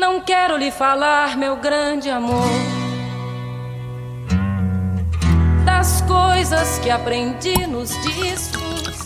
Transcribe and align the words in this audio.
Não 0.00 0.18
quero 0.18 0.56
lhe 0.56 0.70
falar, 0.70 1.36
meu 1.36 1.56
grande 1.56 2.08
amor, 2.08 2.48
das 5.66 6.00
coisas 6.00 6.78
que 6.78 6.88
aprendi 6.88 7.66
nos 7.66 7.90
discos. 8.00 8.96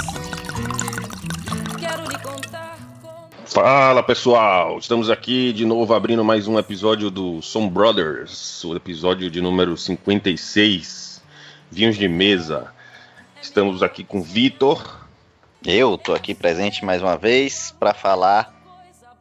Quero 1.80 2.04
lhe 2.04 2.18
contar. 2.18 2.78
Como... 3.02 3.28
Fala 3.44 4.04
pessoal, 4.04 4.78
estamos 4.78 5.10
aqui 5.10 5.52
de 5.52 5.66
novo 5.66 5.92
abrindo 5.94 6.22
mais 6.22 6.46
um 6.46 6.60
episódio 6.60 7.10
do 7.10 7.42
Som 7.42 7.68
Brothers, 7.68 8.62
o 8.62 8.76
episódio 8.76 9.28
de 9.28 9.40
número 9.40 9.76
56, 9.76 11.20
Vinhos 11.72 11.96
de 11.96 12.06
Mesa. 12.06 12.72
Estamos 13.42 13.82
aqui 13.82 14.04
com 14.04 14.22
Vitor. 14.22 15.00
Eu 15.66 15.98
tô 15.98 16.14
aqui 16.14 16.36
presente 16.36 16.84
mais 16.84 17.02
uma 17.02 17.16
vez 17.16 17.74
para 17.80 17.92
falar. 17.92 18.53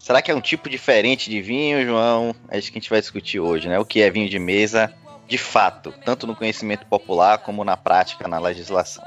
Será 0.04 0.22
que 0.22 0.30
é 0.30 0.36
um 0.36 0.42
tipo 0.42 0.70
diferente 0.70 1.30
de 1.30 1.42
vinho, 1.42 1.86
João? 1.86 2.36
É 2.50 2.60
isso 2.60 2.70
que 2.70 2.78
a 2.78 2.82
gente 2.82 2.90
vai 2.90 3.00
discutir 3.00 3.40
hoje, 3.40 3.70
né? 3.70 3.80
O 3.80 3.86
que 3.86 4.02
é 4.02 4.10
vinho 4.10 4.30
de 4.30 4.38
mesa, 4.38 4.94
de 5.30 5.38
fato, 5.38 5.94
tanto 6.04 6.28
no 6.28 6.36
conhecimento 6.36 6.86
popular 6.88 7.38
como 7.38 7.64
na 7.64 7.78
prática, 7.78 8.28
na 8.28 8.38
legislação. 8.38 9.06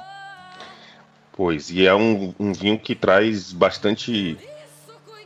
Pois, 1.32 1.68
e 1.70 1.86
é 1.86 1.94
um, 1.94 2.32
um 2.40 2.50
vinho 2.50 2.78
que 2.78 2.94
traz 2.94 3.52
bastante 3.52 4.38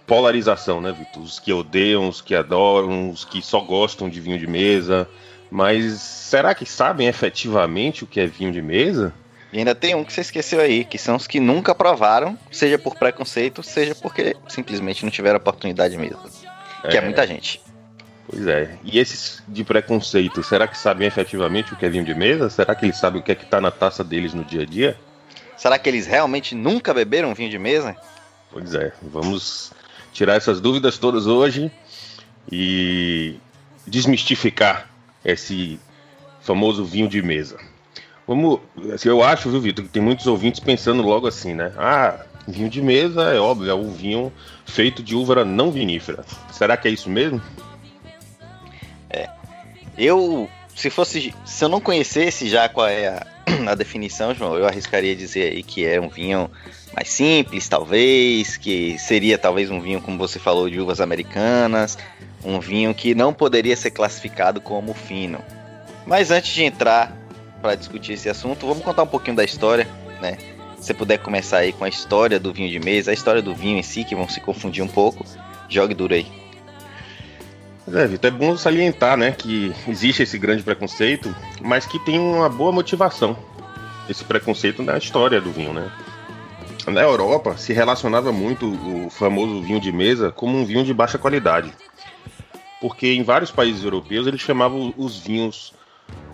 polarização, 0.08 0.80
né, 0.80 0.90
Vitor? 0.90 1.22
Os 1.22 1.38
que 1.38 1.52
odeiam, 1.52 2.08
os 2.08 2.20
que 2.20 2.34
adoram, 2.34 3.08
os 3.08 3.24
que 3.24 3.40
só 3.40 3.60
gostam 3.60 4.08
de 4.08 4.20
vinho 4.20 4.40
de 4.40 4.48
mesa. 4.48 5.08
Mas 5.48 6.00
será 6.00 6.52
que 6.52 6.66
sabem 6.66 7.06
efetivamente 7.06 8.02
o 8.02 8.08
que 8.08 8.18
é 8.18 8.26
vinho 8.26 8.50
de 8.50 8.60
mesa? 8.60 9.14
E 9.52 9.58
ainda 9.58 9.74
tem 9.74 9.94
um 9.94 10.04
que 10.04 10.12
você 10.12 10.20
esqueceu 10.20 10.60
aí, 10.60 10.84
que 10.84 10.96
são 10.96 11.16
os 11.16 11.26
que 11.26 11.40
nunca 11.40 11.74
provaram, 11.74 12.38
seja 12.52 12.78
por 12.78 12.96
preconceito, 12.96 13.62
seja 13.62 13.94
porque 13.94 14.36
simplesmente 14.48 15.04
não 15.04 15.10
tiveram 15.10 15.38
oportunidade 15.38 15.96
mesmo. 15.96 16.20
Que 16.88 16.96
é 16.96 17.00
muita 17.00 17.26
gente. 17.26 17.60
Pois 18.28 18.46
é. 18.46 18.78
E 18.84 18.98
esses 18.98 19.42
de 19.48 19.64
preconceito, 19.64 20.42
será 20.42 20.68
que 20.68 20.78
sabem 20.78 21.06
efetivamente 21.06 21.72
o 21.72 21.76
que 21.76 21.84
é 21.84 21.88
vinho 21.88 22.04
de 22.04 22.14
mesa? 22.14 22.48
Será 22.48 22.74
que 22.76 22.86
eles 22.86 22.96
sabem 22.96 23.20
o 23.20 23.24
que 23.24 23.32
é 23.32 23.34
que 23.34 23.44
tá 23.44 23.60
na 23.60 23.72
taça 23.72 24.04
deles 24.04 24.32
no 24.32 24.44
dia 24.44 24.62
a 24.62 24.64
dia? 24.64 24.96
Será 25.56 25.78
que 25.78 25.88
eles 25.88 26.06
realmente 26.06 26.54
nunca 26.54 26.94
beberam 26.94 27.34
vinho 27.34 27.50
de 27.50 27.58
mesa? 27.58 27.96
Pois 28.52 28.72
é, 28.72 28.92
vamos 29.02 29.72
tirar 30.12 30.36
essas 30.36 30.60
dúvidas 30.60 30.96
todas 30.96 31.26
hoje 31.26 31.70
e 32.50 33.36
desmistificar 33.86 34.88
esse 35.24 35.78
famoso 36.40 36.84
vinho 36.84 37.08
de 37.08 37.20
mesa. 37.20 37.58
Vamos, 38.30 38.60
assim, 38.94 39.08
eu 39.08 39.24
acho, 39.24 39.50
viu, 39.50 39.60
Vitor, 39.60 39.84
que 39.84 39.90
tem 39.90 40.00
muitos 40.00 40.24
ouvintes 40.28 40.60
pensando 40.60 41.02
logo 41.02 41.26
assim, 41.26 41.52
né? 41.52 41.72
Ah, 41.76 42.24
vinho 42.46 42.70
de 42.70 42.80
mesa 42.80 43.22
é 43.22 43.40
óbvio, 43.40 43.68
é 43.68 43.74
um 43.74 43.92
vinho 43.92 44.32
feito 44.64 45.02
de 45.02 45.16
uva 45.16 45.44
não 45.44 45.72
vinífera. 45.72 46.24
Será 46.52 46.76
que 46.76 46.86
é 46.86 46.92
isso 46.92 47.10
mesmo? 47.10 47.42
É. 49.10 49.28
Eu, 49.98 50.48
se 50.76 50.90
fosse, 50.90 51.34
se 51.44 51.64
eu 51.64 51.68
não 51.68 51.80
conhecesse 51.80 52.48
já 52.48 52.68
qual 52.68 52.86
é 52.86 53.08
a, 53.08 53.26
a 53.68 53.74
definição, 53.74 54.32
João, 54.32 54.56
eu 54.56 54.64
arriscaria 54.64 55.16
dizer 55.16 55.50
aí 55.50 55.64
que 55.64 55.84
é 55.84 56.00
um 56.00 56.08
vinho 56.08 56.48
mais 56.94 57.08
simples, 57.08 57.68
talvez, 57.68 58.56
que 58.56 58.96
seria 59.00 59.38
talvez 59.38 59.72
um 59.72 59.80
vinho, 59.80 60.00
como 60.00 60.16
você 60.16 60.38
falou, 60.38 60.70
de 60.70 60.78
uvas 60.78 61.00
americanas, 61.00 61.98
um 62.44 62.60
vinho 62.60 62.94
que 62.94 63.12
não 63.12 63.32
poderia 63.32 63.76
ser 63.76 63.90
classificado 63.90 64.60
como 64.60 64.94
fino. 64.94 65.40
Mas 66.06 66.30
antes 66.30 66.54
de 66.54 66.62
entrar 66.62 67.19
para 67.60 67.74
discutir 67.74 68.14
esse 68.14 68.28
assunto, 68.28 68.66
vamos 68.66 68.82
contar 68.82 69.02
um 69.02 69.06
pouquinho 69.06 69.36
da 69.36 69.44
história, 69.44 69.86
né? 70.20 70.36
Se 70.78 70.86
você 70.86 70.94
puder 70.94 71.18
começar 71.18 71.58
aí 71.58 71.72
com 71.72 71.84
a 71.84 71.88
história 71.88 72.40
do 72.40 72.52
vinho 72.52 72.70
de 72.70 72.80
mesa, 72.80 73.10
a 73.10 73.14
história 73.14 73.42
do 73.42 73.54
vinho 73.54 73.78
em 73.78 73.82
si, 73.82 74.02
que 74.02 74.14
vão 74.14 74.28
se 74.28 74.40
confundir 74.40 74.82
um 74.82 74.88
pouco, 74.88 75.24
jogue 75.68 75.94
duro 75.94 76.14
aí. 76.14 76.26
É, 77.92 78.06
Vitor, 78.06 78.28
é 78.28 78.30
bom 78.30 78.56
salientar, 78.56 79.16
né, 79.16 79.32
que 79.32 79.74
existe 79.88 80.22
esse 80.22 80.38
grande 80.38 80.62
preconceito, 80.62 81.34
mas 81.60 81.86
que 81.86 81.98
tem 81.98 82.18
uma 82.18 82.48
boa 82.48 82.72
motivação. 82.72 83.36
Esse 84.08 84.24
preconceito 84.24 84.82
na 84.82 84.96
história 84.96 85.40
do 85.40 85.52
vinho, 85.52 85.72
né? 85.72 85.90
Na 86.86 87.02
Europa 87.02 87.56
se 87.56 87.72
relacionava 87.72 88.32
muito 88.32 88.66
o 88.66 89.10
famoso 89.10 89.60
vinho 89.60 89.80
de 89.80 89.92
mesa 89.92 90.32
como 90.32 90.56
um 90.56 90.64
vinho 90.64 90.82
de 90.82 90.94
baixa 90.94 91.18
qualidade. 91.18 91.72
Porque 92.80 93.12
em 93.12 93.22
vários 93.22 93.50
países 93.50 93.84
europeus 93.84 94.26
eles 94.26 94.40
chamavam 94.40 94.94
os 94.96 95.18
vinhos 95.18 95.72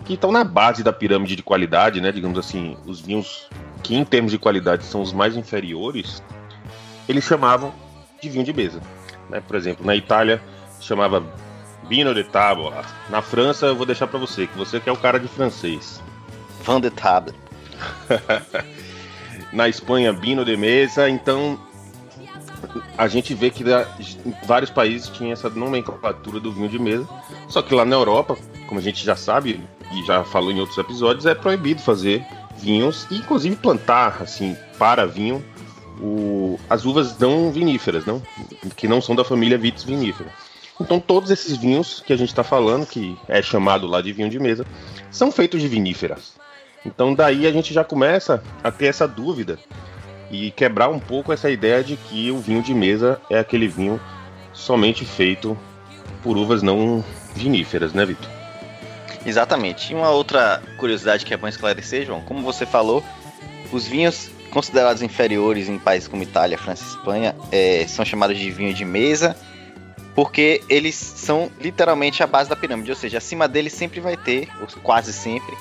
que 0.05 0.13
estão 0.13 0.31
na 0.31 0.43
base 0.43 0.83
da 0.83 0.93
pirâmide 0.93 1.35
de 1.35 1.43
qualidade, 1.43 1.99
né? 1.99 2.11
Digamos 2.11 2.39
assim, 2.39 2.77
os 2.85 3.01
vinhos 3.01 3.49
que 3.83 3.95
em 3.95 4.05
termos 4.05 4.31
de 4.31 4.39
qualidade 4.39 4.85
são 4.85 5.01
os 5.01 5.11
mais 5.11 5.35
inferiores, 5.35 6.23
eles 7.07 7.23
chamavam 7.23 7.73
de 8.21 8.29
vinho 8.29 8.43
de 8.43 8.53
mesa. 8.53 8.81
Né? 9.29 9.41
Por 9.41 9.55
exemplo, 9.55 9.85
na 9.85 9.95
Itália 9.95 10.41
chamava 10.79 11.23
Vino 11.89 12.13
de 12.13 12.23
Tavola. 12.23 12.83
Na 13.09 13.21
França 13.21 13.67
eu 13.67 13.75
vou 13.75 13.85
deixar 13.85 14.07
para 14.07 14.19
você, 14.19 14.47
que 14.47 14.57
você 14.57 14.79
que 14.79 14.89
é 14.89 14.91
o 14.91 14.97
cara 14.97 15.19
de 15.19 15.27
francês. 15.27 16.01
Vin 16.65 16.79
de 16.81 16.89
table. 16.89 17.33
na 19.53 19.69
Espanha, 19.69 20.11
Vino 20.11 20.43
de 20.43 20.57
Mesa. 20.57 21.09
Então 21.09 21.59
a 22.97 23.07
gente 23.07 23.33
vê 23.33 23.49
que 23.49 23.63
vários 24.45 24.69
países 24.69 25.09
tinha 25.09 25.33
essa 25.33 25.49
nomenclatura 25.49 26.39
do 26.39 26.51
vinho 26.51 26.69
de 26.69 26.79
mesa. 26.79 27.07
Só 27.47 27.61
que 27.61 27.73
lá 27.73 27.85
na 27.85 27.95
Europa, 27.95 28.37
como 28.67 28.79
a 28.79 28.83
gente 28.83 29.03
já 29.03 29.15
sabe 29.15 29.59
e 29.91 30.05
já 30.05 30.23
falou 30.23 30.51
em 30.51 30.59
outros 30.59 30.77
episódios, 30.77 31.25
é 31.25 31.33
proibido 31.33 31.81
fazer 31.81 32.23
vinhos 32.57 33.07
e 33.09 33.17
inclusive 33.17 33.55
plantar 33.55 34.21
assim 34.21 34.55
para 34.77 35.05
vinho 35.05 35.43
o, 35.99 36.59
as 36.69 36.85
uvas 36.85 37.17
não 37.17 37.51
viníferas, 37.51 38.05
não, 38.05 38.21
que 38.75 38.87
não 38.87 39.01
são 39.01 39.15
da 39.15 39.23
família 39.23 39.57
Vitis 39.57 39.83
vinífera. 39.83 40.29
Então 40.79 40.99
todos 40.99 41.31
esses 41.31 41.57
vinhos 41.57 42.03
que 42.05 42.13
a 42.13 42.17
gente 42.17 42.29
está 42.29 42.43
falando, 42.43 42.85
que 42.85 43.17
é 43.27 43.41
chamado 43.41 43.87
lá 43.87 44.01
de 44.01 44.13
vinho 44.13 44.29
de 44.29 44.39
mesa, 44.39 44.65
são 45.09 45.31
feitos 45.31 45.61
de 45.61 45.67
viníferas. 45.67 46.33
Então 46.85 47.13
daí 47.13 47.47
a 47.47 47.51
gente 47.51 47.73
já 47.73 47.83
começa 47.83 48.43
a 48.63 48.71
ter 48.71 48.85
essa 48.85 49.07
dúvida 49.07 49.57
e 50.29 50.51
quebrar 50.51 50.89
um 50.89 50.99
pouco 50.99 51.33
essa 51.33 51.49
ideia 51.49 51.83
de 51.83 51.95
que 51.95 52.29
o 52.31 52.37
vinho 52.37 52.61
de 52.61 52.73
mesa 52.73 53.19
é 53.29 53.39
aquele 53.39 53.67
vinho 53.67 53.99
somente 54.53 55.05
feito 55.05 55.57
por 56.21 56.37
uvas 56.37 56.61
não 56.61 57.03
viníferas, 57.33 57.93
né, 57.93 58.05
Vitor? 58.05 58.36
Exatamente. 59.27 59.91
E 59.91 59.95
uma 59.95 60.09
outra 60.09 60.63
curiosidade 60.77 61.25
que 61.25 61.33
é 61.33 61.37
bom 61.37 61.47
esclarecer, 61.47 62.05
João, 62.05 62.21
como 62.21 62.41
você 62.41 62.65
falou, 62.65 63.03
os 63.71 63.85
vinhos 63.85 64.29
considerados 64.51 65.01
inferiores 65.01 65.67
em 65.67 65.77
países 65.77 66.07
como 66.07 66.23
Itália, 66.23 66.57
França 66.57 66.83
e 66.83 66.87
Espanha 66.87 67.35
é, 67.51 67.85
são 67.87 68.05
chamados 68.05 68.37
de 68.37 68.49
vinho 68.49 68.73
de 68.73 68.85
mesa 68.85 69.35
porque 70.15 70.63
eles 70.67 70.95
são 70.95 71.51
literalmente 71.61 72.23
a 72.23 72.27
base 72.27 72.49
da 72.49 72.55
pirâmide, 72.55 72.89
ou 72.89 72.97
seja, 72.97 73.19
acima 73.19 73.47
deles 73.47 73.71
sempre 73.71 73.99
vai 73.99 74.17
ter, 74.17 74.49
ou 74.59 74.67
quase 74.81 75.13
sempre, 75.13 75.55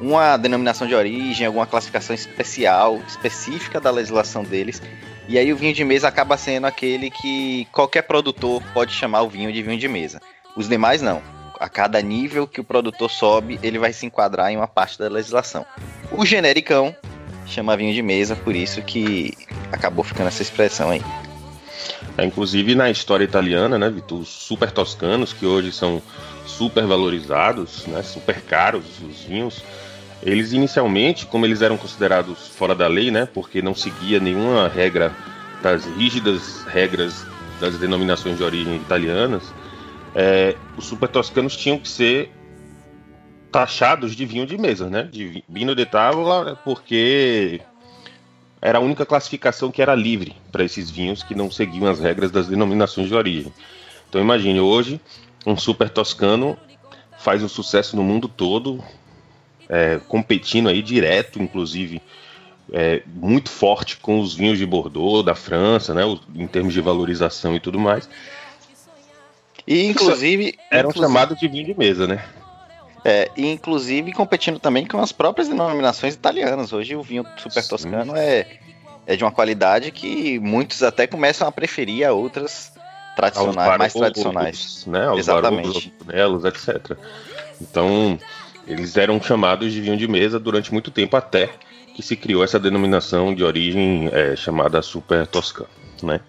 uma 0.00 0.36
denominação 0.36 0.86
de 0.86 0.94
origem, 0.94 1.44
alguma 1.44 1.66
classificação 1.66 2.14
especial, 2.14 3.00
específica 3.08 3.80
da 3.80 3.90
legislação 3.90 4.44
deles. 4.44 4.80
E 5.26 5.36
aí 5.36 5.52
o 5.52 5.56
vinho 5.56 5.74
de 5.74 5.84
mesa 5.84 6.06
acaba 6.06 6.36
sendo 6.36 6.68
aquele 6.68 7.10
que 7.10 7.66
qualquer 7.72 8.02
produtor 8.02 8.62
pode 8.72 8.92
chamar 8.92 9.22
o 9.22 9.28
vinho 9.28 9.52
de 9.52 9.60
vinho 9.60 9.76
de 9.76 9.88
mesa. 9.88 10.20
Os 10.56 10.68
demais 10.68 11.02
não. 11.02 11.20
A 11.58 11.68
cada 11.68 12.00
nível 12.02 12.46
que 12.46 12.60
o 12.60 12.64
produtor 12.64 13.10
sobe, 13.10 13.58
ele 13.62 13.78
vai 13.78 13.92
se 13.92 14.04
enquadrar 14.06 14.50
em 14.50 14.56
uma 14.56 14.68
parte 14.68 14.98
da 14.98 15.08
legislação. 15.08 15.64
O 16.12 16.24
genericão 16.24 16.94
chama 17.46 17.76
vinho 17.76 17.94
de 17.94 18.02
mesa, 18.02 18.36
por 18.36 18.54
isso 18.54 18.82
que 18.82 19.32
acabou 19.72 20.04
ficando 20.04 20.28
essa 20.28 20.42
expressão 20.42 20.90
aí. 20.90 21.02
É, 22.18 22.24
inclusive 22.24 22.74
na 22.74 22.90
história 22.90 23.24
italiana, 23.24 23.78
né, 23.78 23.90
Vitor, 23.90 24.20
os 24.20 24.28
super 24.28 24.70
toscanos, 24.70 25.32
que 25.32 25.46
hoje 25.46 25.72
são 25.72 26.02
super 26.46 26.84
valorizados, 26.86 27.86
né, 27.86 28.02
super 28.02 28.40
caros 28.40 28.84
os 29.02 29.24
vinhos, 29.24 29.62
eles 30.22 30.52
inicialmente, 30.52 31.26
como 31.26 31.44
eles 31.44 31.60
eram 31.60 31.76
considerados 31.76 32.48
fora 32.48 32.74
da 32.74 32.86
lei, 32.86 33.10
né, 33.10 33.28
porque 33.32 33.60
não 33.60 33.74
seguia 33.74 34.18
nenhuma 34.18 34.68
regra 34.68 35.12
das 35.62 35.84
rígidas 35.84 36.64
regras 36.64 37.24
das 37.60 37.76
denominações 37.78 38.36
de 38.36 38.42
origem 38.42 38.76
italianas, 38.76 39.42
é, 40.18 40.56
os 40.78 40.86
super 40.86 41.10
toscanos 41.10 41.54
tinham 41.54 41.78
que 41.78 41.86
ser 41.86 42.30
taxados 43.52 44.16
de 44.16 44.24
vinho 44.24 44.46
de 44.46 44.56
mesa, 44.56 44.88
né, 44.88 45.02
de 45.02 45.44
vinho 45.46 45.74
de 45.74 45.84
távola, 45.84 46.58
porque 46.64 47.60
era 48.62 48.78
a 48.78 48.80
única 48.80 49.04
classificação 49.04 49.70
que 49.70 49.82
era 49.82 49.94
livre 49.94 50.34
para 50.50 50.64
esses 50.64 50.90
vinhos 50.90 51.22
que 51.22 51.34
não 51.34 51.50
seguiam 51.50 51.86
as 51.86 52.00
regras 52.00 52.30
das 52.30 52.48
denominações 52.48 53.08
de 53.08 53.14
origem. 53.14 53.52
Então 54.08 54.18
imagine, 54.18 54.58
hoje 54.58 54.98
um 55.44 55.56
super 55.56 55.90
toscano 55.90 56.56
faz 57.18 57.42
um 57.42 57.48
sucesso 57.48 57.94
no 57.94 58.02
mundo 58.02 58.26
todo, 58.26 58.82
é, 59.68 60.00
competindo 60.08 60.70
aí 60.70 60.80
direto, 60.80 61.42
inclusive, 61.42 62.00
é, 62.72 63.02
muito 63.06 63.50
forte 63.50 63.98
com 63.98 64.18
os 64.18 64.34
vinhos 64.34 64.56
de 64.56 64.64
Bordeaux, 64.64 65.22
da 65.22 65.34
França, 65.34 65.92
né, 65.92 66.02
em 66.34 66.46
termos 66.46 66.72
de 66.72 66.80
valorização 66.80 67.54
e 67.54 67.60
tudo 67.60 67.78
mais. 67.78 68.08
E 69.66 69.86
inclusive. 69.86 70.58
Eram 70.70 70.90
inclusive, 70.90 71.12
chamados 71.12 71.38
de 71.38 71.48
vinho 71.48 71.64
de 71.64 71.76
mesa, 71.76 72.06
né? 72.06 72.24
É, 73.04 73.30
e 73.36 73.46
inclusive 73.46 74.12
competindo 74.12 74.58
também 74.58 74.84
com 74.84 74.98
as 74.98 75.12
próprias 75.12 75.48
denominações 75.48 76.14
italianas. 76.14 76.72
Hoje 76.72 76.96
o 76.96 77.02
vinho 77.02 77.24
super 77.36 77.62
Sim. 77.62 77.68
toscano 77.68 78.16
é, 78.16 78.46
é 79.06 79.16
de 79.16 79.22
uma 79.22 79.30
qualidade 79.30 79.90
que 79.92 80.38
muitos 80.40 80.82
até 80.82 81.06
começam 81.06 81.46
a 81.46 81.52
preferir 81.52 82.04
a 82.06 82.12
outras 82.12 82.72
tradicionais, 83.14 83.78
mais 83.78 83.92
tradicionais. 83.94 84.84
Né, 84.86 85.06
aos 85.06 85.20
Exatamente. 85.20 85.92
Barulhos, 86.04 86.44
etc. 86.44 86.98
Então, 87.60 88.18
eles 88.66 88.96
eram 88.96 89.20
chamados 89.22 89.72
de 89.72 89.80
vinho 89.80 89.96
de 89.96 90.08
mesa 90.08 90.38
durante 90.38 90.72
muito 90.72 90.90
tempo, 90.90 91.16
até 91.16 91.50
que 91.94 92.02
se 92.02 92.14
criou 92.14 92.44
essa 92.44 92.58
denominação 92.58 93.34
de 93.34 93.42
origem 93.42 94.10
é, 94.12 94.36
chamada 94.36 94.82
Super 94.82 95.26
Toscano, 95.26 95.70
né? 96.02 96.20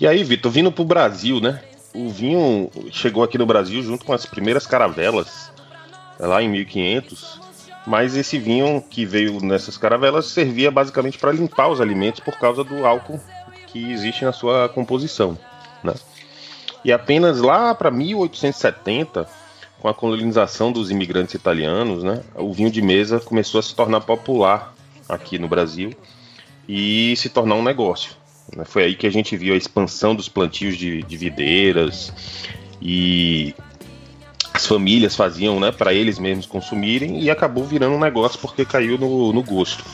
E 0.00 0.06
aí, 0.06 0.22
Vitor, 0.22 0.52
vindo 0.52 0.70
para 0.70 0.82
o 0.82 0.84
Brasil, 0.84 1.40
né? 1.40 1.62
O 1.94 2.08
vinho 2.08 2.70
chegou 2.90 3.22
aqui 3.22 3.38
no 3.38 3.46
Brasil 3.46 3.82
junto 3.82 4.04
com 4.04 4.12
as 4.12 4.26
primeiras 4.26 4.66
caravelas, 4.66 5.50
lá 6.18 6.42
em 6.42 6.48
1500, 6.48 7.40
mas 7.86 8.16
esse 8.16 8.38
vinho 8.38 8.82
que 8.82 9.06
veio 9.06 9.40
nessas 9.40 9.78
caravelas 9.78 10.26
servia 10.26 10.70
basicamente 10.70 11.18
para 11.18 11.32
limpar 11.32 11.68
os 11.68 11.80
alimentos 11.80 12.20
por 12.20 12.38
causa 12.38 12.62
do 12.62 12.86
álcool 12.86 13.20
que 13.66 13.90
existe 13.90 14.24
na 14.24 14.32
sua 14.32 14.68
composição, 14.68 15.38
né? 15.82 15.94
E 16.84 16.92
apenas 16.92 17.40
lá 17.40 17.74
para 17.74 17.90
1870, 17.90 19.26
com 19.80 19.88
a 19.88 19.94
colonização 19.94 20.70
dos 20.70 20.90
imigrantes 20.90 21.34
italianos, 21.34 22.02
né, 22.02 22.22
o 22.34 22.52
vinho 22.52 22.70
de 22.70 22.82
mesa 22.82 23.20
começou 23.20 23.58
a 23.58 23.62
se 23.62 23.74
tornar 23.74 24.00
popular 24.00 24.74
aqui 25.08 25.38
no 25.38 25.48
Brasil 25.48 25.92
e 26.68 27.14
se 27.16 27.28
tornar 27.28 27.54
um 27.54 27.62
negócio. 27.62 28.17
Né? 28.56 28.64
Foi 28.64 28.84
aí 28.84 28.94
que 28.94 29.06
a 29.06 29.10
gente 29.10 29.36
viu 29.36 29.54
a 29.54 29.56
expansão 29.56 30.14
dos 30.14 30.28
plantios 30.28 30.76
de, 30.76 31.02
de 31.02 31.16
videiras 31.16 32.12
e 32.80 33.54
as 34.52 34.66
famílias 34.66 35.14
faziam 35.14 35.60
né, 35.60 35.70
para 35.70 35.92
eles 35.92 36.18
mesmos 36.18 36.46
consumirem 36.46 37.22
e 37.22 37.30
acabou 37.30 37.64
virando 37.64 37.94
um 37.94 38.00
negócio 38.00 38.38
porque 38.40 38.64
caiu 38.64 38.98
no, 38.98 39.32
no 39.32 39.42
gosto. 39.42 39.84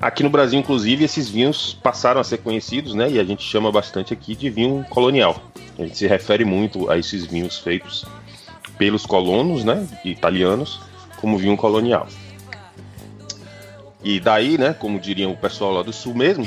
Aqui 0.00 0.22
no 0.22 0.30
Brasil, 0.30 0.58
inclusive, 0.58 1.04
esses 1.04 1.28
vinhos 1.28 1.74
passaram 1.82 2.22
a 2.22 2.24
ser 2.24 2.38
conhecidos, 2.38 2.94
né? 2.94 3.10
E 3.10 3.20
a 3.20 3.24
gente 3.24 3.42
chama 3.42 3.70
bastante 3.70 4.14
aqui 4.14 4.34
de 4.34 4.48
vinho 4.48 4.82
colonial. 4.88 5.42
A 5.78 5.82
gente 5.82 5.98
se 5.98 6.06
refere 6.06 6.42
muito 6.42 6.88
a 6.88 6.96
esses 6.96 7.26
vinhos 7.26 7.58
feitos 7.58 8.06
pelos 8.78 9.04
colonos, 9.04 9.62
né? 9.62 9.86
Italianos, 10.02 10.80
como 11.20 11.36
vinho 11.36 11.54
colonial. 11.54 12.08
E 14.02 14.18
daí, 14.18 14.56
né, 14.56 14.72
como 14.72 14.98
diriam 14.98 15.30
o 15.30 15.36
pessoal 15.36 15.72
lá 15.72 15.82
do 15.82 15.92
sul 15.92 16.14
mesmo, 16.14 16.46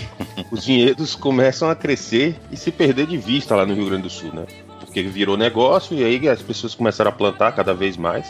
os 0.52 0.66
vinhedos 0.66 1.14
começam 1.16 1.70
a 1.70 1.76
crescer 1.76 2.36
e 2.52 2.58
se 2.58 2.72
perder 2.72 3.06
de 3.06 3.18
vista 3.18 3.56
lá 3.56 3.66
no 3.66 3.76
Rio 3.76 3.86
Grande 3.86 4.04
do 4.04 4.10
Sul, 4.10 4.34
né? 4.34 4.46
Porque 4.80 5.04
virou 5.04 5.38
negócio 5.38 5.96
e 5.96 6.04
aí 6.04 6.28
as 6.28 6.42
pessoas 6.42 6.74
começaram 6.74 7.10
a 7.10 7.14
plantar 7.14 7.52
cada 7.52 7.74
vez 7.74 7.96
mais, 7.96 8.28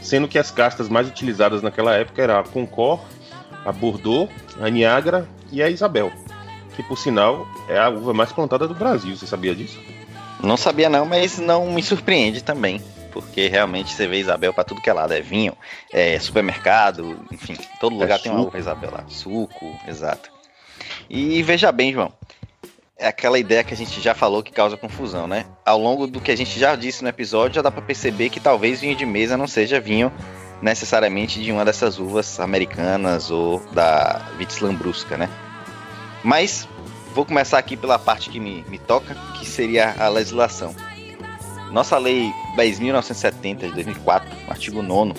sendo 0.00 0.26
que 0.26 0.38
as 0.38 0.50
castas 0.50 0.88
mais 0.88 1.06
utilizadas 1.06 1.62
naquela 1.62 1.94
época 1.94 2.22
eram 2.22 2.38
a 2.38 2.44
Concor, 2.44 3.00
a 3.64 3.72
Bordeaux, 3.72 4.30
a 4.60 4.70
Niagara 4.70 5.28
e 5.52 5.62
a 5.62 5.68
Isabel, 5.68 6.10
que 6.74 6.82
por 6.82 6.96
sinal 6.96 7.46
é 7.68 7.78
a 7.78 7.90
uva 7.90 8.14
mais 8.14 8.32
plantada 8.32 8.66
do 8.66 8.74
Brasil. 8.74 9.14
Você 9.14 9.26
sabia 9.26 9.54
disso? 9.54 9.78
Não 10.42 10.56
sabia 10.56 10.88
não, 10.88 11.04
mas 11.04 11.38
não 11.38 11.70
me 11.70 11.82
surpreende 11.82 12.42
também 12.42 12.80
porque 13.08 13.48
realmente 13.48 13.92
você 13.92 14.06
vê 14.06 14.18
Isabel 14.20 14.52
para 14.52 14.64
tudo 14.64 14.80
que 14.80 14.90
é 14.90 14.92
lado. 14.92 15.12
É 15.12 15.20
vinho, 15.20 15.56
é 15.92 16.18
supermercado, 16.18 17.24
enfim, 17.30 17.56
todo 17.80 17.96
é 17.96 17.98
lugar 17.98 18.18
tem 18.20 18.30
uma 18.30 18.42
uva 18.42 18.58
Isabel 18.58 18.90
lá. 18.90 19.04
Suco, 19.08 19.76
exato. 19.86 20.30
E 21.08 21.42
veja 21.42 21.72
bem, 21.72 21.92
João, 21.92 22.12
é 22.98 23.06
aquela 23.06 23.38
ideia 23.38 23.62
que 23.62 23.72
a 23.72 23.76
gente 23.76 24.00
já 24.00 24.14
falou 24.14 24.42
que 24.42 24.50
causa 24.50 24.76
confusão, 24.76 25.26
né? 25.26 25.46
Ao 25.64 25.78
longo 25.78 26.06
do 26.06 26.20
que 26.20 26.30
a 26.30 26.36
gente 26.36 26.58
já 26.58 26.74
disse 26.74 27.02
no 27.02 27.08
episódio, 27.08 27.56
já 27.56 27.62
dá 27.62 27.70
para 27.70 27.82
perceber 27.82 28.28
que 28.28 28.40
talvez 28.40 28.80
vinho 28.80 28.96
de 28.96 29.06
mesa 29.06 29.36
não 29.36 29.46
seja 29.46 29.80
vinho 29.80 30.12
necessariamente 30.60 31.40
de 31.40 31.52
uma 31.52 31.64
dessas 31.64 31.98
uvas 31.98 32.40
americanas 32.40 33.30
ou 33.30 33.60
da 33.72 34.20
Vitis 34.36 34.58
Lambrusca, 34.58 35.16
né? 35.16 35.30
Mas 36.24 36.68
vou 37.14 37.24
começar 37.24 37.58
aqui 37.58 37.76
pela 37.76 37.98
parte 37.98 38.30
que 38.30 38.40
me, 38.40 38.64
me 38.68 38.78
toca, 38.78 39.14
que 39.38 39.46
seria 39.46 39.94
a 39.98 40.08
legislação. 40.08 40.74
Nossa 41.72 41.98
lei 41.98 42.32
10.970 42.56 43.58
de 43.58 43.72
2004, 43.72 44.28
artigo 44.48 44.82
9 44.82 45.14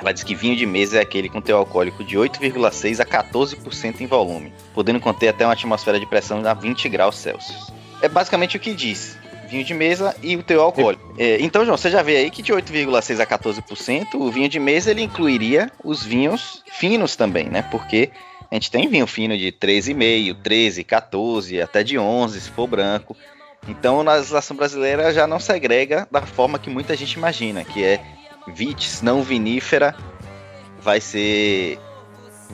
ela 0.00 0.12
diz 0.12 0.22
que 0.22 0.34
vinho 0.34 0.54
de 0.54 0.64
mesa 0.64 0.98
é 0.98 1.02
aquele 1.02 1.28
com 1.28 1.40
teor 1.40 1.58
alcoólico 1.58 2.04
de 2.04 2.16
8,6 2.16 3.00
a 3.00 3.04
14% 3.04 4.00
em 4.00 4.06
volume, 4.06 4.52
podendo 4.72 5.00
conter 5.00 5.28
até 5.28 5.44
uma 5.44 5.52
atmosfera 5.52 5.98
de 5.98 6.06
pressão 6.06 6.46
a 6.46 6.54
20 6.54 6.88
graus 6.88 7.16
Celsius. 7.16 7.72
É 8.00 8.08
basicamente 8.08 8.56
o 8.56 8.60
que 8.60 8.74
diz. 8.74 9.18
Vinho 9.48 9.64
de 9.64 9.74
mesa 9.74 10.14
e 10.22 10.36
o 10.36 10.42
teor 10.42 10.64
alcoólico. 10.64 11.14
É, 11.18 11.38
então, 11.40 11.64
João, 11.64 11.76
você 11.76 11.90
já 11.90 12.02
vê 12.02 12.18
aí 12.18 12.30
que 12.30 12.42
de 12.42 12.52
8,6 12.52 13.18
a 13.18 13.26
14%, 13.26 14.14
o 14.14 14.30
vinho 14.30 14.48
de 14.48 14.60
mesa 14.60 14.90
ele 14.90 15.02
incluiria 15.02 15.72
os 15.82 16.04
vinhos 16.04 16.62
finos 16.66 17.16
também, 17.16 17.48
né? 17.48 17.62
Porque 17.62 18.10
a 18.50 18.54
gente 18.54 18.70
tem 18.70 18.86
vinho 18.88 19.06
fino 19.06 19.36
de 19.36 19.50
13,5, 19.50 20.36
13, 20.42 20.84
14, 20.84 21.62
até 21.62 21.82
de 21.82 21.98
11, 21.98 22.40
se 22.42 22.50
for 22.50 22.66
branco. 22.66 23.16
Então, 23.66 24.02
na 24.02 24.14
legislação 24.14 24.56
brasileira 24.56 25.12
já 25.12 25.26
não 25.26 25.40
segrega 25.40 26.06
da 26.10 26.22
forma 26.22 26.58
que 26.58 26.70
muita 26.70 26.96
gente 26.96 27.12
imagina, 27.14 27.64
que 27.64 27.84
é 27.84 28.00
vitis 28.46 29.02
não 29.02 29.22
vinífera 29.22 29.94
vai 30.80 31.00
ser 31.00 31.78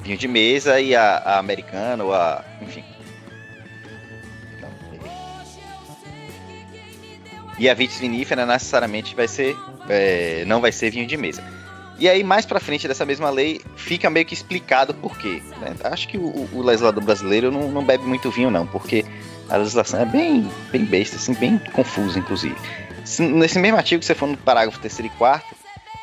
vinho 0.02 0.16
de 0.16 0.26
mesa 0.26 0.80
e 0.80 0.94
a, 0.96 1.16
a 1.18 1.38
americana 1.38 2.02
ou 2.02 2.14
a, 2.14 2.44
enfim. 2.60 2.84
E 7.58 7.68
a 7.68 7.74
vitis 7.74 7.98
vinífera 7.98 8.44
necessariamente 8.44 9.14
vai 9.14 9.28
ser, 9.28 9.56
é, 9.88 10.44
não 10.46 10.60
vai 10.60 10.72
ser 10.72 10.90
vinho 10.90 11.06
de 11.06 11.16
mesa. 11.16 11.44
E 11.98 12.08
aí, 12.08 12.24
mais 12.24 12.44
pra 12.44 12.58
frente 12.58 12.88
dessa 12.88 13.04
mesma 13.04 13.30
lei, 13.30 13.60
fica 13.76 14.10
meio 14.10 14.26
que 14.26 14.34
explicado 14.34 14.92
por 14.92 15.16
quê. 15.16 15.40
Né? 15.60 15.76
Acho 15.84 16.08
que 16.08 16.18
o, 16.18 16.48
o 16.52 16.62
legislador 16.62 17.02
brasileiro 17.04 17.52
não, 17.52 17.70
não 17.70 17.84
bebe 17.84 18.04
muito 18.04 18.30
vinho, 18.30 18.50
não, 18.50 18.66
porque 18.66 19.04
a 19.48 19.56
legislação 19.56 20.00
é 20.00 20.04
bem, 20.04 20.50
bem 20.70 20.84
besta, 20.84 21.16
assim, 21.16 21.34
bem 21.34 21.58
confusa, 21.72 22.18
inclusive. 22.18 22.56
Nesse 23.18 23.58
mesmo 23.58 23.76
artigo, 23.76 24.02
se 24.02 24.08
você 24.08 24.14
for 24.14 24.26
no 24.26 24.36
parágrafo 24.36 24.78
3 24.78 25.00
e 25.00 25.08
4, 25.10 25.56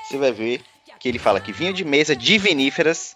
você 0.08 0.18
vai 0.18 0.32
ver 0.32 0.62
que 1.00 1.10
ele 1.10 1.18
fala 1.18 1.40
que 1.40 1.52
vinho 1.52 1.74
de 1.74 1.84
mesa 1.84 2.16
de 2.16 2.38
viníferas 2.38 3.16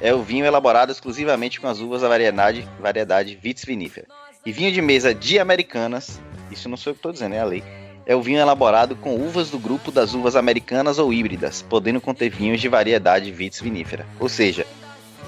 é 0.00 0.14
o 0.14 0.22
vinho 0.22 0.46
elaborado 0.46 0.92
exclusivamente 0.92 1.60
com 1.60 1.66
as 1.66 1.80
uvas 1.80 2.02
da 2.02 2.08
variedade, 2.08 2.68
variedade 2.80 3.34
vitis 3.34 3.64
vinífera. 3.64 4.06
E 4.46 4.52
vinho 4.52 4.70
de 4.70 4.80
mesa 4.80 5.14
de 5.14 5.38
americanas, 5.38 6.20
isso 6.50 6.68
não 6.68 6.76
sou 6.76 6.90
eu 6.90 6.94
que 6.94 6.98
estou 6.98 7.12
dizendo, 7.12 7.34
é 7.34 7.40
a 7.40 7.44
lei, 7.44 7.62
é 8.06 8.14
o 8.14 8.22
vinho 8.22 8.38
elaborado 8.38 8.94
com 8.94 9.16
uvas 9.16 9.50
do 9.50 9.58
grupo 9.58 9.90
das 9.90 10.14
uvas 10.14 10.36
americanas 10.36 10.98
ou 10.98 11.12
híbridas, 11.12 11.62
podendo 11.62 12.00
conter 12.00 12.30
vinhos 12.30 12.60
de 12.60 12.68
variedade 12.68 13.32
vitis 13.32 13.60
vinífera. 13.60 14.06
Ou 14.20 14.28
seja, 14.28 14.66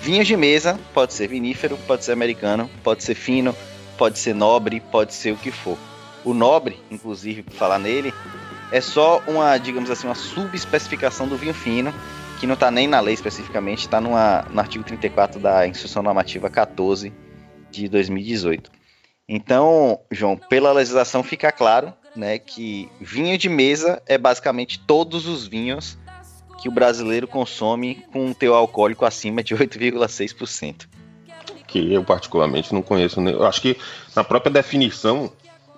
vinhos 0.00 0.26
de 0.26 0.37
mesa 0.37 0.78
pode 0.92 1.12
ser 1.12 1.26
vinífero, 1.26 1.76
pode 1.87 2.04
ser 2.04 2.12
americano, 2.12 2.70
pode 2.84 3.02
ser 3.02 3.14
fino, 3.14 3.54
pode 3.96 4.19
ser 4.19 4.34
nobre, 4.34 4.81
pode 4.81 5.14
ser 5.14 5.32
o 5.32 5.37
que 5.37 5.50
for. 5.50 5.78
O 6.25 6.34
nobre, 6.34 6.81
inclusive, 6.90 7.43
por 7.43 7.54
falar 7.54 7.78
nele, 7.78 8.12
é 8.70 8.81
só 8.81 9.22
uma, 9.26 9.56
digamos 9.58 9.90
assim, 9.90 10.06
uma 10.06 10.14
subespecificação 10.14 11.28
do 11.28 11.37
vinho 11.37 11.54
fino, 11.54 11.94
que 12.40 12.47
não 12.47 12.54
está 12.54 12.70
nem 12.70 12.87
na 12.87 13.00
lei 13.00 13.14
especificamente, 13.14 13.80
está 13.80 14.00
no 14.00 14.14
artigo 14.16 14.85
34 14.85 15.40
da 15.40 15.66
Instrução 15.66 16.02
Normativa 16.02 16.50
14 16.50 17.12
de 17.70 17.88
2018. 17.88 18.70
Então, 19.28 20.00
João, 20.11 20.37
pela 20.37 20.73
legislação 20.73 21.23
fica 21.23 21.50
claro 21.50 21.92
né, 22.14 22.38
que 22.38 22.88
vinho 23.00 23.37
de 23.37 23.49
mesa 23.49 24.02
é 24.06 24.16
basicamente 24.16 24.78
todos 24.78 25.26
os 25.26 25.47
vinhos 25.47 25.99
que 26.61 26.68
o 26.68 26.73
brasileiro 26.73 27.26
consome 27.26 28.04
com 28.12 28.26
um 28.26 28.32
teor 28.32 28.56
alcoólico 28.56 29.04
acima 29.04 29.42
de 29.42 29.54
8,6% 29.54 30.87
que 31.66 31.92
eu 31.92 32.04
particularmente 32.04 32.73
não 32.73 32.82
conheço. 32.82 33.20
Eu 33.20 33.46
acho 33.46 33.61
que 33.61 33.76
na 34.14 34.23
própria 34.23 34.52
definição 34.52 35.30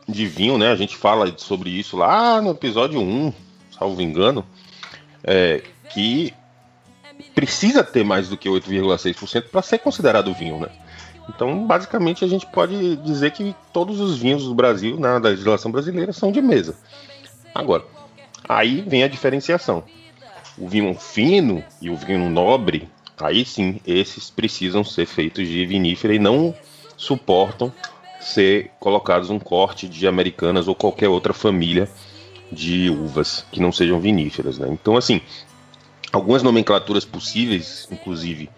de 0.09 0.27
vinho, 0.27 0.57
né, 0.57 0.71
a 0.71 0.77
gente 0.77 0.97
fala 0.97 1.33
sobre 1.37 1.71
isso 1.71 1.97
lá 1.97 2.41
no 2.41 2.51
episódio 2.51 3.01
1, 3.01 3.33
salvo 3.79 4.01
engano, 4.01 4.45
é, 5.23 5.63
que 5.91 6.33
precisa 7.35 7.85
ter 7.85 8.05
mais 8.05 8.29
do 8.29 8.37
que 8.37 8.49
8,6% 8.49 9.49
para 9.51 9.63
ser 9.63 9.79
considerado 9.79 10.33
vinho, 10.33 10.61
né? 10.61 10.69
Então, 11.29 11.67
basicamente, 11.67 12.25
a 12.25 12.29
gente 12.29 12.47
pode 12.47 12.97
dizer 12.97 13.33
que 13.33 13.55
todos 13.73 14.01
os 14.01 14.17
vinhos 14.17 14.45
do 14.45 14.55
Brasil, 14.55 14.99
na 14.99 15.19
legislação 15.19 15.71
brasileira, 15.71 16.13
são 16.13 16.33
de 16.33 16.41
mesa. 16.41 16.75
Agora, 17.55 17.85
aí 18.49 18.81
vem 18.81 19.03
a 19.03 19.09
diferenciação. 19.09 19.85
O 20.57 20.67
vinho 20.67 20.95
fino 20.95 21.63
e 21.83 21.91
o 21.91 21.97
vinho 21.97 22.31
nobre, 22.31 22.89
Aí 23.21 23.45
sim, 23.45 23.81
esses 23.87 24.31
precisam 24.31 24.85
ser 24.85 25.07
feitos 25.07 25.47
de 25.47 25.67
vinífera 25.67 26.15
e 26.15 26.19
não 26.19 26.55
suportam 26.97 27.73
ser 28.21 28.71
colocados 28.81 29.31
um 29.31 29.39
corte 29.39 29.89
de 29.89 30.07
americanas 30.07 30.69
ou 30.69 30.75
qualquer 30.75 31.09
outra 31.09 31.33
família 31.33 31.89
de 32.51 32.91
uvas 32.91 33.45
que 33.53 33.61
não 33.61 33.73
sejam 33.73 34.01
viníferas. 34.01 34.59
Né? 34.59 34.69
Então, 34.71 34.97
assim, 34.97 35.21
algumas 36.13 36.43
nomenclaturas 36.43 37.05
possíveis, 37.05 37.89
inclusive, 37.91 38.51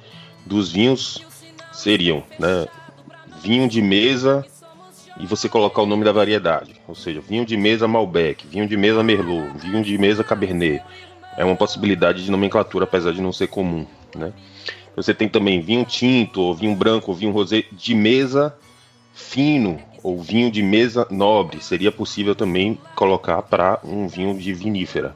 dos 0.46 0.72
vinhos 0.72 1.24
seriam 1.72 2.22
né, 2.38 2.66
vinho 3.42 3.68
de 3.68 3.82
mesa 3.82 4.44
e 5.18 5.26
você 5.26 5.48
colocar 5.48 5.82
o 5.82 5.86
nome 5.86 6.04
da 6.04 6.12
variedade, 6.12 6.76
ou 6.88 6.94
seja, 6.94 7.20
vinho 7.20 7.44
de 7.44 7.56
mesa 7.56 7.86
Malbec, 7.86 8.46
vinho 8.46 8.66
de 8.66 8.76
mesa 8.76 9.02
Merlot, 9.02 9.58
vinho 9.58 9.82
de 9.82 9.96
mesa 9.98 10.24
Cabernet. 10.24 10.82
É 11.36 11.44
uma 11.44 11.56
possibilidade 11.56 12.24
de 12.24 12.30
nomenclatura, 12.30 12.84
apesar 12.84 13.12
de 13.12 13.20
não 13.20 13.32
ser 13.32 13.46
comum. 13.48 13.86
Né? 14.14 14.32
Você 14.96 15.14
tem 15.14 15.28
também 15.28 15.60
vinho 15.60 15.84
tinto, 15.84 16.40
ou 16.40 16.54
vinho 16.54 16.74
branco, 16.74 17.10
ou 17.10 17.16
vinho 17.16 17.32
rosé 17.32 17.64
de 17.72 17.94
mesa 17.94 18.54
fino 19.12 19.80
ou 20.02 20.20
vinho 20.20 20.50
de 20.50 20.62
mesa 20.62 21.06
nobre, 21.10 21.62
seria 21.62 21.92
possível 21.92 22.34
também 22.34 22.78
colocar 22.94 23.42
para 23.42 23.78
um 23.84 24.08
vinho 24.08 24.36
de 24.38 24.52
vinífera. 24.52 25.14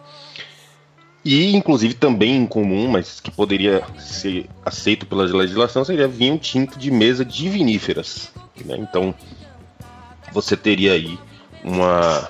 E, 1.24 1.56
inclusive, 1.56 1.94
também 1.94 2.36
incomum, 2.36 2.86
mas 2.86 3.18
que 3.18 3.30
poderia 3.30 3.82
ser 3.98 4.46
aceito 4.62 5.06
pela 5.06 5.24
legislação, 5.24 5.82
seria 5.82 6.06
vinho 6.06 6.36
tinto 6.36 6.78
de 6.78 6.90
mesa 6.90 7.24
de 7.24 7.48
viníferas. 7.48 8.30
Né? 8.62 8.76
Então, 8.76 9.14
você 10.32 10.54
teria 10.54 10.92
aí 10.92 11.18
uma 11.64 12.28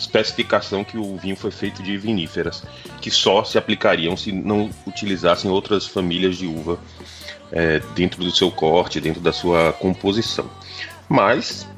especificação 0.00 0.82
que 0.82 0.96
o 0.96 1.16
vinho 1.16 1.36
foi 1.36 1.50
feito 1.50 1.82
de 1.82 1.96
viníferas, 1.96 2.64
que 3.00 3.10
só 3.10 3.44
se 3.44 3.58
aplicariam 3.58 4.16
se 4.16 4.32
não 4.32 4.70
utilizassem 4.86 5.50
outras 5.50 5.86
famílias 5.86 6.36
de 6.36 6.46
uva 6.46 6.78
é, 7.52 7.80
dentro 7.94 8.24
do 8.24 8.30
seu 8.30 8.50
corte, 8.50 9.00
dentro 9.00 9.20
da 9.20 9.32
sua 9.32 9.72
composição. 9.74 10.50
Mas, 11.08 11.68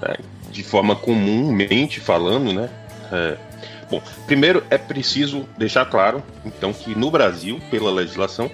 né, 0.00 0.16
de 0.50 0.62
forma 0.62 0.96
comumente 0.96 2.00
falando, 2.00 2.52
né, 2.52 2.70
é, 3.12 3.36
Bom, 3.90 4.02
primeiro 4.26 4.62
é 4.68 4.76
preciso 4.76 5.48
deixar 5.56 5.86
claro, 5.86 6.22
então, 6.44 6.74
que 6.74 6.94
no 6.94 7.10
Brasil, 7.10 7.58
pela 7.70 7.90
legislação, 7.90 8.50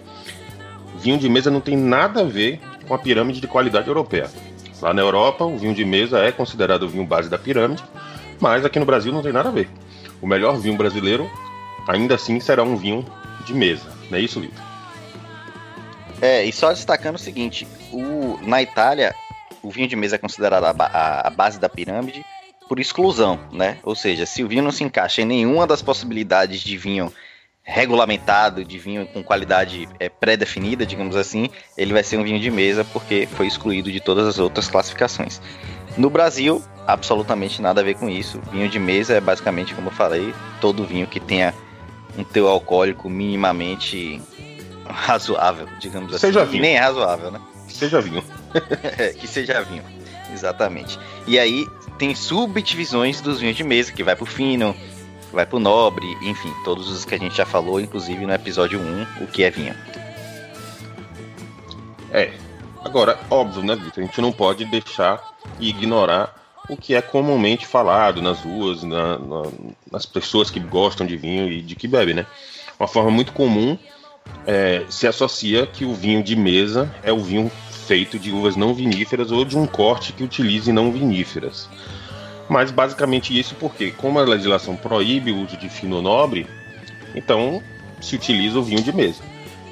vinho 1.00 1.18
de 1.18 1.28
mesa 1.28 1.50
não 1.50 1.61
tem 1.61 1.76
nada 1.76 2.21
a 2.21 2.25
ver 2.25 2.61
com 2.87 2.94
a 2.94 2.99
pirâmide 2.99 3.40
de 3.40 3.49
qualidade 3.49 3.88
europeia. 3.88 4.30
Lá 4.80 4.94
na 4.94 5.02
Europa, 5.02 5.44
o 5.44 5.59
vinho 5.59 5.75
de 5.75 5.85
mesa 5.85 6.21
é 6.21 6.30
considerado 6.30 6.85
o 6.85 6.88
vinho 6.88 7.04
base 7.04 7.28
da 7.28 7.37
pirâmide, 7.37 7.83
mas 8.44 8.62
aqui 8.62 8.78
no 8.78 8.84
Brasil 8.84 9.10
não 9.10 9.22
tem 9.22 9.32
nada 9.32 9.48
a 9.48 9.52
ver. 9.52 9.70
O 10.20 10.26
melhor 10.26 10.58
vinho 10.58 10.76
brasileiro, 10.76 11.30
ainda 11.88 12.14
assim, 12.14 12.38
será 12.40 12.62
um 12.62 12.76
vinho 12.76 13.02
de 13.46 13.54
mesa. 13.54 13.90
Não 14.10 14.18
é 14.18 14.20
isso, 14.20 14.38
Vitor? 14.38 14.62
É, 16.20 16.44
e 16.44 16.52
só 16.52 16.70
destacando 16.70 17.14
o 17.14 17.18
seguinte: 17.18 17.66
o, 17.90 18.38
na 18.42 18.60
Itália, 18.60 19.14
o 19.62 19.70
vinho 19.70 19.88
de 19.88 19.96
mesa 19.96 20.16
é 20.16 20.18
considerado 20.18 20.64
a, 20.64 20.74
a, 20.78 21.28
a 21.28 21.30
base 21.30 21.58
da 21.58 21.70
pirâmide 21.70 22.22
por 22.68 22.78
exclusão, 22.78 23.40
né? 23.50 23.78
Ou 23.82 23.94
seja, 23.94 24.26
se 24.26 24.44
o 24.44 24.48
vinho 24.48 24.62
não 24.62 24.70
se 24.70 24.84
encaixa 24.84 25.22
em 25.22 25.24
nenhuma 25.24 25.66
das 25.66 25.80
possibilidades 25.80 26.60
de 26.60 26.76
vinho 26.76 27.10
regulamentado, 27.62 28.62
de 28.62 28.78
vinho 28.78 29.06
com 29.06 29.24
qualidade 29.24 29.88
é, 29.98 30.10
pré-definida, 30.10 30.84
digamos 30.84 31.16
assim, 31.16 31.48
ele 31.78 31.94
vai 31.94 32.02
ser 32.02 32.18
um 32.18 32.24
vinho 32.24 32.38
de 32.38 32.50
mesa 32.50 32.84
porque 32.84 33.26
foi 33.26 33.46
excluído 33.46 33.90
de 33.90 34.00
todas 34.00 34.28
as 34.28 34.38
outras 34.38 34.68
classificações. 34.68 35.40
No 35.96 36.10
Brasil, 36.10 36.62
absolutamente 36.86 37.62
nada 37.62 37.80
a 37.80 37.84
ver 37.84 37.94
com 37.94 38.08
isso. 38.08 38.40
Vinho 38.50 38.68
de 38.68 38.78
mesa 38.78 39.14
é 39.14 39.20
basicamente, 39.20 39.74
como 39.74 39.88
eu 39.88 39.92
falei, 39.92 40.34
todo 40.60 40.84
vinho 40.84 41.06
que 41.06 41.20
tenha 41.20 41.54
um 42.18 42.24
teu 42.24 42.48
alcoólico 42.48 43.08
minimamente 43.08 44.20
razoável, 44.86 45.68
digamos 45.78 46.18
seja 46.18 46.42
assim. 46.42 46.52
Vinho. 46.52 46.62
nem 46.62 46.76
é 46.76 46.80
razoável, 46.80 47.30
né? 47.30 47.40
Que 47.66 47.74
seja 47.74 48.00
vinho. 48.00 48.22
que 49.18 49.26
seja 49.26 49.62
vinho, 49.62 49.82
exatamente. 50.32 50.98
E 51.26 51.38
aí, 51.38 51.66
tem 51.98 52.14
subdivisões 52.14 53.20
dos 53.20 53.40
vinhos 53.40 53.56
de 53.56 53.64
mesa, 53.64 53.92
que 53.92 54.02
vai 54.02 54.16
pro 54.16 54.26
fino, 54.26 54.74
vai 55.32 55.46
pro 55.46 55.58
nobre, 55.58 56.06
enfim, 56.22 56.52
todos 56.64 56.88
os 56.90 57.04
que 57.04 57.14
a 57.14 57.18
gente 57.18 57.36
já 57.36 57.46
falou, 57.46 57.80
inclusive 57.80 58.24
no 58.26 58.32
episódio 58.32 58.80
1, 58.80 59.24
o 59.24 59.26
que 59.26 59.42
é 59.42 59.50
vinho. 59.50 59.74
É. 62.12 62.32
Agora, 62.85 63.19
óbvio, 63.31 63.62
né, 63.62 63.75
Vitor? 63.75 64.05
A 64.05 64.07
gente 64.07 64.21
não 64.21 64.31
pode 64.31 64.64
deixar 64.67 65.23
e 65.59 65.71
ignorar 65.71 66.35
o 66.69 66.76
que 66.76 66.95
é 66.95 67.03
comumente 67.03 67.67
falado 67.67 68.21
nas 68.21 68.41
ruas, 68.41 68.83
na, 68.83 69.19
na, 69.19 69.43
nas 69.91 70.07
pessoas 70.07 70.50
que 70.50 70.61
gostam 70.61 71.07
de 71.07 71.17
vinho 71.17 71.50
e 71.50 71.62
de 71.62 71.75
que 71.75 71.88
bebem, 71.88 72.14
né? 72.14 72.26
Uma 72.79 72.88
forma 72.88 73.11
muito 73.11 73.33
comum 73.33 73.79
é, 74.47 74.85
se 74.88 75.07
associa 75.07 75.67
que 75.67 75.85
o 75.85 75.95
vinho 75.95 76.23
de 76.23 76.37
mesa 76.37 76.95
é 77.03 77.12
o 77.12 77.19
vinho 77.19 77.50
feito 77.87 78.19
de 78.19 78.31
uvas 78.31 78.57
não 78.57 78.75
viníferas 78.75 79.31
ou 79.31 79.45
de 79.45 79.57
um 79.57 79.67
corte 79.67 80.12
que 80.12 80.25
utilize 80.25 80.73
não 80.73 80.93
viníferas. 80.93 81.69
Mas 82.49 82.71
basicamente 82.71 83.38
isso 83.38 83.55
porque, 83.55 83.91
como 83.91 84.19
a 84.19 84.23
legislação 84.23 84.76
proíbe 84.76 85.33
o 85.33 85.43
uso 85.43 85.57
de 85.57 85.69
fino 85.69 86.03
nobre, 86.03 86.47
então 87.14 87.62
se 88.00 88.14
utiliza 88.17 88.59
o 88.59 88.62
vinho 88.62 88.83
de 88.83 88.93
mesa. 88.93 89.23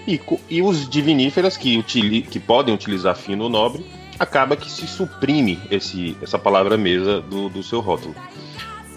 E, 0.07 0.21
e 0.49 0.63
os 0.63 0.89
de 0.89 1.01
viníferas 1.01 1.57
que, 1.57 1.79
utili, 1.79 2.23
que 2.23 2.41
podem 2.41 2.75
utilizar 2.75 3.17
fino 3.17 3.49
nobre, 3.49 3.85
acaba 4.19 4.57
que 4.57 4.71
se 4.71 4.87
suprime 4.87 5.61
esse, 5.71 6.17
essa 6.23 6.39
palavra 6.39 6.77
mesa 6.77 7.21
do, 7.21 7.49
do 7.49 7.63
seu 7.63 7.81
rótulo. 7.81 8.15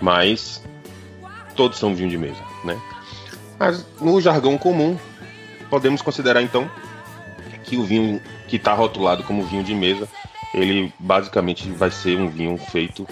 Mas 0.02 0.64
todos 1.56 1.78
são 1.78 1.96
vinho 1.96 2.10
de 2.10 2.18
mesa, 2.18 2.42
né? 2.64 2.80
Mas 3.58 3.86
no 4.02 4.20
jargão 4.20 4.58
comum, 4.58 4.98
podemos 5.70 6.02
considerar 6.02 6.42
então 6.42 6.70
que 7.64 7.78
o 7.78 7.84
vinho 7.84 8.22
que 8.48 8.58
está 8.58 8.74
rotulado 8.74 9.24
como 9.24 9.44
vinho 9.44 9.64
de 9.64 9.74
mesa, 9.74 10.08
ele 10.54 10.94
basicamente 11.00 11.70
vai 11.70 11.90
ser 11.90 12.18
um 12.18 12.30
vinho 12.30 12.58
feito 12.58 13.08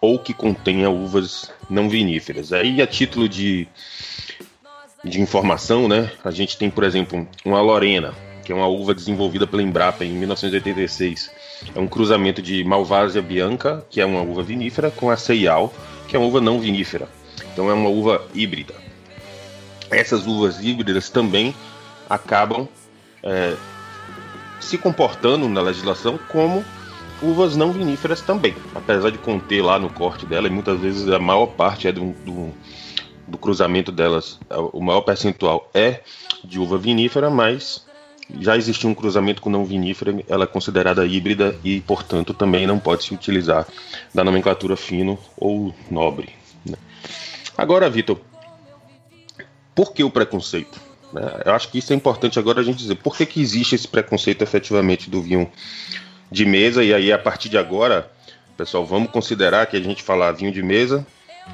ou 0.00 0.18
que 0.18 0.34
contenha 0.34 0.90
uvas 0.90 1.52
não 1.70 1.88
viníferas. 1.88 2.52
Aí, 2.52 2.82
a 2.82 2.86
título 2.86 3.28
de, 3.28 3.68
de 5.04 5.20
informação, 5.20 5.88
né, 5.88 6.10
a 6.24 6.30
gente 6.30 6.56
tem, 6.56 6.70
por 6.70 6.84
exemplo, 6.84 7.26
uma 7.44 7.60
Lorena, 7.60 8.14
que 8.44 8.52
é 8.52 8.54
uma 8.54 8.66
uva 8.66 8.94
desenvolvida 8.94 9.46
pela 9.46 9.62
Embrapa 9.62 10.04
em 10.04 10.12
1986. 10.12 11.30
É 11.74 11.78
um 11.78 11.86
cruzamento 11.86 12.42
de 12.42 12.62
Malvasia 12.64 13.22
Bianca, 13.22 13.84
que 13.88 14.00
é 14.00 14.06
uma 14.06 14.22
uva 14.22 14.42
vinífera, 14.42 14.90
com 14.90 15.10
a 15.10 15.16
Ceial, 15.16 15.72
que 16.08 16.16
é 16.16 16.18
uma 16.18 16.28
uva 16.28 16.40
não 16.40 16.60
vinífera. 16.60 17.08
Então 17.52 17.70
é 17.70 17.74
uma 17.74 17.88
uva 17.88 18.24
híbrida. 18.34 18.74
Essas 19.90 20.26
uvas 20.26 20.62
híbridas 20.62 21.10
também 21.10 21.54
acabam 22.08 22.68
é, 23.22 23.54
se 24.60 24.78
comportando 24.78 25.48
na 25.48 25.60
legislação 25.60 26.18
como 26.28 26.64
uvas 27.20 27.56
não 27.56 27.72
viníferas 27.72 28.20
também, 28.20 28.54
apesar 28.74 29.10
de 29.10 29.18
conter 29.18 29.62
lá 29.62 29.78
no 29.78 29.88
corte 29.90 30.26
dela, 30.26 30.48
e 30.48 30.50
muitas 30.50 30.80
vezes 30.80 31.08
a 31.08 31.18
maior 31.18 31.46
parte 31.46 31.86
é 31.86 31.92
do, 31.92 32.12
do, 32.24 32.52
do 33.26 33.38
cruzamento 33.38 33.92
delas, 33.92 34.38
o 34.72 34.80
maior 34.80 35.02
percentual 35.02 35.70
é 35.72 36.00
de 36.44 36.58
uva 36.58 36.76
vinífera, 36.76 37.30
mas 37.30 37.84
já 38.40 38.56
existe 38.56 38.86
um 38.86 38.94
cruzamento 38.94 39.42
com 39.42 39.50
não 39.50 39.64
vinífera, 39.64 40.14
ela 40.28 40.44
é 40.44 40.46
considerada 40.46 41.04
híbrida 41.04 41.56
e, 41.62 41.80
portanto, 41.80 42.32
também 42.32 42.66
não 42.66 42.78
pode 42.78 43.04
se 43.04 43.14
utilizar 43.14 43.66
da 44.14 44.24
nomenclatura 44.24 44.76
fino 44.76 45.18
ou 45.36 45.74
nobre. 45.90 46.30
Né? 46.64 46.76
Agora, 47.56 47.88
Vitor, 47.90 48.18
por 49.74 49.92
que 49.92 50.02
o 50.02 50.10
preconceito? 50.10 50.80
Né? 51.12 51.42
Eu 51.44 51.52
acho 51.52 51.68
que 51.68 51.78
isso 51.78 51.92
é 51.92 51.96
importante 51.96 52.38
agora 52.38 52.60
a 52.60 52.64
gente 52.64 52.78
dizer. 52.78 52.96
Por 52.96 53.16
que, 53.16 53.26
que 53.26 53.40
existe 53.40 53.74
esse 53.74 53.88
preconceito 53.88 54.42
efetivamente 54.42 55.10
do 55.10 55.20
vinho 55.20 55.50
de 56.30 56.44
mesa? 56.44 56.82
E 56.82 56.94
aí, 56.94 57.12
a 57.12 57.18
partir 57.18 57.48
de 57.48 57.58
agora, 57.58 58.10
pessoal, 58.56 58.86
vamos 58.86 59.10
considerar 59.10 59.66
que 59.66 59.76
a 59.76 59.80
gente 59.80 60.02
falar 60.02 60.32
vinho 60.32 60.52
de 60.52 60.62
mesa, 60.62 61.06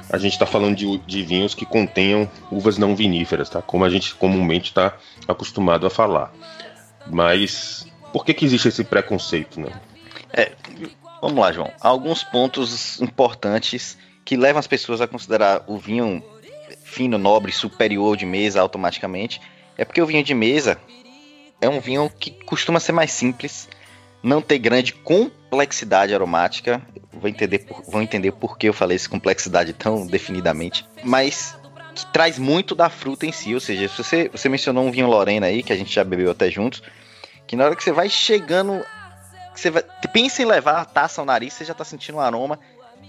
a 0.09 0.17
gente 0.17 0.33
está 0.33 0.45
falando 0.45 0.75
de, 0.75 0.97
de, 0.99 1.23
vinhos 1.23 1.53
que 1.53 1.65
contenham 1.65 2.29
uvas 2.51 2.77
não 2.77 2.95
viníferas, 2.95 3.49
tá? 3.49 3.61
Como 3.61 3.83
a 3.83 3.89
gente 3.89 4.15
comumente 4.15 4.69
está 4.69 4.97
acostumado 5.27 5.85
a 5.85 5.89
falar. 5.89 6.33
Mas 7.07 7.87
por 8.11 8.25
que, 8.25 8.33
que 8.33 8.45
existe 8.45 8.67
esse 8.67 8.83
preconceito, 8.83 9.59
né? 9.59 9.71
É, 10.33 10.51
vamos 11.21 11.37
lá, 11.37 11.51
João. 11.51 11.71
Alguns 11.79 12.23
pontos 12.23 12.99
importantes 13.01 13.97
que 14.23 14.37
levam 14.37 14.59
as 14.59 14.67
pessoas 14.67 15.01
a 15.01 15.07
considerar 15.07 15.63
o 15.67 15.77
vinho 15.77 16.23
fino, 16.83 17.17
nobre, 17.17 17.51
superior 17.51 18.17
de 18.17 18.25
mesa 18.25 18.61
automaticamente, 18.61 19.41
é 19.77 19.85
porque 19.85 20.01
o 20.01 20.05
vinho 20.05 20.23
de 20.23 20.33
mesa 20.33 20.79
é 21.61 21.69
um 21.69 21.79
vinho 21.79 22.09
que 22.09 22.31
costuma 22.45 22.79
ser 22.79 22.91
mais 22.91 23.11
simples, 23.11 23.69
não 24.21 24.41
ter 24.41 24.59
grande 24.59 24.93
complexidade 24.93 26.13
aromática. 26.13 26.81
Vou 27.13 27.29
entender 27.29 27.59
por, 27.59 27.83
vou 27.87 28.01
entender 28.01 28.31
por 28.31 28.57
que 28.57 28.67
eu 28.67 28.73
falei 28.73 28.95
essa 28.95 29.09
complexidade 29.09 29.73
tão 29.73 30.05
definidamente, 30.05 30.85
mas 31.03 31.57
que 31.95 32.05
traz 32.07 32.37
muito 32.37 32.75
da 32.75 32.89
fruta 32.89 33.25
em 33.25 33.31
si. 33.31 33.53
Ou 33.53 33.59
seja, 33.59 33.87
se 33.87 33.97
você, 33.97 34.29
você 34.29 34.47
mencionou 34.47 34.85
um 34.85 34.91
vinho 34.91 35.07
Lorena 35.07 35.47
aí, 35.47 35.63
que 35.63 35.73
a 35.73 35.75
gente 35.75 35.93
já 35.93 36.03
bebeu 36.03 36.31
até 36.31 36.49
juntos, 36.49 36.81
que 37.47 37.55
na 37.55 37.65
hora 37.65 37.75
que 37.75 37.83
você 37.83 37.91
vai 37.91 38.09
chegando, 38.09 38.85
você 39.53 39.69
vai, 39.69 39.83
pensa 40.13 40.41
em 40.41 40.45
levar 40.45 40.79
a 40.79 40.85
taça 40.85 41.21
ao 41.21 41.25
nariz, 41.25 41.53
você 41.53 41.65
já 41.65 41.71
está 41.73 41.83
sentindo 41.83 42.17
um 42.17 42.21
aroma 42.21 42.59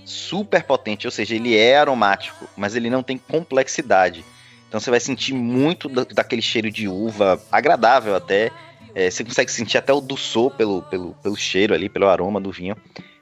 super 0.04 0.62
potente, 0.62 1.06
ou 1.06 1.10
seja, 1.10 1.34
ele 1.34 1.56
é 1.56 1.78
aromático, 1.78 2.48
mas 2.56 2.74
ele 2.74 2.90
não 2.90 3.02
tem 3.02 3.18
complexidade. 3.18 4.24
Então 4.68 4.80
você 4.80 4.90
vai 4.90 5.00
sentir 5.00 5.34
muito 5.34 5.88
da, 5.88 6.04
daquele 6.04 6.42
cheiro 6.42 6.70
de 6.70 6.88
uva, 6.88 7.42
agradável 7.50 8.14
até. 8.14 8.50
É, 8.94 9.10
você 9.10 9.24
consegue 9.24 9.50
sentir 9.50 9.78
até 9.78 9.92
o 9.92 10.00
doçor 10.00 10.50
pelo, 10.52 10.82
pelo, 10.82 11.14
pelo 11.22 11.36
cheiro 11.36 11.74
ali, 11.74 11.88
pelo 11.88 12.08
aroma 12.08 12.40
do 12.40 12.50
vinho. 12.50 12.76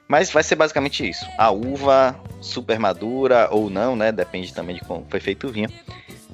Mas 0.07 0.31
vai 0.31 0.41
ser 0.41 0.55
basicamente 0.55 1.07
isso. 1.07 1.25
A 1.37 1.51
uva 1.51 2.19
super 2.41 2.79
madura 2.79 3.47
ou 3.51 3.69
não, 3.69 3.95
né? 3.95 4.11
Depende 4.11 4.53
também 4.53 4.75
de 4.75 4.81
como 4.81 5.05
foi 5.07 5.19
feito 5.19 5.47
o 5.47 5.51
vinho. 5.51 5.69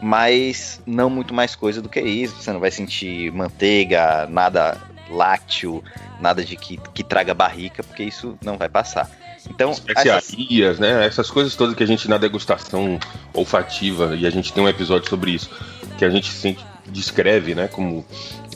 Mas 0.02 0.82
não 0.86 1.10
muito 1.10 1.34
mais 1.34 1.56
coisa 1.56 1.82
do 1.82 1.90
que 1.90 2.00
isso. 2.00 2.36
Você 2.42 2.54
não 2.54 2.60
vai 2.60 2.72
sentir 2.72 3.32
manteiga, 3.34 4.28
nada 4.28 4.82
lácteo, 5.10 5.84
nada 6.20 6.44
de 6.44 6.56
que, 6.56 6.78
que 6.94 7.04
traga 7.04 7.34
barrica, 7.34 7.84
porque 7.84 8.04
isso 8.04 8.38
não 8.42 8.58
vai 8.58 8.70
passar. 8.70 9.10
Então, 9.50 9.72
especiarias, 9.72 10.32
essas... 10.40 10.80
né? 10.80 11.06
Essas 11.06 11.30
coisas 11.30 11.56
todas 11.56 11.76
que 11.76 11.84
a 11.84 11.88
gente 11.88 12.10
na 12.10 12.18
degustação 12.18 13.00
olfativa, 13.34 14.16
e 14.16 14.26
a 14.26 14.30
gente 14.30 14.52
tem 14.52 14.64
um 14.64 14.70
episódio 14.70 15.10
sobre 15.10 15.32
isso, 15.32 15.50
que 15.98 16.06
a 16.06 16.10
gente 16.10 16.32
sente, 16.32 16.66
descreve, 16.88 17.56
né? 17.56 17.68
Como 17.68 18.06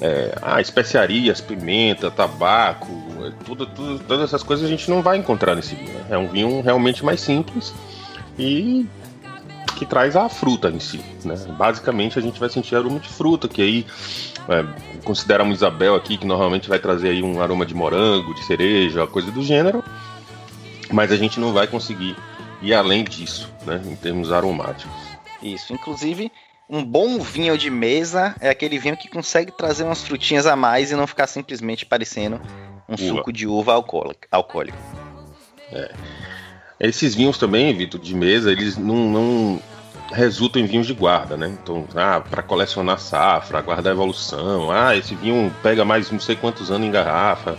é, 0.01 0.35
ah, 0.41 0.61
especiarias, 0.61 1.41
pimenta, 1.41 2.09
tabaco, 2.09 2.87
tudo, 3.45 3.65
tudo, 3.65 3.99
todas 3.99 4.25
essas 4.25 4.43
coisas 4.43 4.65
a 4.65 4.69
gente 4.69 4.89
não 4.89 5.01
vai 5.01 5.17
encontrar 5.17 5.55
nesse 5.55 5.75
vinho. 5.75 5.93
Né? 5.93 6.05
É 6.09 6.17
um 6.17 6.27
vinho 6.27 6.61
realmente 6.61 7.03
mais 7.03 7.19
simples 7.21 7.73
e 8.37 8.85
que 9.75 9.85
traz 9.85 10.15
a 10.15 10.29
fruta 10.29 10.69
em 10.69 10.79
si. 10.79 11.01
Né? 11.23 11.35
Basicamente 11.57 12.17
a 12.17 12.21
gente 12.21 12.39
vai 12.39 12.49
sentir 12.49 12.75
aroma 12.75 12.99
de 12.99 13.09
fruta, 13.09 13.47
que 13.47 13.61
aí 13.61 13.85
é, 14.47 14.65
consideramos 15.03 15.57
Isabel 15.57 15.95
aqui, 15.95 16.17
que 16.17 16.25
normalmente 16.25 16.69
vai 16.69 16.79
trazer 16.79 17.09
aí 17.09 17.23
um 17.23 17.41
aroma 17.41 17.65
de 17.65 17.73
morango, 17.73 18.33
de 18.33 18.43
cereja, 18.45 19.05
coisa 19.07 19.31
do 19.31 19.43
gênero, 19.43 19.83
mas 20.91 21.11
a 21.11 21.17
gente 21.17 21.39
não 21.39 21.53
vai 21.53 21.67
conseguir 21.67 22.15
ir 22.61 22.73
além 22.73 23.03
disso, 23.03 23.49
né, 23.65 23.81
em 23.85 23.95
termos 23.95 24.31
aromáticos. 24.31 24.93
Isso, 25.41 25.73
inclusive 25.73 26.31
um 26.69 26.83
bom 26.83 27.19
vinho 27.19 27.57
de 27.57 27.69
mesa 27.69 28.35
é 28.39 28.49
aquele 28.49 28.77
vinho 28.77 28.95
que 28.95 29.09
consegue 29.09 29.51
trazer 29.51 29.83
umas 29.83 30.03
frutinhas 30.03 30.45
a 30.45 30.55
mais 30.55 30.91
e 30.91 30.95
não 30.95 31.07
ficar 31.07 31.25
simplesmente 31.25 31.85
parecendo 31.85 32.39
um 32.87 32.93
uva. 32.93 33.03
suco 33.17 33.33
de 33.33 33.47
uva 33.47 33.73
alcoólico. 33.73 34.77
É. 35.71 35.91
Esses 36.79 37.15
vinhos 37.15 37.37
também, 37.37 37.75
Vitor, 37.75 37.99
de 37.99 38.15
mesa, 38.15 38.51
eles 38.51 38.77
não, 38.77 39.09
não 39.09 39.61
resultam 40.11 40.61
em 40.61 40.65
vinhos 40.65 40.87
de 40.87 40.93
guarda, 40.93 41.35
né? 41.35 41.57
Então, 41.61 41.85
ah, 41.95 42.21
para 42.21 42.43
colecionar 42.43 42.99
safra, 42.99 43.61
guardar 43.61 43.91
evolução, 43.91 44.71
ah, 44.71 44.95
esse 44.95 45.15
vinho 45.15 45.53
pega 45.61 45.83
mais 45.83 46.09
não 46.11 46.19
sei 46.19 46.35
quantos 46.35 46.71
anos 46.71 46.87
em 46.87 46.91
garrafa, 46.91 47.57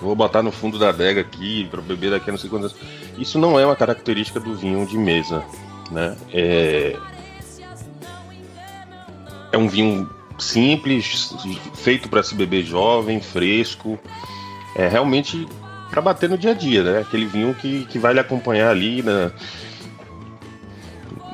vou 0.00 0.14
botar 0.14 0.42
no 0.42 0.52
fundo 0.52 0.78
da 0.78 0.90
adega 0.90 1.20
aqui 1.20 1.66
para 1.70 1.80
beber 1.80 2.10
daqui 2.10 2.28
a 2.28 2.32
não 2.32 2.38
sei 2.38 2.50
quantos 2.50 2.72
anos. 2.72 2.86
Isso 3.16 3.38
não 3.38 3.58
é 3.58 3.64
uma 3.64 3.76
característica 3.76 4.40
do 4.40 4.54
vinho 4.54 4.84
de 4.86 4.98
mesa, 4.98 5.42
né? 5.90 6.16
É, 6.32 6.96
é 9.52 9.58
um 9.58 9.68
vinho 9.68 10.08
simples, 10.38 11.34
feito 11.74 12.08
para 12.08 12.22
se 12.22 12.34
beber 12.34 12.64
jovem, 12.64 13.20
fresco, 13.20 13.98
é 14.74 14.88
realmente 14.88 15.46
para 15.90 16.00
bater 16.00 16.28
no 16.28 16.38
dia 16.38 16.52
a 16.52 16.54
dia, 16.54 16.82
né? 16.82 17.00
Aquele 17.00 17.26
vinho 17.26 17.54
que, 17.54 17.84
que 17.86 17.98
vai 17.98 18.14
lhe 18.14 18.20
acompanhar 18.20 18.70
ali 18.70 19.02
na, 19.02 19.32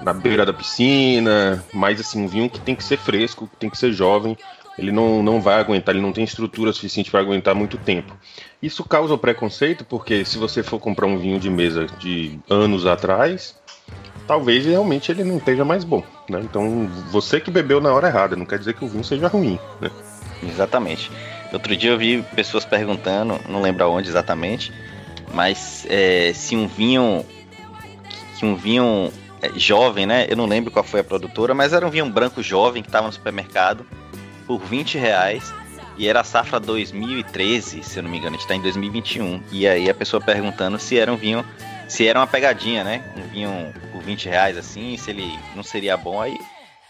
na 0.02 0.12
beira 0.12 0.46
da 0.46 0.52
piscina, 0.52 1.64
mas 1.72 2.00
assim, 2.00 2.24
um 2.24 2.28
vinho 2.28 2.48
que 2.48 2.60
tem 2.60 2.74
que 2.74 2.82
ser 2.82 2.96
fresco, 2.96 3.46
que 3.46 3.56
tem 3.56 3.68
que 3.68 3.78
ser 3.78 3.92
jovem, 3.92 4.36
ele 4.78 4.92
não, 4.92 5.22
não 5.22 5.40
vai 5.40 5.58
aguentar, 5.60 5.94
ele 5.94 6.02
não 6.02 6.12
tem 6.12 6.24
estrutura 6.24 6.72
suficiente 6.72 7.10
para 7.10 7.20
aguentar 7.20 7.54
muito 7.54 7.78
tempo. 7.78 8.16
Isso 8.62 8.84
causa 8.84 9.16
preconceito, 9.16 9.84
porque 9.84 10.24
se 10.24 10.38
você 10.38 10.62
for 10.62 10.78
comprar 10.78 11.06
um 11.06 11.18
vinho 11.18 11.38
de 11.38 11.50
mesa 11.50 11.86
de 11.98 12.38
anos 12.48 12.86
atrás, 12.86 13.58
talvez 14.26 14.64
realmente 14.64 15.10
ele 15.10 15.24
não 15.24 15.38
esteja 15.38 15.64
mais 15.64 15.84
bom. 15.84 16.02
Né? 16.28 16.40
Então, 16.42 16.88
você 17.10 17.40
que 17.40 17.50
bebeu 17.50 17.80
na 17.80 17.92
hora 17.92 18.08
errada, 18.08 18.36
não 18.36 18.46
quer 18.46 18.58
dizer 18.58 18.74
que 18.74 18.84
o 18.84 18.88
vinho 18.88 19.04
seja 19.04 19.28
ruim. 19.28 19.58
Né? 19.80 19.90
Exatamente. 20.42 21.10
Outro 21.52 21.76
dia 21.76 21.90
eu 21.90 21.98
vi 21.98 22.22
pessoas 22.34 22.64
perguntando, 22.64 23.38
não 23.48 23.62
lembro 23.62 23.84
aonde 23.84 24.08
exatamente, 24.08 24.72
mas 25.32 25.86
é, 25.88 26.32
se 26.34 26.56
um 26.56 26.66
vinho 26.66 27.24
que 28.38 28.44
um 28.44 28.54
vinho 28.54 29.10
é, 29.40 29.50
jovem, 29.58 30.06
né? 30.06 30.26
Eu 30.28 30.36
não 30.36 30.46
lembro 30.46 30.70
qual 30.70 30.84
foi 30.84 31.00
a 31.00 31.04
produtora, 31.04 31.54
mas 31.54 31.72
era 31.72 31.86
um 31.86 31.90
vinho 31.90 32.08
branco 32.10 32.42
jovem 32.42 32.82
que 32.82 32.88
estava 32.88 33.06
no 33.06 33.12
supermercado 33.12 33.86
por 34.46 34.60
20 34.60 34.98
reais 34.98 35.52
e 35.98 36.06
era 36.06 36.20
a 36.20 36.24
safra 36.24 36.60
2013, 36.60 37.82
se 37.82 37.98
eu 37.98 38.02
não 38.02 38.10
me 38.10 38.18
engano, 38.18 38.34
a 38.34 38.38
gente 38.38 38.42
está 38.42 38.54
em 38.54 38.60
2021. 38.60 39.42
E 39.50 39.66
aí 39.66 39.88
a 39.88 39.94
pessoa 39.94 40.20
perguntando 40.20 40.78
se 40.78 40.98
era 40.98 41.10
um 41.10 41.16
vinho, 41.16 41.44
se 41.88 42.06
era 42.06 42.18
uma 42.18 42.26
pegadinha, 42.26 42.82
né? 42.82 43.02
Um 43.16 43.28
vinho 43.28 43.74
por 43.92 44.02
20 44.02 44.28
reais 44.28 44.56
assim, 44.56 44.96
se 44.96 45.10
ele 45.10 45.38
não 45.54 45.62
seria 45.62 45.96
bom. 45.96 46.20
Aí 46.20 46.38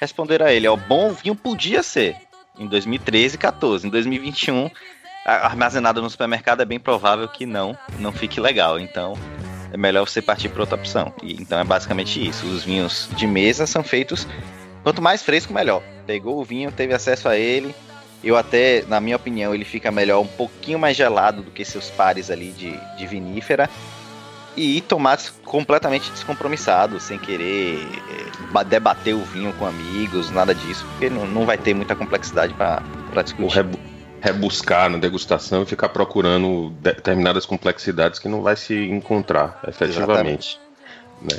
responderam 0.00 0.46
a 0.46 0.52
ele: 0.52 0.68
ó, 0.68 0.76
bom 0.76 1.12
vinho 1.12 1.34
podia 1.34 1.82
ser, 1.82 2.16
em 2.58 2.66
2013 2.66 3.34
e 3.34 3.38
14. 3.38 3.86
Em 3.86 3.90
2021, 3.90 4.70
armazenado 5.24 6.00
no 6.00 6.08
supermercado 6.10 6.62
é 6.62 6.64
bem 6.64 6.80
provável 6.80 7.28
que 7.28 7.44
não, 7.44 7.76
não 7.98 8.12
fique 8.12 8.40
legal. 8.40 8.78
Então, 8.78 9.14
é 9.72 9.76
melhor 9.76 10.08
você 10.08 10.22
partir 10.22 10.48
para 10.48 10.62
outra 10.62 10.76
opção. 10.76 11.12
E, 11.22 11.34
então 11.34 11.58
é 11.58 11.64
basicamente 11.64 12.24
isso. 12.26 12.46
Os 12.46 12.64
vinhos 12.64 13.08
de 13.16 13.26
mesa 13.26 13.66
são 13.66 13.82
feitos 13.82 14.26
quanto 14.82 15.02
mais 15.02 15.22
fresco 15.22 15.52
melhor. 15.52 15.82
Pegou 16.06 16.40
o 16.40 16.44
vinho, 16.44 16.72
teve 16.72 16.94
acesso 16.94 17.28
a 17.28 17.36
ele. 17.36 17.74
Eu 18.24 18.36
até, 18.36 18.82
na 18.88 19.00
minha 19.00 19.16
opinião, 19.16 19.54
ele 19.54 19.64
fica 19.64 19.90
melhor 19.90 20.20
um 20.20 20.26
pouquinho 20.26 20.78
mais 20.78 20.96
gelado 20.96 21.42
do 21.42 21.50
que 21.50 21.64
seus 21.64 21.90
pares 21.90 22.30
ali 22.30 22.50
de, 22.50 22.72
de 22.96 23.06
vinífera 23.06 23.68
e 24.56 24.80
tomar 24.80 25.18
completamente 25.44 26.10
descompromissado, 26.10 26.98
sem 26.98 27.18
querer 27.18 27.86
é, 28.58 28.64
debater 28.64 29.14
o 29.14 29.22
vinho 29.22 29.52
com 29.54 29.66
amigos, 29.66 30.30
nada 30.30 30.54
disso, 30.54 30.84
porque 30.92 31.10
não, 31.10 31.26
não 31.26 31.44
vai 31.44 31.58
ter 31.58 31.74
muita 31.74 31.94
complexidade 31.94 32.54
para 32.54 33.22
discutir. 33.22 33.54
Rebu 33.54 33.78
rebuscar 34.18 34.90
na 34.90 34.98
degustação 34.98 35.62
e 35.62 35.66
ficar 35.66 35.90
procurando 35.90 36.70
determinadas 36.80 37.46
complexidades 37.46 38.18
que 38.18 38.28
não 38.28 38.42
vai 38.42 38.56
se 38.56 38.74
encontrar 38.74 39.60
efetivamente. 39.68 40.58
Né? 41.22 41.38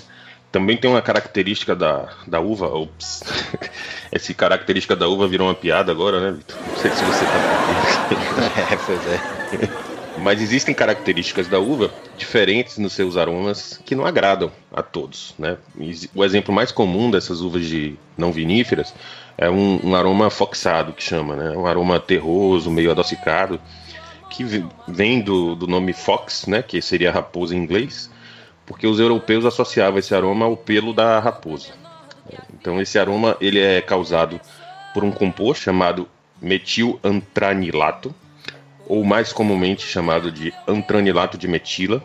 Também 0.51 0.77
tem 0.77 0.89
uma 0.89 1.01
característica 1.01 1.75
da, 1.75 2.07
da 2.25 2.39
uva, 2.39 2.67
ops, 2.67 3.23
essa 4.09 4.33
característica 4.33 4.95
da 4.95 5.07
uva 5.07 5.27
virou 5.27 5.47
uma 5.47 5.55
piada 5.55 5.91
agora, 5.91 6.19
né, 6.21 6.31
Vitor? 6.31 6.57
Não 6.67 6.77
sei 6.77 6.91
se 6.91 7.03
você 7.03 7.25
tá 7.25 8.71
É, 8.71 8.77
pois 8.77 9.07
é. 9.07 9.83
Mas 10.19 10.41
existem 10.41 10.73
características 10.73 11.47
da 11.47 11.59
uva 11.59 11.93
diferentes 12.17 12.77
nos 12.77 12.93
seus 12.93 13.17
aromas 13.17 13.79
que 13.85 13.95
não 13.95 14.05
agradam 14.05 14.51
a 14.73 14.81
todos. 14.81 15.35
Né? 15.37 15.57
O 16.13 16.25
exemplo 16.25 16.53
mais 16.53 16.71
comum 16.71 17.11
dessas 17.11 17.41
uvas 17.41 17.65
de 17.65 17.95
não 18.17 18.31
viníferas 18.31 18.93
é 19.37 19.49
um, 19.49 19.79
um 19.83 19.95
aroma 19.95 20.29
foxado, 20.29 20.93
que 20.93 21.03
chama, 21.03 21.35
né? 21.35 21.55
um 21.55 21.65
aroma 21.65 21.99
terroso, 21.99 22.71
meio 22.71 22.89
adocicado, 22.89 23.59
que 24.29 24.43
vem 24.87 25.21
do, 25.21 25.55
do 25.55 25.67
nome 25.67 25.93
fox, 25.93 26.47
né? 26.47 26.61
que 26.61 26.81
seria 26.81 27.11
raposa 27.11 27.55
em 27.55 27.59
inglês, 27.59 28.09
porque 28.65 28.87
os 28.87 28.99
europeus 28.99 29.45
associavam 29.45 29.99
esse 29.99 30.15
aroma 30.15 30.45
ao 30.45 30.57
pelo 30.57 30.93
da 30.93 31.19
raposa. 31.19 31.69
Então 32.59 32.81
esse 32.81 32.97
aroma 32.97 33.37
ele 33.39 33.59
é 33.59 33.81
causado 33.81 34.41
por 34.93 35.03
um 35.03 35.11
composto 35.11 35.63
chamado 35.63 36.07
metilantranilato, 36.41 38.13
ou 38.87 39.03
mais 39.03 39.33
comumente 39.33 39.85
chamado 39.85 40.31
de 40.31 40.53
antranilato 40.67 41.37
de 41.37 41.47
metila, 41.47 42.03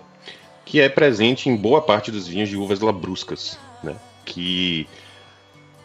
que 0.64 0.80
é 0.80 0.88
presente 0.88 1.48
em 1.48 1.56
boa 1.56 1.80
parte 1.80 2.10
dos 2.10 2.26
vinhos 2.26 2.48
de 2.48 2.56
uvas 2.56 2.80
labruscas, 2.80 3.58
né? 3.82 3.94
que 4.24 4.86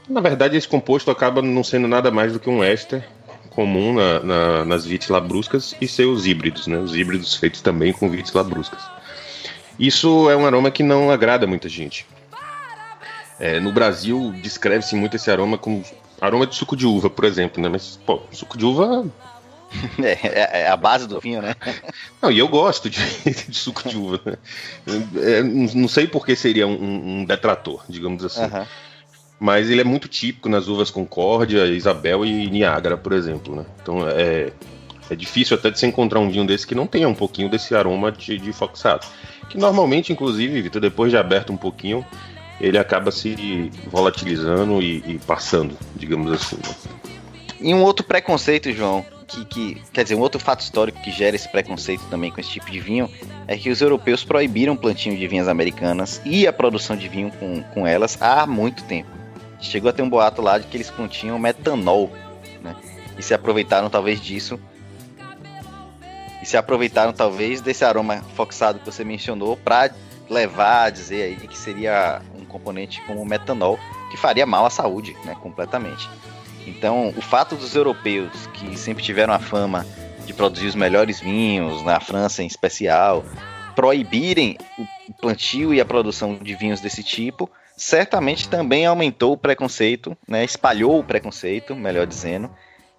na 0.07 0.21
verdade 0.21 0.55
esse 0.57 0.67
composto 0.67 1.11
acaba 1.11 1.41
não 1.41 1.63
sendo 1.63 1.87
nada 1.87 2.11
mais 2.11 2.33
do 2.33 2.39
que 2.39 2.49
um 2.49 2.63
éster 2.63 3.05
comum 3.49 3.93
na, 3.93 4.19
na, 4.19 4.65
nas 4.65 4.85
vites 4.85 5.09
labruscas 5.09 5.75
e 5.81 5.87
seus 5.87 6.25
híbridos, 6.25 6.67
né? 6.67 6.77
os 6.77 6.95
híbridos 6.95 7.35
feitos 7.35 7.61
também 7.61 7.91
com 7.91 8.09
vites 8.09 8.33
labruscas. 8.33 8.81
Isso 9.79 10.29
é 10.29 10.35
um 10.35 10.45
aroma 10.45 10.71
que 10.71 10.81
não 10.81 11.11
agrada 11.11 11.45
muita 11.45 11.69
gente. 11.69 12.05
É, 13.39 13.59
no 13.59 13.71
Brasil 13.71 14.33
descreve-se 14.41 14.95
muito 14.95 15.15
esse 15.15 15.29
aroma 15.29 15.57
como 15.57 15.83
aroma 16.19 16.47
de 16.47 16.55
suco 16.55 16.75
de 16.75 16.87
uva, 16.87 17.09
por 17.09 17.25
exemplo, 17.25 17.61
né? 17.61 17.69
Mas, 17.69 17.99
pô, 18.03 18.19
suco 18.31 18.57
de 18.57 18.65
uva 18.65 19.05
É, 19.99 20.11
é, 20.11 20.61
é, 20.61 20.67
a 20.67 20.77
base 20.77 21.07
do 21.07 21.19
vinho, 21.19 21.41
né? 21.41 21.55
Não, 22.21 22.31
e 22.31 22.39
eu 22.39 22.47
gosto 22.47 22.89
de, 22.89 22.99
de 23.47 23.57
suco 23.57 23.87
de 23.87 23.97
uva. 23.97 24.21
Né? 24.25 24.37
É, 25.17 25.43
não 25.43 25.87
sei 25.87 26.07
por 26.07 26.25
que 26.25 26.35
seria 26.35 26.67
um, 26.67 27.19
um 27.19 27.25
detrator, 27.25 27.83
digamos 27.89 28.23
assim. 28.23 28.43
Uhum. 28.43 28.65
Mas 29.39 29.69
ele 29.69 29.81
é 29.81 29.83
muito 29.83 30.07
típico 30.07 30.49
nas 30.49 30.67
uvas 30.67 30.89
Concórdia, 30.89 31.65
Isabel 31.65 32.25
e 32.25 32.49
Niágara, 32.49 32.97
por 32.97 33.13
exemplo. 33.13 33.55
Né? 33.55 33.65
Então 33.81 34.07
é, 34.07 34.51
é 35.09 35.15
difícil 35.15 35.55
até 35.55 35.69
de 35.69 35.79
se 35.79 35.85
encontrar 35.85 36.19
um 36.19 36.29
vinho 36.29 36.45
desse 36.45 36.65
que 36.65 36.75
não 36.75 36.87
tenha 36.87 37.07
um 37.07 37.15
pouquinho 37.15 37.49
desse 37.49 37.75
aroma 37.75 38.11
de, 38.11 38.37
de 38.37 38.51
foxado. 38.51 39.05
Que 39.49 39.57
normalmente, 39.57 40.11
inclusive, 40.11 40.61
Vitor, 40.61 40.81
depois 40.81 41.11
de 41.11 41.17
aberto 41.17 41.53
um 41.53 41.57
pouquinho, 41.57 42.05
ele 42.59 42.77
acaba 42.77 43.11
se 43.11 43.71
volatilizando 43.87 44.81
e, 44.81 45.03
e 45.05 45.19
passando, 45.19 45.77
digamos 45.95 46.31
assim. 46.31 46.57
Né? 46.57 46.75
E 47.59 47.73
um 47.73 47.83
outro 47.83 48.05
preconceito, 48.05 48.71
João, 48.71 49.05
que, 49.27 49.45
que, 49.45 49.81
quer 49.91 50.03
dizer, 50.03 50.15
um 50.15 50.21
outro 50.21 50.39
fato 50.39 50.61
histórico 50.61 51.01
que 51.01 51.11
gera 51.11 51.35
esse 51.35 51.49
preconceito 51.49 52.03
também 52.09 52.31
com 52.31 52.39
esse 52.39 52.49
tipo 52.49 52.71
de 52.71 52.79
vinho 52.79 53.11
é 53.45 53.57
que 53.57 53.69
os 53.69 53.81
europeus 53.81 54.23
proibiram 54.23 54.73
o 54.73 54.77
plantio 54.77 55.15
de 55.15 55.27
vinhas 55.27 55.47
americanas 55.47 56.21
e 56.25 56.47
a 56.47 56.53
produção 56.53 56.95
de 56.95 57.07
vinho 57.07 57.31
com, 57.31 57.61
com 57.61 57.85
elas 57.85 58.17
há 58.21 58.47
muito 58.47 58.83
tempo. 58.83 59.09
Chegou 59.59 59.89
a 59.89 59.93
ter 59.93 60.01
um 60.01 60.09
boato 60.09 60.41
lá 60.41 60.57
de 60.57 60.67
que 60.67 60.77
eles 60.77 60.89
continham 60.89 61.37
metanol, 61.37 62.11
né? 62.61 62.75
E 63.17 63.23
se 63.23 63.33
aproveitaram 63.33 63.89
talvez 63.89 64.21
disso. 64.21 64.59
E 66.41 66.45
se 66.45 66.55
aproveitaram 66.55 67.11
talvez 67.11 67.59
desse 67.59 67.83
aroma 67.83 68.23
foxado 68.35 68.79
que 68.79 68.85
você 68.85 69.03
mencionou 69.03 69.57
para 69.57 69.91
levar 70.29 70.83
a 70.83 70.89
dizer 70.89 71.23
aí 71.23 71.35
que 71.35 71.57
seria 71.57 72.21
um 72.39 72.45
componente 72.45 73.01
como 73.07 73.25
metanol 73.25 73.79
que 74.11 74.17
faria 74.17 74.45
mal 74.45 74.65
à 74.65 74.69
saúde, 74.69 75.17
né, 75.25 75.35
completamente. 75.41 76.07
Então, 76.67 77.13
o 77.15 77.21
fato 77.21 77.55
dos 77.55 77.75
europeus, 77.75 78.47
que 78.53 78.77
sempre 78.77 79.03
tiveram 79.03 79.33
a 79.33 79.39
fama 79.39 79.85
de 80.25 80.33
produzir 80.33 80.67
os 80.67 80.75
melhores 80.75 81.19
vinhos, 81.19 81.81
na 81.83 81.99
França 81.99 82.43
em 82.43 82.47
especial, 82.47 83.23
proibirem 83.75 84.57
o 85.07 85.13
plantio 85.13 85.73
e 85.73 85.79
a 85.79 85.85
produção 85.85 86.35
de 86.35 86.53
vinhos 86.55 86.81
desse 86.81 87.01
tipo, 87.01 87.49
certamente 87.77 88.49
também 88.49 88.85
aumentou 88.85 89.33
o 89.33 89.37
preconceito, 89.37 90.17
né, 90.27 90.43
espalhou 90.43 90.99
o 90.99 91.03
preconceito, 91.03 91.75
melhor 91.75 92.05
dizendo, 92.05 92.49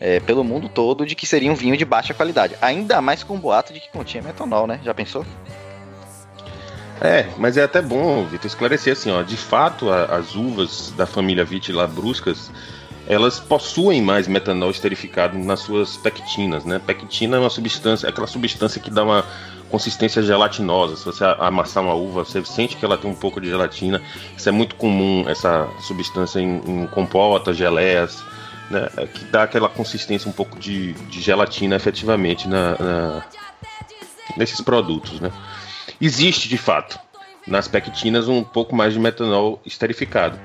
é, 0.01 0.21
pelo 0.21 0.43
mundo 0.45 0.69
todo 0.69 1.05
de 1.05 1.15
que 1.15 1.27
seria 1.27 1.53
um 1.53 1.55
vinho 1.55 1.77
de 1.77 1.85
baixa 1.85 2.15
qualidade. 2.15 2.57
Ainda 2.63 3.03
mais 3.03 3.23
com 3.23 3.35
o 3.35 3.39
boato 3.39 3.73
de 3.73 3.81
que 3.81 3.91
continha 3.91 4.23
metanol, 4.23 4.67
né? 4.67 4.81
Já 4.85 4.95
pensou? 4.95 5.27
É, 7.01 7.27
mas 7.37 7.57
é 7.57 7.63
até 7.63 7.81
bom, 7.81 8.25
Vitor, 8.25 8.47
esclarecer 8.47 8.93
assim, 8.93 9.11
ó. 9.11 9.23
De 9.23 9.37
fato, 9.37 9.91
a, 9.91 10.17
as 10.17 10.35
uvas 10.35 10.93
da 10.97 11.07
família 11.07 11.45
Vitilabruscas, 11.45 12.51
elas 13.09 13.41
possuem 13.41 14.03
mais 14.03 14.29
metanol 14.29 14.71
esterificado 14.71 15.39
nas 15.39 15.61
suas 15.61 15.97
pectinas, 15.97 16.67
né? 16.67 16.79
Pectina 16.79 17.39
é 17.39 17.41
uma 17.41 17.49
substância, 17.49 18.07
é 18.07 18.11
aquela 18.11 18.27
substância 18.27 18.79
que 18.79 18.91
dá 18.91 19.03
uma 19.03 19.25
consistência 19.71 20.23
gelatinosa. 20.23 20.95
Se 20.95 21.07
você 21.07 21.25
amassar 21.25 21.83
uma 21.83 21.95
uva, 21.95 22.23
você 22.23 22.45
sente 22.45 22.77
que 22.77 22.85
ela 22.85 22.99
tem 22.99 23.11
um 23.11 23.15
pouco 23.15 23.41
de 23.41 23.49
gelatina. 23.49 24.03
Isso 24.37 24.47
é 24.47 24.53
muito 24.53 24.75
comum, 24.75 25.25
essa 25.27 25.67
substância 25.81 26.39
em, 26.39 26.59
em 26.67 26.87
compotas, 26.89 27.57
geleias, 27.57 28.23
né? 28.71 28.91
É 28.99 29.07
que 29.07 29.25
dá 29.25 29.45
aquela 29.45 29.71
consistência 29.71 30.29
um 30.29 30.33
pouco 30.33 30.59
de, 30.59 30.93
de 30.93 31.23
gelatina 31.23 31.77
efetivamente 31.77 32.47
na, 32.47 32.77
na, 32.79 33.25
nesses 34.37 34.61
produtos, 34.61 35.19
né? 35.19 35.33
Existe, 35.99 36.47
de 36.47 36.59
fato, 36.59 36.99
nas 37.47 37.67
pectinas 37.67 38.29
um 38.29 38.45
pouco 38.45 38.77
mais 38.77 38.93
de 38.93 39.01
metanol 39.01 39.63
esterificado. 39.65 40.39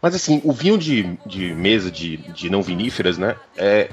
Mas 0.00 0.14
assim, 0.14 0.40
o 0.44 0.52
vinho 0.52 0.78
de, 0.78 1.18
de 1.26 1.54
mesa 1.54 1.90
de, 1.90 2.16
de 2.16 2.48
não 2.48 2.62
viníferas, 2.62 3.18
né? 3.18 3.36
É, 3.56 3.90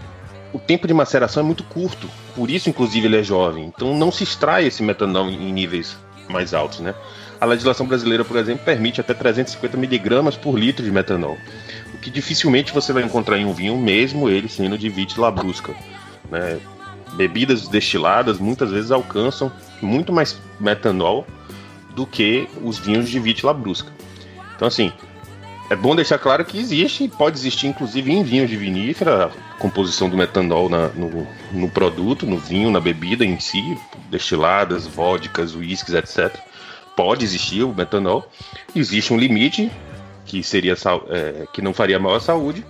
o 0.54 0.60
tempo 0.60 0.88
de 0.88 0.94
maceração 0.94 1.42
é 1.42 1.46
muito 1.46 1.64
curto. 1.64 2.10
Por 2.36 2.50
isso, 2.50 2.70
inclusive, 2.70 3.08
ele 3.08 3.18
é 3.18 3.24
jovem. 3.24 3.66
Então 3.66 3.96
não 3.96 4.12
se 4.12 4.24
extrai 4.24 4.68
esse 4.68 4.84
metanol 4.84 5.30
em 5.30 5.52
níveis 5.52 5.98
mais 6.30 6.54
altos, 6.54 6.80
né? 6.80 6.94
A 7.40 7.46
legislação 7.46 7.86
brasileira, 7.86 8.24
por 8.24 8.38
exemplo, 8.38 8.64
permite 8.64 9.02
até 9.02 9.14
350 9.14 9.76
miligramas 9.78 10.38
por 10.38 10.58
litro 10.58 10.84
de 10.84 10.92
metanol, 10.92 11.38
o 11.94 11.98
que 11.98 12.10
dificilmente 12.10 12.74
você 12.74 12.94
vai 12.94 13.04
encontrar 13.04 13.38
em 13.38 13.46
um 13.46 13.54
vinho, 13.54 13.78
mesmo 13.78 14.30
ele 14.30 14.48
sendo 14.48 14.78
de 14.78 14.90
vite 14.90 15.20
labrusca. 15.20 15.76
Né? 16.32 16.60
Bebidas 17.14 17.68
destiladas 17.68 18.40
muitas 18.40 18.72
vezes 18.72 18.92
alcançam 18.92 19.52
muito 19.82 20.14
mais 20.14 20.38
metanol 20.60 21.28
do 21.94 22.06
que 22.06 22.48
os 22.64 22.78
vinhos 22.78 23.10
de 23.10 23.20
vite 23.20 23.46
labrusca. 23.46 23.92
Então, 24.56 24.68
assim, 24.68 24.92
é 25.70 25.76
bom 25.76 25.96
deixar 25.96 26.20
claro 26.20 26.46
que 26.46 26.60
existe, 26.60 27.08
pode 27.08 27.38
existir 27.38 27.68
inclusive 27.68 28.12
em 28.12 28.24
vinho 28.24 28.48
de 28.48 28.56
vinífera, 28.56 29.26
a 29.26 29.60
composição 29.60 30.08
do 30.08 30.16
metanol 30.16 30.70
na, 30.70 30.90
no, 30.90 31.28
no, 31.52 31.70
produto, 31.70 32.26
no 32.26 32.38
vinho, 32.38 32.70
na 32.70 32.80
bebida 32.80 33.26
em 33.26 33.40
si, 33.40 33.78
destiladas, 34.10 34.86
vodkas, 34.86 35.56
uísques, 35.56 35.94
etc. 35.94 36.36
Pode 36.96 37.26
existir 37.26 37.64
o 37.64 37.74
metanol. 37.74 38.30
Existe 38.76 39.12
um 39.12 39.18
limite 39.18 39.72
que 40.26 40.44
seria 40.44 40.76
é, 41.10 41.48
que 41.52 41.62
não 41.62 41.74
faria 41.74 42.00
mal 42.00 42.16
à 42.16 42.20
saúde, 42.20 42.64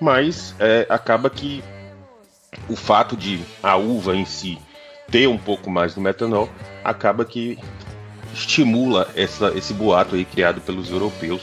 mas 0.00 0.54
é, 0.58 0.86
acaba 0.88 1.30
que 1.30 1.62
o 2.68 2.74
fato 2.74 3.16
de 3.16 3.40
a 3.62 3.76
uva 3.76 4.16
em 4.16 4.24
si 4.24 4.58
ter 5.10 5.28
um 5.28 5.38
pouco 5.38 5.70
mais 5.70 5.94
do 5.94 6.00
metanol 6.00 6.48
acaba 6.82 7.24
que 7.24 7.58
estimula 8.32 9.08
essa, 9.14 9.52
esse 9.56 9.72
boato 9.72 10.16
aí 10.16 10.24
criado 10.24 10.60
pelos 10.60 10.90
europeus 10.90 11.42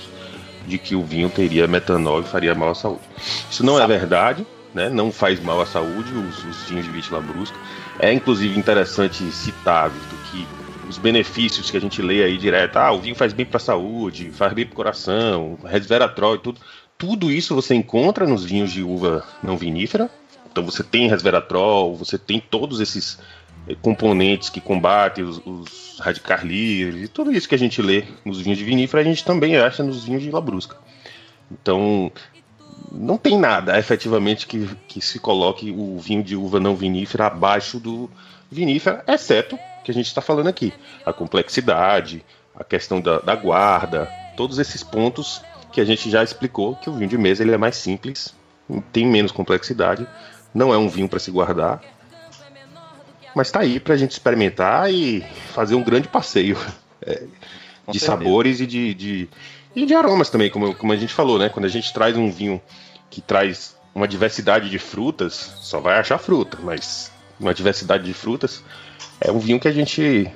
de 0.67 0.77
que 0.77 0.95
o 0.95 1.03
vinho 1.03 1.29
teria 1.29 1.67
metanol 1.67 2.21
e 2.21 2.23
faria 2.23 2.55
mal 2.55 2.71
à 2.71 2.75
saúde. 2.75 3.01
Isso 3.49 3.65
não 3.65 3.79
é 3.79 3.87
verdade, 3.87 4.45
né? 4.73 4.89
não 4.89 5.11
faz 5.11 5.39
mal 5.39 5.61
à 5.61 5.65
saúde, 5.65 6.13
os, 6.13 6.43
os 6.43 6.69
vinhos 6.69 6.85
de 6.85 6.91
Vite 6.91 7.13
Labrusca. 7.13 7.57
É 7.99 8.11
inclusive 8.11 8.57
interessante 8.57 9.23
citar, 9.31 9.91
que 10.31 10.47
os 10.89 10.97
benefícios 10.97 11.69
que 11.69 11.77
a 11.77 11.81
gente 11.81 12.01
lê 12.01 12.23
aí 12.23 12.37
direto, 12.37 12.77
ah, 12.77 12.91
o 12.91 12.99
vinho 12.99 13.15
faz 13.15 13.33
bem 13.33 13.45
para 13.45 13.57
a 13.57 13.61
saúde, 13.61 14.31
faz 14.31 14.53
bem 14.53 14.65
para 14.65 14.73
o 14.73 14.75
coração, 14.75 15.57
resveratrol 15.63 16.35
e 16.35 16.39
tudo. 16.39 16.61
Tudo 16.97 17.31
isso 17.31 17.55
você 17.55 17.73
encontra 17.73 18.27
nos 18.27 18.43
vinhos 18.43 18.71
de 18.71 18.83
uva 18.83 19.25
não 19.41 19.57
vinífera. 19.57 20.09
Então 20.51 20.65
você 20.65 20.83
tem 20.83 21.07
resveratrol, 21.07 21.95
você 21.95 22.17
tem 22.17 22.39
todos 22.39 22.81
esses 22.81 23.17
componentes 23.81 24.49
que 24.49 24.61
combatem 24.61 25.23
os, 25.23 25.41
os 25.45 25.99
radicais 25.99 26.43
livres, 26.43 27.03
e 27.03 27.07
tudo 27.07 27.31
isso 27.31 27.47
que 27.47 27.55
a 27.55 27.59
gente 27.59 27.81
lê 27.81 28.03
nos 28.25 28.39
vinhos 28.39 28.57
de 28.57 28.65
vinífera, 28.65 29.01
a 29.01 29.05
gente 29.05 29.23
também 29.23 29.57
acha 29.57 29.83
nos 29.83 30.03
vinhos 30.03 30.21
de 30.21 30.31
Labrusca. 30.31 30.77
Então, 31.51 32.11
não 32.91 33.17
tem 33.17 33.37
nada 33.37 33.77
efetivamente 33.77 34.47
que, 34.47 34.67
que 34.87 35.01
se 35.01 35.19
coloque 35.19 35.71
o 35.71 35.97
vinho 35.99 36.23
de 36.23 36.35
uva 36.35 36.59
não 36.59 36.75
vinífera 36.75 37.27
abaixo 37.27 37.79
do 37.79 38.09
vinífera, 38.49 39.03
exceto 39.07 39.57
que 39.83 39.91
a 39.91 39.93
gente 39.93 40.07
está 40.07 40.21
falando 40.21 40.47
aqui, 40.47 40.73
a 41.05 41.13
complexidade, 41.13 42.23
a 42.55 42.63
questão 42.63 42.99
da, 42.99 43.19
da, 43.19 43.35
guarda, 43.35 44.11
todos 44.35 44.59
esses 44.59 44.83
pontos 44.83 45.41
que 45.71 45.79
a 45.79 45.85
gente 45.85 46.09
já 46.09 46.21
explicou 46.21 46.75
que 46.75 46.89
o 46.89 46.93
vinho 46.93 47.09
de 47.09 47.17
mesa 47.17 47.43
ele 47.43 47.53
é 47.53 47.57
mais 47.57 47.77
simples, 47.77 48.35
tem 48.91 49.05
menos 49.05 49.31
complexidade, 49.31 50.05
não 50.53 50.73
é 50.73 50.77
um 50.77 50.89
vinho 50.89 51.07
para 51.07 51.19
se 51.19 51.31
guardar, 51.31 51.81
mas 53.35 53.51
tá 53.51 53.61
aí 53.61 53.79
pra 53.79 53.95
gente 53.95 54.11
experimentar 54.11 54.91
e 54.91 55.21
fazer 55.53 55.75
um 55.75 55.83
grande 55.83 56.07
passeio 56.07 56.57
é, 57.01 57.23
de 57.89 57.99
certeza. 57.99 58.05
sabores 58.05 58.59
e 58.59 58.67
de, 58.67 58.93
de, 58.93 59.29
e 59.75 59.85
de 59.85 59.93
aromas 59.93 60.29
também, 60.29 60.49
como, 60.49 60.75
como 60.75 60.93
a 60.93 60.97
gente 60.97 61.13
falou, 61.13 61.39
né? 61.39 61.49
Quando 61.49 61.65
a 61.65 61.69
gente 61.69 61.93
traz 61.93 62.17
um 62.17 62.31
vinho 62.31 62.61
que 63.09 63.21
traz 63.21 63.75
uma 63.93 64.07
diversidade 64.07 64.69
de 64.69 64.79
frutas, 64.79 65.53
só 65.61 65.79
vai 65.79 65.99
achar 65.99 66.17
fruta, 66.17 66.57
mas 66.61 67.11
uma 67.39 67.53
diversidade 67.53 68.03
de 68.03 68.13
frutas, 68.13 68.63
é 69.19 69.31
um 69.31 69.39
vinho 69.39 69.59
que 69.59 69.67
a 69.67 69.71
gente 69.71 70.31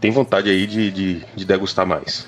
tem 0.00 0.10
vontade 0.10 0.50
aí 0.50 0.66
de, 0.66 0.90
de, 0.90 1.26
de 1.34 1.44
degustar 1.44 1.86
mais. 1.86 2.26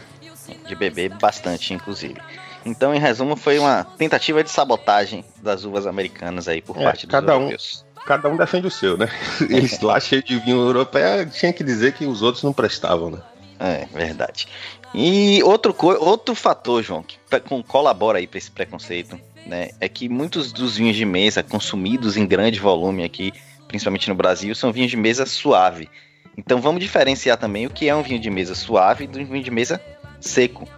De 0.67 0.75
beber 0.75 1.11
bastante, 1.15 1.73
inclusive. 1.73 2.21
Então, 2.65 2.95
em 2.95 2.99
resumo, 2.99 3.37
foi 3.37 3.59
uma 3.59 3.85
tentativa 3.85 4.43
de 4.43 4.51
sabotagem 4.51 5.25
das 5.43 5.65
uvas 5.65 5.87
americanas 5.87 6.49
aí 6.49 6.63
por 6.63 6.79
é, 6.79 6.85
parte 6.85 7.07
dos 7.07 7.13
cada 7.13 7.33
europeus. 7.33 7.85
Um, 7.91 7.94
cada 8.05 8.29
um 8.29 8.37
defende 8.37 8.67
o 8.67 8.71
seu, 8.71 8.97
né? 8.97 9.09
Eles 9.49 9.81
lá 9.81 9.99
cheio 9.99 10.23
de 10.23 10.39
vinho 10.39 10.59
europeu 10.59 11.29
tinha 11.31 11.53
que 11.53 11.65
dizer 11.65 11.93
que 11.93 12.07
os 12.07 12.23
outros 12.23 12.43
não 12.43 12.53
prestavam, 12.53 13.11
né? 13.11 13.19
É, 13.59 13.87
verdade. 13.93 14.49
E 14.95 15.43
outro, 15.43 15.75
outro 16.01 16.35
fator, 16.35 16.83
João, 16.83 17.03
que 17.03 17.19
colabora 17.67 18.19
aí 18.19 18.27
para 18.27 18.39
esse 18.39 18.51
preconceito, 18.51 19.19
né, 19.47 19.71
é 19.81 19.89
que 19.89 20.09
muitos 20.09 20.53
dos 20.53 20.77
vinhos 20.77 20.97
de 20.97 21.05
mesa 21.05 21.43
consumidos 21.43 22.17
em 22.17 22.27
grande 22.27 22.61
volume 22.61 23.05
aqui, 23.05 23.33
principalmente 23.67 24.09
no 24.09 24.15
Brasil, 24.15 24.55
são 24.55 24.73
vinhos 24.73 24.91
de 24.91 24.97
mesa 24.97 25.27
suave. 25.27 25.89
Então 26.37 26.61
vamos 26.61 26.81
diferenciar 26.81 27.37
também 27.37 27.67
o 27.67 27.71
que 27.71 27.89
é 27.89 27.95
um 27.95 28.03
vinho 28.03 28.21
de 28.21 28.31
mesa 28.31 28.55
suave 28.55 29.07
do 29.07 29.25
vinho 29.25 29.43
de 29.43 29.51
mesa 29.51 29.81
seco, 30.21 30.69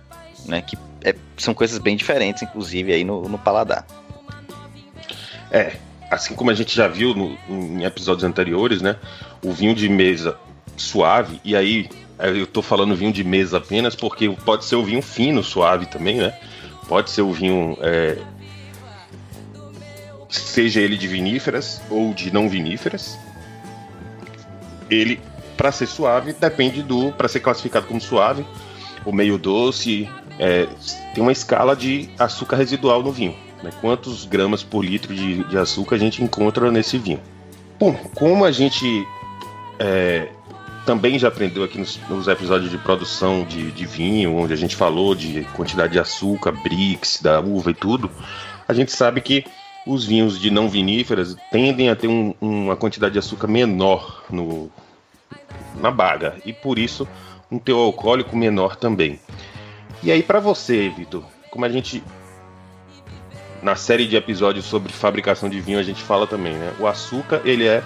né, 0.47 0.63
que 0.63 0.77
é, 1.03 1.15
são 1.37 1.53
coisas 1.55 1.79
bem 1.79 1.97
diferentes, 1.97 2.43
inclusive 2.43 2.93
aí 2.93 3.05
no, 3.05 3.29
no 3.29 3.39
paladar. 3.39 3.87
É, 5.51 5.77
assim 6.17 6.35
como 6.35 6.51
a 6.51 6.55
gente 6.55 6.75
já 6.75 6.89
viu 6.89 7.15
no, 7.15 7.39
em 7.49 7.85
episódios 7.85 8.25
anteriores, 8.25 8.83
né? 8.83 8.97
O 9.43 9.53
vinho 9.53 9.75
de 9.75 9.89
mesa 9.89 10.37
suave, 10.77 11.41
e 11.45 11.55
aí 11.57 11.89
eu 12.19 12.47
tô 12.47 12.63
falando 12.63 12.97
vinho 12.97 13.13
de 13.13 13.23
mesa 13.23 13.59
apenas 13.59 13.95
porque 13.95 14.29
pode 14.45 14.65
ser 14.65 14.77
o 14.77 14.85
vinho 14.85 15.03
fino, 15.03 15.43
suave 15.43 15.87
também, 15.87 16.17
né? 16.17 16.37
Pode 16.89 17.11
ser 17.11 17.23
o 17.23 17.33
vinho. 17.33 17.77
É, 17.81 18.19
seja 20.29 20.81
ele 20.81 20.97
de 20.97 21.07
viníferas 21.07 21.81
ou 21.91 22.15
de 22.15 22.33
não 22.33 22.49
viníferas. 22.49 23.19
Ele, 24.89 25.21
para 25.57 25.73
ser 25.73 25.87
suave, 25.87 26.33
depende 26.33 26.83
do. 26.83 27.13
Para 27.13 27.29
ser 27.29 27.41
classificado 27.41 27.87
como 27.87 28.01
suave, 28.01 28.47
o 29.05 29.13
meio 29.13 29.37
doce, 29.37 30.09
é, 30.39 30.67
tem 31.15 31.23
uma 31.23 31.33
escala 31.33 31.75
de 31.75 32.09
açúcar 32.19 32.57
residual 32.57 33.03
no 33.03 33.13
vinho. 33.13 33.37
Né? 33.63 33.71
Quantos 33.81 34.25
gramas 34.25 34.63
por 34.63 34.85
litro 34.85 35.15
de, 35.15 35.45
de 35.45 35.59
açúcar 35.59 35.97
a 35.97 35.99
gente 35.99 36.23
encontra 36.23 36.71
nesse 36.71 36.99
vinho? 36.99 37.21
Bom, 37.79 37.95
como 38.15 38.45
a 38.45 38.51
gente 38.51 39.07
é, 39.79 40.29
também 40.87 41.19
já 41.19 41.29
aprendeu 41.29 41.65
aqui 41.65 41.79
nos, 41.79 41.99
nos 42.09 42.29
episódios 42.29 42.71
de 42.71 42.79
produção 42.79 43.45
de, 43.45 43.71
de, 43.73 43.85
vinho, 43.85 44.37
onde 44.37 44.53
a 44.53 44.57
gente 44.57 44.77
falou 44.77 45.15
de 45.15 45.45
quantidade 45.55 45.93
de 45.93 45.99
açúcar, 45.99 46.53
brix, 46.53 47.21
da 47.21 47.41
uva 47.41 47.71
e 47.71 47.75
tudo, 47.75 48.11
a 48.67 48.73
gente 48.73 48.93
sabe 48.93 49.21
que 49.21 49.45
os 49.87 50.05
vinhos 50.05 50.41
de 50.41 50.51
não 50.51 50.69
viníferas 50.69 51.37
tendem 51.51 51.91
a 51.91 51.97
ter 51.97 52.09
um, 52.09 52.35
uma 52.41 52.77
quantidade 52.77 53.13
de 53.13 53.19
açúcar 53.19 53.47
menor 53.47 54.25
no, 54.31 54.71
na 55.81 55.91
baga 55.91 56.37
e 56.45 56.53
por 56.53 56.79
isso 56.79 57.07
um 57.51 57.59
teor 57.59 57.87
alcoólico 57.87 58.37
menor 58.37 58.77
também. 58.77 59.21
E 60.03 60.11
aí 60.11 60.23
para 60.23 60.41
você, 60.41 60.89
Vitor, 60.89 61.25
como 61.51 61.65
a 61.65 61.69
gente 61.69 62.03
na 63.67 63.75
série 63.75 64.07
de 64.07 64.15
episódios 64.15 64.65
sobre 64.65 64.93
fabricação 64.93 65.49
de 65.49 65.61
vinho 65.61 65.81
a 65.81 65.83
gente 65.83 66.01
fala 66.01 66.25
também, 66.25 66.55
né? 66.55 66.73
O 66.79 66.87
açúcar 66.87 67.43
ele 67.45 67.67
é 67.67 67.83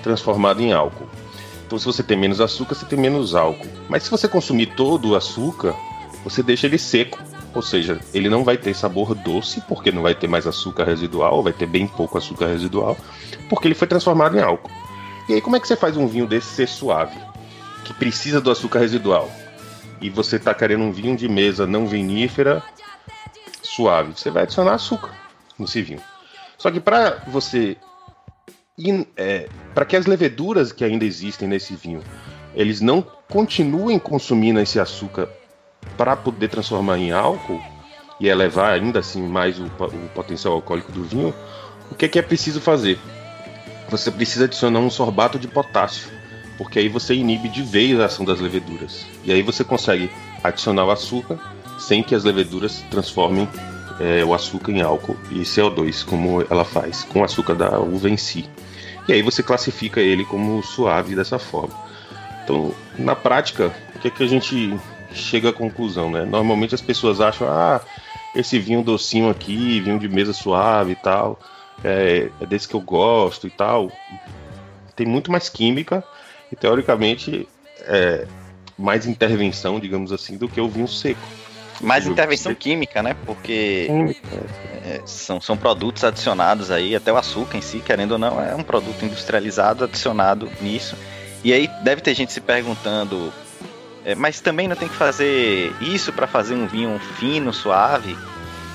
transformado 0.00 0.62
em 0.62 0.72
álcool. 0.72 1.08
Então, 1.66 1.76
se 1.76 1.84
você 1.84 2.00
tem 2.00 2.16
menos 2.16 2.40
açúcar, 2.40 2.76
você 2.76 2.86
tem 2.86 2.96
menos 2.96 3.34
álcool. 3.34 3.66
Mas 3.88 4.04
se 4.04 4.10
você 4.10 4.28
consumir 4.28 4.66
todo 4.76 5.08
o 5.08 5.16
açúcar, 5.16 5.74
você 6.22 6.44
deixa 6.44 6.68
ele 6.68 6.78
seco. 6.78 7.18
Ou 7.52 7.60
seja, 7.60 7.98
ele 8.14 8.28
não 8.28 8.44
vai 8.44 8.56
ter 8.56 8.72
sabor 8.72 9.16
doce, 9.16 9.60
porque 9.62 9.90
não 9.90 10.00
vai 10.00 10.14
ter 10.14 10.28
mais 10.28 10.46
açúcar 10.46 10.84
residual, 10.84 11.42
vai 11.42 11.52
ter 11.52 11.66
bem 11.66 11.88
pouco 11.88 12.16
açúcar 12.16 12.46
residual, 12.46 12.96
porque 13.48 13.66
ele 13.66 13.74
foi 13.74 13.88
transformado 13.88 14.38
em 14.38 14.40
álcool. 14.40 14.70
E 15.28 15.34
aí, 15.34 15.40
como 15.40 15.56
é 15.56 15.60
que 15.60 15.66
você 15.66 15.74
faz 15.74 15.96
um 15.96 16.06
vinho 16.06 16.28
desse 16.28 16.54
ser 16.54 16.68
suave? 16.68 17.18
Que 17.84 17.92
precisa 17.92 18.40
do 18.40 18.48
açúcar 18.48 18.78
residual. 18.78 19.28
E 20.00 20.08
você 20.08 20.36
está 20.36 20.54
querendo 20.54 20.84
um 20.84 20.92
vinho 20.92 21.16
de 21.16 21.28
mesa 21.28 21.66
não 21.66 21.84
vinífera 21.84 22.62
suave. 23.66 24.12
Você 24.12 24.30
vai 24.30 24.44
adicionar 24.44 24.74
açúcar 24.74 25.12
nesse 25.58 25.82
vinho. 25.82 26.00
Só 26.58 26.70
que 26.70 26.80
para 26.80 27.22
você 27.26 27.76
é, 29.16 29.48
para 29.74 29.84
que 29.84 29.96
as 29.96 30.06
leveduras 30.06 30.72
que 30.72 30.84
ainda 30.84 31.04
existem 31.04 31.48
nesse 31.48 31.74
vinho, 31.74 32.02
eles 32.54 32.80
não 32.80 33.02
continuem 33.28 33.98
consumindo 33.98 34.60
esse 34.60 34.78
açúcar 34.78 35.28
para 35.96 36.16
poder 36.16 36.48
transformar 36.48 36.98
em 36.98 37.10
álcool 37.10 37.62
e 38.20 38.28
elevar 38.28 38.72
ainda 38.72 39.00
assim 39.00 39.22
mais 39.22 39.58
o, 39.58 39.64
o 39.64 40.08
potencial 40.14 40.54
alcoólico 40.54 40.92
do 40.92 41.04
vinho, 41.04 41.34
o 41.90 41.94
que 41.94 42.06
é, 42.06 42.08
que 42.08 42.18
é 42.18 42.22
preciso 42.22 42.60
fazer? 42.60 42.98
Você 43.88 44.10
precisa 44.10 44.46
adicionar 44.46 44.80
um 44.80 44.90
sorbato 44.90 45.38
de 45.38 45.46
potássio, 45.46 46.10
porque 46.58 46.78
aí 46.78 46.88
você 46.88 47.14
inibe 47.14 47.48
de 47.48 47.62
vez 47.62 47.98
a 48.00 48.06
ação 48.06 48.24
das 48.24 48.40
leveduras. 48.40 49.06
E 49.24 49.32
aí 49.32 49.42
você 49.42 49.62
consegue 49.62 50.10
adicionar 50.42 50.84
o 50.84 50.90
açúcar 50.90 51.38
sem 51.78 52.02
que 52.02 52.14
as 52.14 52.24
leveduras 52.24 52.84
transformem 52.90 53.48
é, 54.00 54.24
o 54.24 54.34
açúcar 54.34 54.72
em 54.72 54.82
álcool 54.82 55.16
e 55.30 55.40
CO2, 55.40 56.04
como 56.04 56.42
ela 56.50 56.64
faz 56.64 57.04
com 57.04 57.20
o 57.20 57.24
açúcar 57.24 57.54
da 57.54 57.78
uva 57.78 58.08
em 58.08 58.16
si. 58.16 58.48
E 59.08 59.12
aí 59.12 59.22
você 59.22 59.42
classifica 59.42 60.00
ele 60.00 60.24
como 60.24 60.62
suave 60.62 61.14
dessa 61.14 61.38
forma. 61.38 61.74
Então, 62.42 62.74
na 62.98 63.14
prática, 63.14 63.72
o 63.94 63.98
que, 63.98 64.08
é 64.08 64.10
que 64.10 64.22
a 64.22 64.26
gente 64.26 64.76
chega 65.12 65.50
à 65.50 65.52
conclusão, 65.52 66.10
né? 66.10 66.24
Normalmente 66.24 66.74
as 66.74 66.80
pessoas 66.80 67.20
acham, 67.20 67.48
ah, 67.48 67.80
esse 68.34 68.58
vinho 68.58 68.82
docinho 68.82 69.30
aqui, 69.30 69.80
vinho 69.80 69.98
de 69.98 70.08
mesa 70.08 70.32
suave 70.32 70.92
e 70.92 70.96
tal, 70.96 71.40
é, 71.82 72.30
é 72.40 72.46
desse 72.46 72.68
que 72.68 72.74
eu 72.74 72.80
gosto 72.80 73.46
e 73.46 73.50
tal. 73.50 73.90
Tem 74.94 75.06
muito 75.06 75.30
mais 75.30 75.48
química 75.48 76.04
e 76.50 76.56
teoricamente 76.56 77.48
é, 77.82 78.26
mais 78.78 79.06
intervenção, 79.06 79.80
digamos 79.80 80.12
assim, 80.12 80.36
do 80.36 80.48
que 80.48 80.60
o 80.60 80.68
vinho 80.68 80.88
seco. 80.88 81.20
Mais 81.80 82.06
intervenção 82.06 82.54
química, 82.54 83.02
né? 83.02 83.14
Porque 83.26 83.88
é, 84.84 85.02
são, 85.04 85.40
são 85.40 85.56
produtos 85.56 86.04
adicionados 86.04 86.70
aí, 86.70 86.94
até 86.94 87.12
o 87.12 87.16
açúcar 87.16 87.58
em 87.58 87.60
si, 87.60 87.80
querendo 87.80 88.12
ou 88.12 88.18
não, 88.18 88.42
é 88.42 88.54
um 88.54 88.62
produto 88.62 89.04
industrializado 89.04 89.84
adicionado 89.84 90.50
nisso. 90.60 90.96
E 91.44 91.52
aí 91.52 91.68
deve 91.82 92.00
ter 92.00 92.14
gente 92.14 92.32
se 92.32 92.40
perguntando, 92.40 93.32
é, 94.04 94.14
mas 94.14 94.40
também 94.40 94.68
não 94.68 94.76
tem 94.76 94.88
que 94.88 94.94
fazer 94.94 95.72
isso 95.80 96.12
para 96.12 96.26
fazer 96.26 96.54
um 96.54 96.66
vinho 96.66 96.98
fino, 97.18 97.52
suave? 97.52 98.16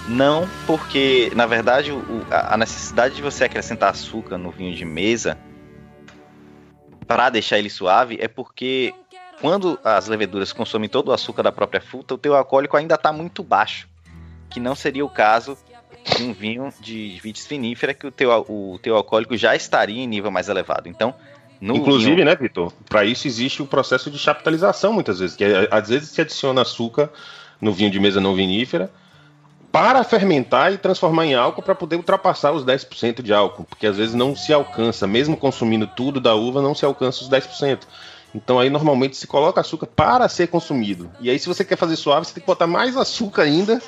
Não, 0.08 0.48
porque 0.66 1.32
na 1.36 1.46
verdade 1.46 1.92
o, 1.92 2.26
a 2.30 2.58
necessidade 2.58 3.16
de 3.16 3.22
você 3.22 3.46
acrescentar 3.46 3.92
açúcar 3.92 4.38
no 4.38 4.52
vinho 4.52 4.76
de 4.76 4.84
mesa 4.84 5.38
para 7.08 7.30
deixar 7.30 7.60
ele 7.60 7.70
suave 7.70 8.18
é 8.22 8.28
porque 8.28 8.94
quando 9.42 9.80
as 9.84 10.08
leveduras 10.08 10.54
consomem 10.54 10.88
todo 10.88 11.10
o 11.10 11.12
açúcar 11.12 11.42
da 11.42 11.52
própria 11.52 11.82
fruta, 11.82 12.14
o 12.14 12.18
teu 12.18 12.36
alcoólico 12.36 12.78
ainda 12.78 12.96
está 12.96 13.12
muito 13.12 13.44
baixo, 13.44 13.90
que 14.50 14.60
não 14.60 14.76
seria 14.76 15.04
o 15.04 15.10
caso 15.10 15.58
de 16.16 16.24
um 16.24 16.32
vinho 16.32 16.72
de 16.80 17.20
vitis 17.22 17.48
vinífera 17.48 17.94
que 17.94 18.06
o 18.06 18.12
teu, 18.12 18.30
o 18.48 18.80
teu 18.82 18.96
alcoólico 18.96 19.36
já 19.36 19.56
estaria 19.56 20.02
em 20.02 20.08
nível 20.08 20.32
mais 20.32 20.48
elevado. 20.48 20.88
Então, 20.88 21.14
Inclusive, 21.62 22.16
vinho... 22.16 22.26
né, 22.26 22.36
Vitor? 22.36 22.74
Para 22.90 23.06
isso 23.06 23.28
existe 23.28 23.62
o 23.62 23.68
processo 23.68 24.10
de 24.10 24.18
chaptalização, 24.18 24.94
muitas 24.94 25.20
vezes, 25.20 25.36
que 25.36 25.44
é, 25.44 25.68
às 25.70 25.90
vezes 25.90 26.10
se 26.10 26.22
adiciona 26.22 26.62
açúcar 26.62 27.12
no 27.60 27.72
vinho 27.72 27.92
de 27.92 28.00
mesa 28.00 28.20
não 28.20 28.34
vinífera 28.34 28.92
para 29.72 30.04
fermentar 30.04 30.74
e 30.74 30.78
transformar 30.78 31.26
em 31.26 31.34
álcool 31.34 31.62
para 31.62 31.74
poder 31.74 31.96
ultrapassar 31.96 32.52
os 32.52 32.66
10% 32.66 33.22
de 33.22 33.32
álcool, 33.32 33.64
porque 33.64 33.88
às 33.88 33.96
vezes 33.96 34.14
não 34.14 34.36
se 34.36 34.52
alcança, 34.52 35.08
mesmo 35.08 35.38
consumindo 35.38 35.88
tudo 35.88 36.20
da 36.20 36.36
uva, 36.36 36.62
não 36.62 36.76
se 36.76 36.84
alcança 36.84 37.24
os 37.24 37.30
10%. 37.30 37.80
Então 38.34 38.60
aí 38.60 38.70
normalmente 38.70 39.18
se 39.18 39.28
coloca 39.28 39.62
açúcar 39.62 39.88
para 39.88 40.28
ser 40.30 40.48
consumido. 40.48 41.12
E 41.20 41.30
aí 41.30 41.38
se 41.38 41.48
você 41.48 41.66
quer 41.66 41.76
fazer 41.76 41.96
suave, 41.96 42.26
você 42.26 42.34
tem 42.34 42.42
que 42.42 42.48
botar 42.48 42.68
mais 42.68 42.96
açúcar 42.96 43.44
ainda 43.44 43.82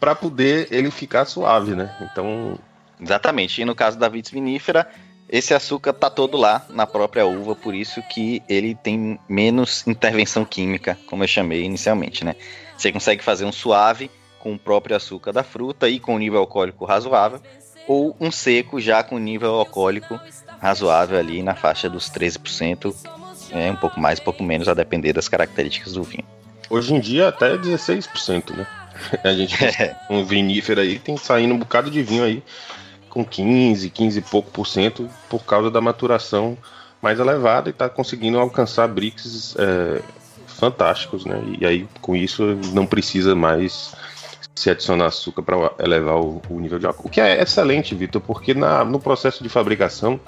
para 0.00 0.14
poder 0.14 0.68
ele 0.70 0.90
ficar 0.90 1.24
suave, 1.24 1.74
né? 1.74 1.94
Então, 2.00 2.58
exatamente. 3.00 3.62
E 3.62 3.64
no 3.64 3.74
caso 3.74 3.98
da 3.98 4.08
vitis 4.08 4.32
vinífera, 4.32 4.88
esse 5.28 5.54
açúcar 5.54 5.92
tá 5.92 6.10
todo 6.10 6.36
lá 6.36 6.66
na 6.70 6.86
própria 6.86 7.24
uva, 7.24 7.54
por 7.54 7.74
isso 7.74 8.02
que 8.02 8.42
ele 8.48 8.74
tem 8.74 9.18
menos 9.28 9.86
intervenção 9.86 10.44
química, 10.44 10.98
como 11.06 11.24
eu 11.24 11.28
chamei 11.28 11.62
inicialmente, 11.62 12.24
né? 12.24 12.36
Você 12.76 12.92
consegue 12.92 13.22
fazer 13.24 13.44
um 13.44 13.52
suave 13.52 14.10
com 14.38 14.52
o 14.52 14.58
próprio 14.58 14.94
açúcar 14.94 15.32
da 15.32 15.42
fruta 15.42 15.88
e 15.88 15.98
com 15.98 16.18
nível 16.18 16.40
alcoólico 16.40 16.84
razoável, 16.84 17.40
ou 17.88 18.14
um 18.20 18.30
seco 18.30 18.80
já 18.80 19.02
com 19.02 19.18
nível 19.18 19.54
alcoólico 19.54 20.20
razoável 20.60 21.18
ali 21.18 21.42
na 21.42 21.54
faixa 21.54 21.88
dos 21.88 22.10
13%, 22.10 22.94
é, 23.54 23.70
um 23.70 23.76
pouco 23.76 24.00
mais, 24.00 24.20
um 24.20 24.24
pouco 24.24 24.42
menos, 24.42 24.68
a 24.68 24.74
depender 24.74 25.12
das 25.12 25.28
características 25.28 25.94
do 25.94 26.02
vinho. 26.02 26.24
Hoje 26.68 26.94
em 26.94 27.00
dia 27.00 27.28
até 27.28 27.56
16%, 27.56 28.54
né? 28.56 28.66
A 29.24 29.32
gente 29.32 29.56
é. 29.64 29.96
um 30.10 30.24
vinífero 30.24 30.80
aí 30.80 30.98
tem 30.98 31.16
saindo 31.16 31.54
um 31.54 31.58
bocado 31.58 31.90
de 31.90 32.02
vinho 32.02 32.24
aí 32.24 32.42
com 33.08 33.24
15, 33.24 33.90
15 33.90 34.18
e 34.18 34.22
pouco 34.22 34.50
por 34.50 34.66
cento 34.66 35.08
por 35.28 35.44
causa 35.44 35.70
da 35.70 35.80
maturação 35.80 36.58
mais 37.00 37.20
elevada 37.20 37.68
e 37.68 37.70
está 37.70 37.88
conseguindo 37.88 38.38
alcançar 38.38 38.88
bricks 38.88 39.54
é, 39.56 40.00
fantásticos, 40.46 41.24
né? 41.24 41.40
E 41.60 41.66
aí 41.66 41.88
com 42.00 42.16
isso 42.16 42.58
não 42.72 42.86
precisa 42.86 43.34
mais 43.34 43.94
se 44.54 44.70
adicionar 44.70 45.06
açúcar 45.06 45.42
para 45.42 45.56
elevar 45.80 46.16
o, 46.16 46.40
o, 46.48 46.60
nível 46.60 46.78
de 46.78 46.86
álcool. 46.86 47.08
O 47.08 47.10
que 47.10 47.20
é 47.20 47.42
excelente, 47.42 47.94
Vitor, 47.94 48.20
porque 48.20 48.54
na, 48.54 48.84
no 48.84 49.00
processo 49.00 49.42
de 49.42 49.48
fabricação 49.48 50.18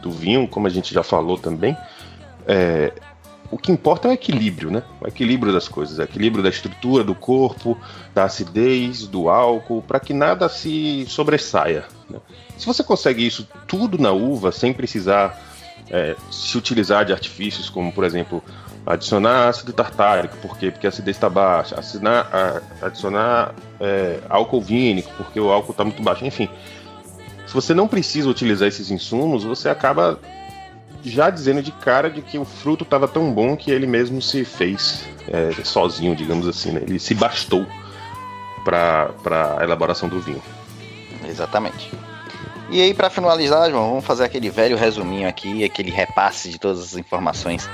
do 0.00 0.10
vinho, 0.10 0.46
como 0.46 0.66
a 0.66 0.70
gente 0.70 0.94
já 0.94 1.02
falou 1.02 1.36
também, 1.36 1.76
é, 2.46 2.92
o 3.50 3.58
que 3.58 3.70
importa 3.70 4.08
é 4.08 4.10
o 4.10 4.14
equilíbrio, 4.14 4.70
né? 4.70 4.82
O 5.00 5.06
equilíbrio 5.06 5.52
das 5.52 5.68
coisas, 5.68 5.98
o 5.98 6.02
equilíbrio 6.02 6.42
da 6.42 6.48
estrutura 6.48 7.04
do 7.04 7.14
corpo, 7.14 7.78
da 8.14 8.24
acidez, 8.24 9.06
do 9.06 9.28
álcool, 9.28 9.82
para 9.82 10.00
que 10.00 10.12
nada 10.12 10.48
se 10.48 11.04
sobressaia. 11.08 11.84
Né? 12.10 12.18
Se 12.58 12.66
você 12.66 12.82
consegue 12.82 13.24
isso 13.24 13.46
tudo 13.66 13.96
na 13.96 14.10
uva, 14.10 14.50
sem 14.50 14.72
precisar 14.72 15.40
é, 15.90 16.16
se 16.30 16.56
utilizar 16.58 17.04
de 17.04 17.12
artifícios 17.12 17.68
como, 17.70 17.92
por 17.92 18.04
exemplo, 18.04 18.42
adicionar 18.86 19.48
ácido 19.48 19.72
tartárico, 19.72 20.36
por 20.38 20.58
quê? 20.58 20.70
Porque 20.70 20.86
a 20.86 20.88
acidez 20.88 21.16
está 21.16 21.28
baixa, 21.28 21.78
assinar, 21.78 22.28
a, 22.32 22.86
adicionar 22.86 23.54
é, 23.78 24.18
álcool 24.28 24.62
vínico, 24.62 25.12
porque 25.16 25.38
o 25.38 25.50
álcool 25.50 25.72
está 25.72 25.84
muito 25.84 26.02
baixo, 26.02 26.24
enfim. 26.24 26.48
Se 27.46 27.54
você 27.54 27.72
não 27.72 27.86
precisa 27.86 28.28
utilizar 28.28 28.66
esses 28.66 28.90
insumos, 28.90 29.44
você 29.44 29.68
acaba 29.68 30.18
já 31.04 31.30
dizendo 31.30 31.62
de 31.62 31.70
cara 31.70 32.08
de 32.10 32.22
que 32.22 32.38
o 32.38 32.44
fruto 32.44 32.84
estava 32.84 33.06
tão 33.06 33.32
bom 33.32 33.56
que 33.56 33.70
ele 33.70 33.86
mesmo 33.86 34.22
se 34.22 34.44
fez 34.44 35.04
é, 35.28 35.52
sozinho, 35.62 36.16
digamos 36.16 36.48
assim, 36.48 36.72
né? 36.72 36.80
Ele 36.82 36.98
se 36.98 37.14
bastou 37.14 37.66
para 38.64 39.58
a 39.58 39.62
elaboração 39.62 40.08
do 40.08 40.20
vinho. 40.20 40.42
Exatamente. 41.28 41.90
E 42.70 42.80
aí, 42.80 42.94
para 42.94 43.10
finalizar, 43.10 43.70
João, 43.70 43.90
vamos 43.90 44.04
fazer 44.04 44.24
aquele 44.24 44.48
velho 44.48 44.76
resuminho 44.76 45.28
aqui, 45.28 45.62
aquele 45.62 45.90
repasse 45.90 46.48
de 46.48 46.58
todas 46.58 46.80
as 46.80 46.96
informações 46.96 47.68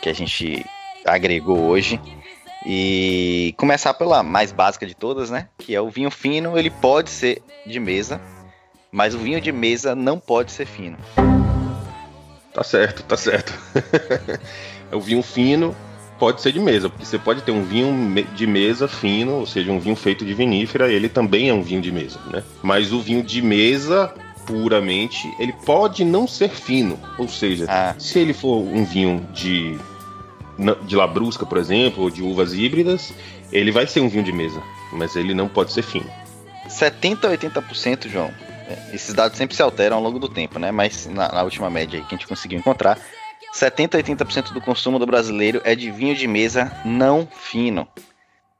que 0.00 0.08
a 0.08 0.14
gente 0.14 0.64
agregou 1.04 1.58
hoje. 1.58 2.00
E 2.64 3.54
começar 3.56 3.94
pela 3.94 4.22
mais 4.22 4.52
básica 4.52 4.86
de 4.86 4.94
todas, 4.94 5.30
né? 5.30 5.48
Que 5.58 5.74
é 5.74 5.80
o 5.80 5.90
vinho 5.90 6.10
fino, 6.10 6.58
ele 6.58 6.70
pode 6.70 7.10
ser 7.10 7.42
de 7.66 7.78
mesa, 7.80 8.20
mas 8.92 9.14
o 9.14 9.18
vinho 9.18 9.40
de 9.40 9.52
mesa 9.52 9.94
não 9.94 10.18
pode 10.18 10.52
ser 10.52 10.66
fino. 10.66 10.98
Tá 12.52 12.64
certo, 12.64 13.02
tá 13.02 13.16
certo. 13.16 13.52
o 14.92 15.00
vinho 15.00 15.22
fino 15.22 15.74
pode 16.18 16.40
ser 16.40 16.52
de 16.52 16.60
mesa, 16.60 16.88
porque 16.88 17.04
você 17.04 17.18
pode 17.18 17.42
ter 17.42 17.52
um 17.52 17.62
vinho 17.62 18.26
de 18.34 18.46
mesa 18.46 18.88
fino, 18.88 19.34
ou 19.34 19.46
seja, 19.46 19.70
um 19.70 19.78
vinho 19.78 19.94
feito 19.94 20.24
de 20.24 20.34
vinífera, 20.34 20.90
ele 20.90 21.08
também 21.08 21.48
é 21.48 21.54
um 21.54 21.62
vinho 21.62 21.80
de 21.80 21.92
mesa, 21.92 22.18
né? 22.32 22.42
Mas 22.62 22.92
o 22.92 23.00
vinho 23.00 23.22
de 23.22 23.40
mesa 23.40 24.12
puramente, 24.44 25.30
ele 25.38 25.52
pode 25.64 26.04
não 26.04 26.26
ser 26.26 26.48
fino, 26.48 26.98
ou 27.18 27.28
seja, 27.28 27.66
ah. 27.68 27.94
se 27.98 28.18
ele 28.18 28.32
for 28.32 28.62
um 28.62 28.84
vinho 28.84 29.26
de 29.32 29.78
de 30.84 30.96
labrusca, 30.96 31.46
por 31.46 31.56
exemplo, 31.56 32.02
ou 32.02 32.10
de 32.10 32.20
uvas 32.20 32.52
híbridas, 32.52 33.14
ele 33.52 33.70
vai 33.70 33.86
ser 33.86 34.00
um 34.00 34.08
vinho 34.08 34.24
de 34.24 34.32
mesa, 34.32 34.60
mas 34.92 35.14
ele 35.14 35.32
não 35.32 35.46
pode 35.46 35.72
ser 35.72 35.82
fino. 35.82 36.10
70 36.68 37.28
a 37.28 37.36
80%, 37.36 38.08
João, 38.08 38.26
é, 38.26 38.47
esses 38.92 39.14
dados 39.14 39.36
sempre 39.36 39.56
se 39.56 39.62
alteram 39.62 39.96
ao 39.96 40.02
longo 40.02 40.18
do 40.18 40.28
tempo, 40.28 40.58
né? 40.58 40.70
Mas 40.70 41.06
na, 41.06 41.32
na 41.32 41.42
última 41.42 41.70
média 41.70 42.00
que 42.00 42.14
a 42.14 42.18
gente 42.18 42.26
conseguiu 42.26 42.58
encontrar, 42.58 42.98
70 43.52 43.96
a 43.96 44.02
80% 44.02 44.52
do 44.52 44.60
consumo 44.60 44.98
do 44.98 45.06
brasileiro 45.06 45.60
é 45.64 45.74
de 45.74 45.90
vinho 45.90 46.14
de 46.14 46.26
mesa 46.26 46.70
não 46.84 47.26
fino, 47.26 47.88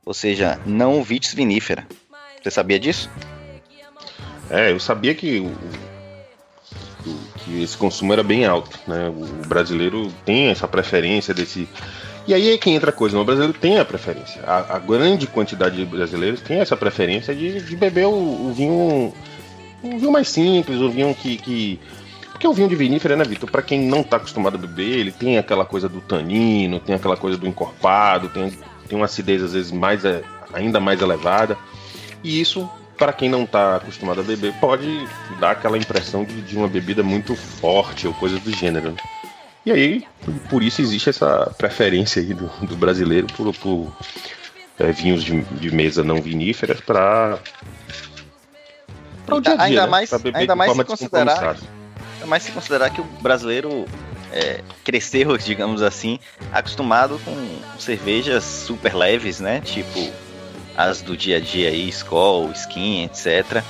ou 0.04 0.14
seja, 0.14 0.58
não 0.64 1.02
vitis 1.02 1.34
vinífera. 1.34 1.86
Você 2.42 2.50
sabia 2.50 2.78
disso? 2.78 3.10
É, 4.50 4.72
eu 4.72 4.80
sabia 4.80 5.14
que, 5.14 5.42
que 7.44 7.62
esse 7.62 7.76
consumo 7.76 8.12
era 8.12 8.22
bem 8.22 8.46
alto, 8.46 8.78
né? 8.86 9.08
O 9.08 9.46
brasileiro 9.46 10.10
tem 10.24 10.48
essa 10.48 10.66
preferência 10.66 11.34
desse 11.34 11.68
e 12.26 12.34
aí 12.34 12.52
é 12.52 12.58
que 12.58 12.68
entra 12.68 12.90
a 12.90 12.92
coisa, 12.92 13.16
né? 13.16 13.22
o 13.22 13.24
brasileiro 13.24 13.58
tem 13.58 13.78
a 13.78 13.84
preferência. 13.86 14.42
A, 14.46 14.76
a, 14.76 14.78
grande 14.78 15.26
quantidade 15.26 15.76
de 15.76 15.86
brasileiros 15.86 16.42
tem 16.42 16.60
essa 16.60 16.76
preferência 16.76 17.34
de, 17.34 17.62
de 17.62 17.74
beber 17.74 18.06
o, 18.06 18.10
o 18.10 18.52
vinho 18.54 19.14
um 19.82 19.98
vinho 19.98 20.12
mais 20.12 20.28
simples, 20.28 20.80
um 20.80 20.90
vinho 20.90 21.14
que. 21.14 21.36
que... 21.36 21.80
Porque 22.30 22.46
o 22.46 22.52
vinho 22.52 22.68
de 22.68 22.76
vinífera, 22.76 23.16
né, 23.16 23.24
Vitor? 23.24 23.50
Para 23.50 23.62
quem 23.62 23.80
não 23.80 24.02
tá 24.02 24.16
acostumado 24.16 24.54
a 24.54 24.58
beber, 24.58 24.98
ele 24.98 25.10
tem 25.10 25.38
aquela 25.38 25.64
coisa 25.64 25.88
do 25.88 26.00
tanino, 26.00 26.78
tem 26.78 26.94
aquela 26.94 27.16
coisa 27.16 27.36
do 27.36 27.48
encorpado, 27.48 28.28
tem, 28.28 28.52
tem 28.88 28.96
uma 28.96 29.06
acidez 29.06 29.42
às 29.42 29.54
vezes 29.54 29.72
mais, 29.72 30.04
é, 30.04 30.22
ainda 30.52 30.78
mais 30.78 31.00
elevada. 31.00 31.58
E 32.22 32.40
isso 32.40 32.68
para 32.98 33.12
quem 33.12 33.28
não 33.28 33.44
está 33.44 33.76
acostumado 33.76 34.20
a 34.20 34.24
beber, 34.24 34.52
pode 34.54 35.08
dar 35.38 35.52
aquela 35.52 35.78
impressão 35.78 36.24
de, 36.24 36.42
de, 36.42 36.56
uma 36.56 36.66
bebida 36.66 37.02
muito 37.02 37.36
forte 37.36 38.08
ou 38.08 38.12
coisa 38.12 38.40
do 38.40 38.54
gênero. 38.54 38.94
E 39.64 39.70
aí, 39.70 40.04
por 40.50 40.62
isso 40.62 40.82
existe 40.82 41.08
essa 41.08 41.54
preferência 41.56 42.20
aí 42.20 42.34
do, 42.34 42.50
do 42.66 42.76
brasileiro 42.76 43.28
por, 43.28 43.54
por 43.54 43.96
é, 44.78 44.90
vinhos 44.90 45.22
de, 45.22 45.40
de, 45.42 45.70
mesa 45.70 46.02
não 46.02 46.20
viníferas 46.20 46.80
para 46.80 47.38
o 49.36 49.40
dia 49.40 49.54
a 49.54 49.56
dia, 49.56 49.64
ainda 49.64 49.82
né? 49.82 49.88
mais, 49.88 50.12
ainda 50.12 50.56
mais 50.56 50.72
se 50.72 50.84
considerar, 50.84 51.56
ainda 52.14 52.26
mais 52.26 52.42
se 52.42 52.52
considerar 52.52 52.90
que 52.90 53.00
o 53.00 53.04
brasileiro 53.04 53.86
é, 54.32 54.62
cresceu, 54.84 55.36
digamos 55.38 55.82
assim, 55.82 56.18
acostumado 56.52 57.20
com 57.24 57.60
cervejas 57.78 58.44
super 58.44 58.94
leves, 58.94 59.40
né? 59.40 59.60
Tipo 59.60 60.10
as 60.76 61.02
do 61.02 61.16
dia 61.16 61.38
a 61.38 61.40
dia 61.40 61.70
aí, 61.70 61.88
Skol, 61.88 62.52
Skin, 62.52 63.04
etc. 63.04 63.64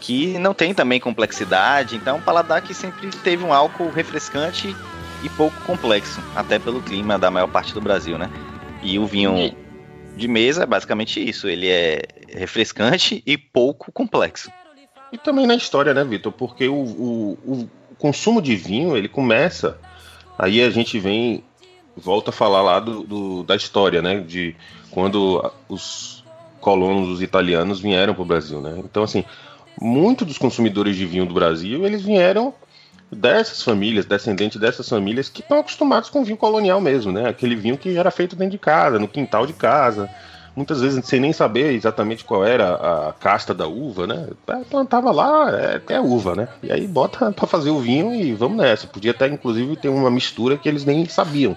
Que 0.00 0.38
não 0.38 0.54
tem 0.54 0.72
também 0.72 1.00
complexidade, 1.00 1.96
então 1.96 2.14
é 2.14 2.18
um 2.18 2.22
paladar 2.22 2.62
que 2.62 2.72
sempre 2.72 3.10
teve 3.10 3.42
um 3.42 3.52
álcool 3.52 3.90
refrescante 3.90 4.74
e 5.24 5.28
pouco 5.30 5.58
complexo, 5.62 6.22
até 6.36 6.58
pelo 6.58 6.80
clima 6.80 7.18
da 7.18 7.30
maior 7.30 7.48
parte 7.48 7.74
do 7.74 7.80
Brasil, 7.80 8.16
né? 8.16 8.30
E 8.80 8.96
o 8.98 9.06
vinho 9.06 9.56
de 10.16 10.28
mesa 10.28 10.62
é 10.62 10.66
basicamente 10.66 11.26
isso, 11.26 11.48
ele 11.48 11.68
é 11.68 12.02
refrescante 12.28 13.22
e 13.26 13.36
pouco 13.36 13.90
complexo. 13.90 14.50
E 15.12 15.18
também 15.18 15.46
na 15.46 15.54
história, 15.54 15.94
né, 15.94 16.04
Vitor? 16.04 16.32
Porque 16.32 16.68
o, 16.68 16.74
o, 16.74 17.38
o, 17.44 17.70
consumo 17.98 18.42
de 18.42 18.56
vinho, 18.56 18.96
ele 18.96 19.08
começa. 19.08 19.78
Aí 20.38 20.62
a 20.62 20.70
gente 20.70 20.98
vem, 20.98 21.42
volta 21.96 22.30
a 22.30 22.32
falar 22.32 22.62
lá 22.62 22.80
do, 22.80 23.02
do 23.02 23.42
da 23.42 23.56
história, 23.56 24.02
né? 24.02 24.20
De 24.20 24.54
quando 24.90 25.50
os 25.68 26.24
colonos 26.60 27.08
os 27.08 27.22
italianos 27.22 27.80
vieram 27.80 28.14
para 28.14 28.22
o 28.22 28.26
Brasil, 28.26 28.60
né? 28.60 28.74
Então, 28.78 29.02
assim, 29.02 29.24
muitos 29.80 30.26
dos 30.26 30.38
consumidores 30.38 30.96
de 30.96 31.06
vinho 31.06 31.26
do 31.26 31.34
Brasil, 31.34 31.86
eles 31.86 32.02
vieram 32.02 32.52
dessas 33.10 33.62
famílias, 33.62 34.04
descendentes 34.04 34.60
dessas 34.60 34.88
famílias 34.88 35.28
que 35.28 35.40
estão 35.40 35.60
acostumados 35.60 36.10
com 36.10 36.24
vinho 36.24 36.36
colonial 36.36 36.80
mesmo, 36.80 37.12
né? 37.12 37.28
Aquele 37.28 37.54
vinho 37.54 37.78
que 37.78 37.96
era 37.96 38.10
feito 38.10 38.34
dentro 38.34 38.52
de 38.52 38.58
casa, 38.58 38.98
no 38.98 39.06
quintal 39.06 39.46
de 39.46 39.52
casa, 39.52 40.10
muitas 40.56 40.80
vezes 40.80 41.04
sem 41.04 41.20
nem 41.20 41.32
saber 41.34 41.74
exatamente 41.74 42.24
qual 42.24 42.44
era 42.44 42.74
a 43.08 43.12
casta 43.12 43.52
da 43.52 43.66
uva, 43.66 44.06
né? 44.06 44.28
É, 44.46 44.64
plantava 44.64 45.12
lá, 45.12 45.50
é, 45.50 45.80
é 45.88 46.00
uva, 46.00 46.34
né? 46.34 46.48
E 46.62 46.72
aí 46.72 46.88
bota 46.88 47.30
para 47.36 47.46
fazer 47.46 47.70
o 47.70 47.78
vinho 47.78 48.14
e 48.14 48.32
vamos 48.32 48.56
nessa. 48.56 48.86
Podia 48.86 49.10
até, 49.10 49.28
inclusive, 49.28 49.76
ter 49.76 49.90
uma 49.90 50.10
mistura 50.10 50.56
que 50.56 50.66
eles 50.66 50.86
nem 50.86 51.06
sabiam. 51.06 51.54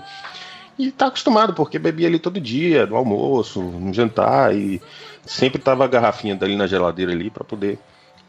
E 0.77 0.91
tá 0.91 1.07
acostumado, 1.07 1.53
porque 1.53 1.79
bebia 1.79 2.07
ali 2.07 2.19
todo 2.19 2.39
dia, 2.39 2.85
no 2.85 2.95
almoço, 2.95 3.61
no 3.61 3.93
jantar, 3.93 4.55
e 4.55 4.81
sempre 5.25 5.59
tava 5.59 5.85
a 5.85 5.87
garrafinha 5.87 6.35
dali 6.35 6.55
na 6.55 6.67
geladeira 6.67 7.11
ali 7.11 7.29
para 7.29 7.43
poder 7.43 7.79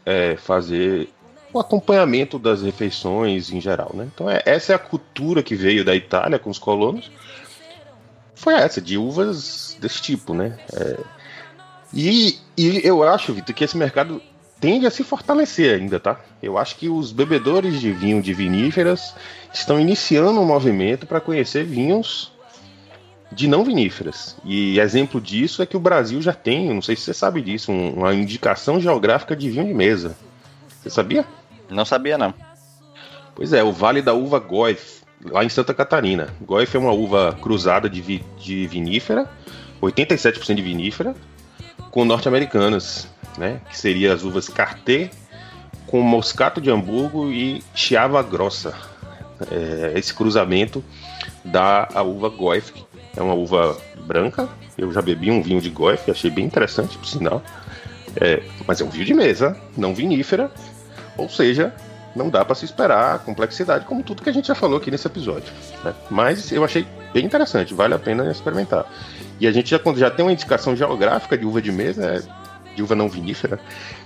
é, 0.05 0.35
fazer 0.37 1.09
o 1.53 1.59
acompanhamento 1.59 2.39
das 2.39 2.61
refeições 2.61 3.51
em 3.51 3.59
geral, 3.59 3.91
né? 3.93 4.07
Então 4.13 4.29
é, 4.29 4.41
essa 4.45 4.71
é 4.71 4.75
a 4.75 4.79
cultura 4.79 5.43
que 5.43 5.55
veio 5.55 5.83
da 5.83 5.95
Itália 5.95 6.39
com 6.39 6.49
os 6.49 6.59
colonos 6.59 7.11
foi 8.41 8.55
essa, 8.55 8.81
de 8.81 8.97
uvas 8.97 9.77
desse 9.79 10.01
tipo, 10.01 10.33
né? 10.33 10.57
É, 10.73 10.97
e, 11.93 12.39
e 12.57 12.81
eu 12.83 13.03
acho, 13.03 13.33
Vitor, 13.33 13.53
que 13.53 13.63
esse 13.63 13.77
mercado 13.77 14.19
tende 14.59 14.87
a 14.87 14.91
se 14.91 15.03
fortalecer 15.03 15.79
ainda, 15.79 15.99
tá? 15.99 16.19
Eu 16.41 16.57
acho 16.57 16.75
que 16.75 16.89
os 16.89 17.11
bebedores 17.11 17.79
de 17.79 17.91
vinho 17.91 18.19
de 18.19 18.33
viníferas 18.33 19.13
estão 19.53 19.79
iniciando 19.79 20.39
um 20.39 20.45
movimento 20.45 21.05
para 21.05 21.21
conhecer 21.21 21.63
vinhos 21.63 22.31
de 23.31 23.47
não 23.47 23.63
viníferas. 23.63 24.35
E 24.43 24.79
exemplo 24.79 25.21
disso 25.21 25.61
é 25.61 25.65
que 25.67 25.77
o 25.77 25.79
Brasil 25.79 26.19
já 26.19 26.33
tem, 26.33 26.73
não 26.73 26.81
sei 26.81 26.95
se 26.95 27.03
você 27.03 27.13
sabe 27.13 27.41
disso, 27.41 27.71
um, 27.71 27.93
uma 27.93 28.13
indicação 28.13 28.81
geográfica 28.81 29.35
de 29.35 29.51
vinho 29.51 29.67
de 29.67 29.73
mesa. 29.73 30.17
Você 30.81 30.89
sabia? 30.89 31.25
Não 31.69 31.85
sabia, 31.85 32.17
não. 32.17 32.33
Pois 33.35 33.53
é, 33.53 33.63
o 33.63 33.71
Vale 33.71 34.01
da 34.01 34.15
Uva 34.15 34.39
Goif 34.39 35.00
lá 35.25 35.43
em 35.43 35.49
Santa 35.49 35.73
Catarina. 35.73 36.27
Goife 36.41 36.75
é 36.75 36.79
uma 36.79 36.91
uva 36.91 37.37
cruzada 37.41 37.89
de, 37.89 38.01
vi, 38.01 38.23
de 38.39 38.67
vinífera, 38.67 39.29
87% 39.81 40.55
de 40.55 40.61
vinífera, 40.61 41.15
com 41.89 42.05
norte-americanas, 42.05 43.07
né? 43.37 43.61
Que 43.69 43.77
seria 43.77 44.13
as 44.13 44.23
uvas 44.23 44.47
Carté 44.47 45.09
com 45.87 46.01
Moscato 46.01 46.61
de 46.61 46.71
Hamburgo 46.71 47.29
e 47.29 47.61
Chiava 47.75 48.23
Grossa. 48.23 48.73
É, 49.51 49.93
esse 49.97 50.13
cruzamento 50.13 50.83
dá 51.43 51.87
a 51.93 52.01
uva 52.01 52.29
Goife. 52.29 52.85
É 53.15 53.21
uma 53.21 53.33
uva 53.33 53.77
branca. 54.05 54.47
Eu 54.77 54.91
já 54.93 55.01
bebi 55.01 55.29
um 55.29 55.41
vinho 55.41 55.59
de 55.59 55.69
Goife, 55.69 56.09
achei 56.09 56.31
bem 56.31 56.45
interessante, 56.45 56.97
por 56.97 57.05
sinal. 57.05 57.43
É, 58.15 58.41
mas 58.65 58.79
é 58.79 58.85
um 58.85 58.89
vinho 58.89 59.05
de 59.05 59.13
mesa, 59.13 59.57
não 59.75 59.93
vinífera. 59.93 60.49
Ou 61.17 61.29
seja, 61.29 61.73
não 62.15 62.29
dá 62.29 62.43
para 62.43 62.55
se 62.55 62.65
esperar 62.65 63.15
a 63.15 63.19
complexidade, 63.19 63.85
como 63.85 64.03
tudo 64.03 64.21
que 64.21 64.29
a 64.29 64.33
gente 64.33 64.47
já 64.47 64.55
falou 64.55 64.77
aqui 64.77 64.91
nesse 64.91 65.07
episódio. 65.07 65.51
Né? 65.83 65.93
Mas 66.09 66.51
eu 66.51 66.63
achei 66.63 66.85
bem 67.13 67.25
interessante, 67.25 67.73
vale 67.73 67.93
a 67.93 67.99
pena 67.99 68.29
experimentar. 68.31 68.85
E 69.39 69.47
a 69.47 69.51
gente 69.51 69.69
já, 69.69 69.79
já 69.95 70.09
tem 70.09 70.23
uma 70.23 70.31
indicação 70.31 70.75
geográfica 70.75 71.37
de 71.37 71.45
uva 71.45 71.61
de 71.61 71.71
mesa, 71.71 72.05
é, 72.05 72.75
de 72.75 72.83
uva 72.83 72.95
não 72.95 73.09
vinífera. 73.09 73.59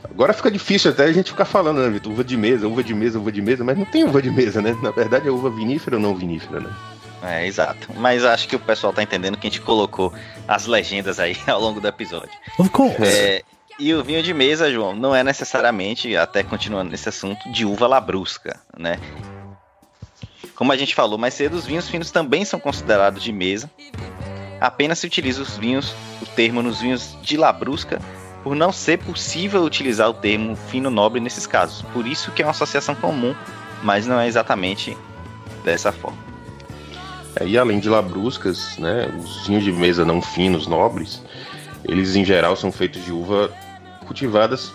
Agora 0.03 0.33
fica 0.33 0.49
difícil 0.49 0.91
até 0.91 1.03
a 1.03 1.11
gente 1.11 1.31
ficar 1.31 1.45
falando, 1.45 1.81
né, 1.81 1.89
Vitor? 1.89 2.11
Uva 2.11 2.23
de 2.23 2.37
mesa, 2.37 2.67
uva 2.67 2.83
de 2.83 2.93
mesa, 2.93 3.19
uva 3.19 3.31
de 3.31 3.41
mesa, 3.41 3.63
mas 3.63 3.77
não 3.77 3.85
tem 3.85 4.03
uva 4.03 4.21
de 4.21 4.29
mesa, 4.29 4.61
né? 4.61 4.77
Na 4.81 4.91
verdade 4.91 5.27
é 5.27 5.31
uva 5.31 5.49
vinífera 5.49 5.97
ou 5.97 6.01
não 6.01 6.15
vinífera, 6.15 6.59
né? 6.59 6.69
É, 7.23 7.47
exato. 7.47 7.89
Mas 7.95 8.23
acho 8.23 8.47
que 8.47 8.55
o 8.55 8.59
pessoal 8.59 8.93
tá 8.93 9.01
entendendo 9.01 9.37
que 9.37 9.47
a 9.47 9.49
gente 9.49 9.61
colocou 9.61 10.13
as 10.47 10.67
legendas 10.67 11.19
aí 11.19 11.35
ao 11.47 11.59
longo 11.59 11.81
do 11.81 11.87
episódio. 11.87 12.37
Of 12.59 12.69
course. 12.69 13.03
É, 13.03 13.41
e 13.77 13.93
o 13.93 14.03
vinho 14.03 14.23
de 14.23 14.33
mesa, 14.33 14.71
João, 14.71 14.95
não 14.95 15.13
é 15.13 15.23
necessariamente, 15.23 16.15
até 16.15 16.43
continuando 16.43 16.91
nesse 16.91 17.09
assunto, 17.09 17.51
de 17.51 17.65
uva 17.65 17.87
labrusca, 17.87 18.59
né? 18.77 18.99
Como 20.55 20.71
a 20.71 20.77
gente 20.77 20.95
falou 20.95 21.17
mais 21.17 21.33
cedo, 21.33 21.55
os 21.55 21.65
vinhos 21.65 21.89
finos 21.89 22.11
também 22.11 22.45
são 22.45 22.59
considerados 22.59 23.21
de 23.21 23.33
mesa. 23.33 23.69
Apenas 24.61 24.99
se 24.99 25.05
utiliza 25.05 25.41
os 25.41 25.57
vinhos, 25.57 25.93
o 26.21 26.25
termo 26.25 26.61
nos 26.61 26.79
vinhos 26.79 27.17
de 27.21 27.35
labrusca, 27.35 27.99
por 28.41 28.55
não 28.55 28.71
ser 28.71 28.99
possível 28.99 29.63
utilizar 29.63 30.09
o 30.09 30.13
termo 30.13 30.55
fino 30.55 30.89
nobre 30.89 31.19
nesses 31.19 31.45
casos. 31.45 31.81
Por 31.91 32.07
isso 32.07 32.31
que 32.31 32.41
é 32.41 32.45
uma 32.45 32.51
associação 32.51 32.95
comum, 32.95 33.35
mas 33.83 34.07
não 34.07 34.17
é 34.17 34.27
exatamente 34.27 34.95
dessa 35.65 35.91
forma. 35.91 36.17
É, 37.35 37.45
e 37.45 37.57
além 37.57 37.79
de 37.79 37.89
labruscas, 37.89 38.77
né, 38.77 39.11
os 39.19 39.45
vinhos 39.45 39.63
de 39.63 39.73
mesa 39.73 40.05
não 40.05 40.21
finos, 40.21 40.67
nobres, 40.67 41.21
eles 41.83 42.15
em 42.15 42.23
geral 42.23 42.55
são 42.55 42.71
feitos 42.71 43.03
de 43.03 43.11
uva 43.11 43.51
cultivadas 44.05 44.71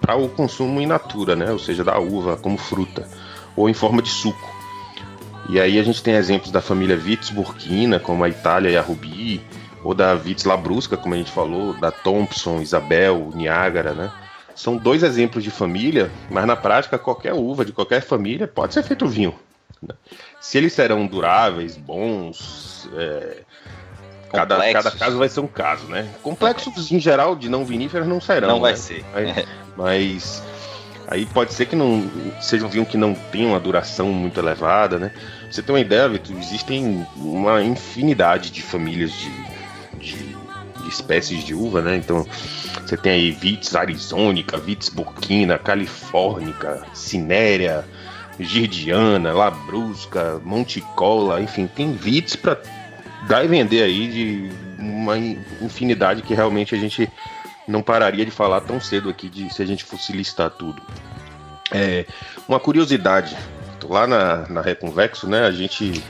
para 0.00 0.16
o 0.16 0.28
consumo 0.28 0.80
in 0.80 0.86
natura, 0.86 1.36
né? 1.36 1.50
ou 1.50 1.58
seja, 1.58 1.84
da 1.84 1.98
uva 1.98 2.36
como 2.36 2.58
fruta, 2.58 3.08
ou 3.56 3.68
em 3.68 3.74
forma 3.74 4.02
de 4.02 4.08
suco. 4.08 4.50
E 5.48 5.60
aí 5.60 5.78
a 5.78 5.82
gente 5.82 6.02
tem 6.02 6.14
exemplos 6.14 6.50
da 6.50 6.60
família 6.60 6.96
Vitis 6.96 7.30
Burkina, 7.30 7.98
como 7.98 8.24
a 8.24 8.28
Itália 8.28 8.70
e 8.70 8.76
a 8.76 8.82
Rubi, 8.82 9.40
ou 9.82 9.94
da 9.94 10.14
Vitis 10.14 10.44
Labrusca, 10.44 10.96
como 10.96 11.14
a 11.14 11.18
gente 11.18 11.30
falou, 11.30 11.74
da 11.74 11.90
Thompson, 11.90 12.60
Isabel, 12.60 13.30
Niágara, 13.34 13.92
né? 13.92 14.12
São 14.54 14.76
dois 14.76 15.02
exemplos 15.02 15.42
de 15.42 15.50
família, 15.50 16.10
mas 16.30 16.46
na 16.46 16.54
prática 16.54 16.98
qualquer 16.98 17.32
uva 17.32 17.64
de 17.64 17.72
qualquer 17.72 18.02
família 18.02 18.46
pode 18.46 18.74
ser 18.74 18.82
feito 18.82 19.08
vinho. 19.08 19.34
Né? 19.80 19.94
Se 20.40 20.58
eles 20.58 20.72
serão 20.72 21.06
duráveis, 21.06 21.76
bons, 21.76 22.88
é, 22.94 23.42
Cada, 24.32 24.72
cada 24.72 24.90
caso 24.90 25.18
vai 25.18 25.28
ser 25.28 25.40
um 25.40 25.46
caso, 25.46 25.84
né? 25.86 26.08
Complexos 26.22 26.90
em 26.90 26.98
geral 26.98 27.36
de 27.36 27.50
não 27.50 27.64
viníferas 27.66 28.06
não 28.06 28.20
serão. 28.20 28.48
Não 28.48 28.60
vai 28.60 28.72
né? 28.72 28.78
ser. 28.78 29.04
Mas, 29.14 29.46
mas, 29.76 30.42
aí 31.06 31.26
pode 31.26 31.52
ser 31.52 31.66
que 31.66 31.76
não 31.76 32.10
seja 32.40 32.64
um 32.64 32.68
vinho 32.68 32.86
que 32.86 32.96
não 32.96 33.14
tenha 33.14 33.48
uma 33.48 33.60
duração 33.60 34.08
muito 34.08 34.40
elevada, 34.40 34.98
né? 34.98 35.10
Pra 35.10 35.52
você 35.52 35.62
tem 35.62 35.74
uma 35.74 35.80
ideia, 35.80 36.08
Vitor, 36.08 36.34
existem 36.38 37.06
uma 37.14 37.62
infinidade 37.62 38.50
de 38.50 38.62
famílias 38.62 39.12
de, 39.12 39.30
de, 39.98 40.16
de 40.82 40.88
espécies 40.88 41.44
de 41.44 41.54
uva, 41.54 41.82
né? 41.82 41.96
Então 41.96 42.26
você 42.86 42.96
tem 42.96 43.12
aí 43.12 43.30
Vitis 43.32 43.76
arizônica, 43.76 44.56
Vitis 44.56 44.88
burkina, 44.88 45.58
califórnica, 45.58 46.86
cinéria, 46.94 47.84
girdiana, 48.40 49.32
labrusca, 49.34 50.40
monticola, 50.42 51.42
enfim, 51.42 51.66
tem 51.66 51.92
Vitis 51.92 52.34
para 52.34 52.58
dar 53.26 53.44
e 53.44 53.48
vender 53.48 53.82
aí 53.82 54.08
de 54.08 54.50
uma 54.78 55.16
infinidade 55.16 56.22
que 56.22 56.34
realmente 56.34 56.74
a 56.74 56.78
gente 56.78 57.08
não 57.66 57.82
pararia 57.82 58.24
de 58.24 58.30
falar 58.30 58.60
tão 58.62 58.80
cedo 58.80 59.08
aqui 59.08 59.28
de 59.28 59.52
se 59.52 59.62
a 59.62 59.66
gente 59.66 59.84
fosse 59.84 60.12
listar 60.12 60.50
tudo. 60.50 60.82
É, 61.70 62.04
uma 62.48 62.60
curiosidade, 62.60 63.36
lá 63.84 64.06
na, 64.06 64.48
na 64.48 64.60
Reconvexo, 64.60 65.28
né, 65.28 65.46
a 65.46 65.50
gente 65.50 66.02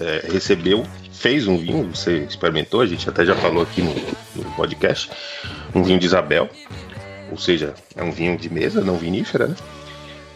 é, 0.00 0.28
recebeu, 0.30 0.86
fez 1.12 1.46
um 1.46 1.56
vinho, 1.56 1.94
você 1.94 2.18
experimentou, 2.18 2.80
a 2.80 2.86
gente 2.86 3.08
até 3.08 3.24
já 3.24 3.34
falou 3.34 3.62
aqui 3.62 3.82
no, 3.82 3.94
no, 4.36 4.50
podcast, 4.52 5.10
um 5.74 5.82
vinho 5.82 5.98
de 5.98 6.06
Isabel, 6.06 6.48
ou 7.30 7.38
seja, 7.38 7.74
é 7.96 8.02
um 8.02 8.12
vinho 8.12 8.36
de 8.36 8.52
mesa, 8.52 8.80
não 8.80 8.96
vinífera, 8.96 9.48
né, 9.48 9.56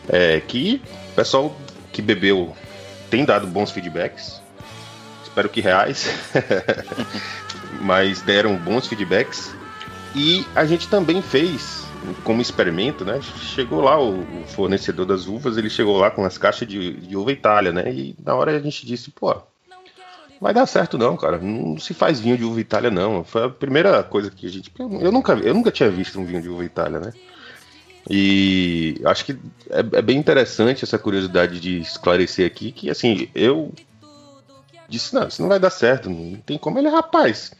é, 0.09 0.41
que 0.41 0.81
o 1.11 1.15
pessoal 1.15 1.55
que 1.93 2.01
bebeu 2.01 2.57
tem 3.11 3.25
dado 3.25 3.47
bons 3.47 3.71
feedbacks, 3.71 4.42
espero 5.33 5.49
que 5.49 5.63
reais, 5.63 6.11
mas 7.81 8.21
deram 8.21 8.55
bons 8.57 8.87
feedbacks. 8.87 9.55
E 10.15 10.47
a 10.55 10.67
gente 10.67 10.89
também 10.89 11.23
fez 11.23 11.87
como 12.23 12.43
experimento, 12.43 13.03
né? 13.03 13.19
Chegou 13.23 13.81
lá 13.81 13.99
o, 13.99 14.23
fornecedor 14.49 15.07
das 15.07 15.27
uvas, 15.27 15.57
ele 15.57 15.71
chegou 15.71 15.97
lá 15.97 16.11
com 16.11 16.23
as 16.23 16.37
caixas 16.37 16.69
de, 16.69 16.93
de 16.93 17.17
uva 17.17 17.33
Itália, 17.33 17.73
né? 17.73 17.91
E 17.91 18.15
na 18.23 18.35
hora 18.35 18.55
a 18.55 18.61
gente 18.61 18.85
disse, 18.85 19.11
pô, 19.11 19.35
vai 20.39 20.53
dar 20.53 20.67
certo 20.67 20.99
não, 20.99 21.17
cara. 21.17 21.39
Não 21.39 21.79
se 21.79 21.95
faz 21.95 22.21
vinho 22.21 22.37
de 22.37 22.45
uva 22.45 22.61
Itália 22.61 22.91
não. 22.91 23.25
Foi 23.25 23.47
a 23.47 23.49
primeira 23.49 24.03
coisa 24.03 24.31
que 24.31 24.47
a 24.47 24.51
gente, 24.51 24.71
eu 24.79 25.11
nunca, 25.11 25.33
eu 25.33 25.55
nunca 25.55 25.71
tinha 25.71 25.89
visto 25.89 26.21
um 26.21 26.27
vinho 26.27 26.43
de 26.43 26.49
uva 26.51 26.63
Itália, 26.63 27.01
né? 27.01 27.13
E 28.11 29.01
acho 29.07 29.25
que 29.25 29.33
é, 29.71 29.79
é 29.79 30.03
bem 30.03 30.19
interessante 30.19 30.85
essa 30.85 30.99
curiosidade 30.99 31.59
de 31.59 31.81
esclarecer 31.81 32.47
aqui 32.47 32.71
que 32.73 32.91
assim 32.91 33.29
eu 33.35 33.73
disse 34.93 35.15
não, 35.15 35.27
isso 35.27 35.43
não 35.43 35.49
vai 35.49 35.59
dar 35.59 35.71
certo, 35.71 36.09
não 36.09 36.37
tem 36.37 36.57
como 36.57 36.79
ele, 36.79 36.89
rapaz 36.89 37.51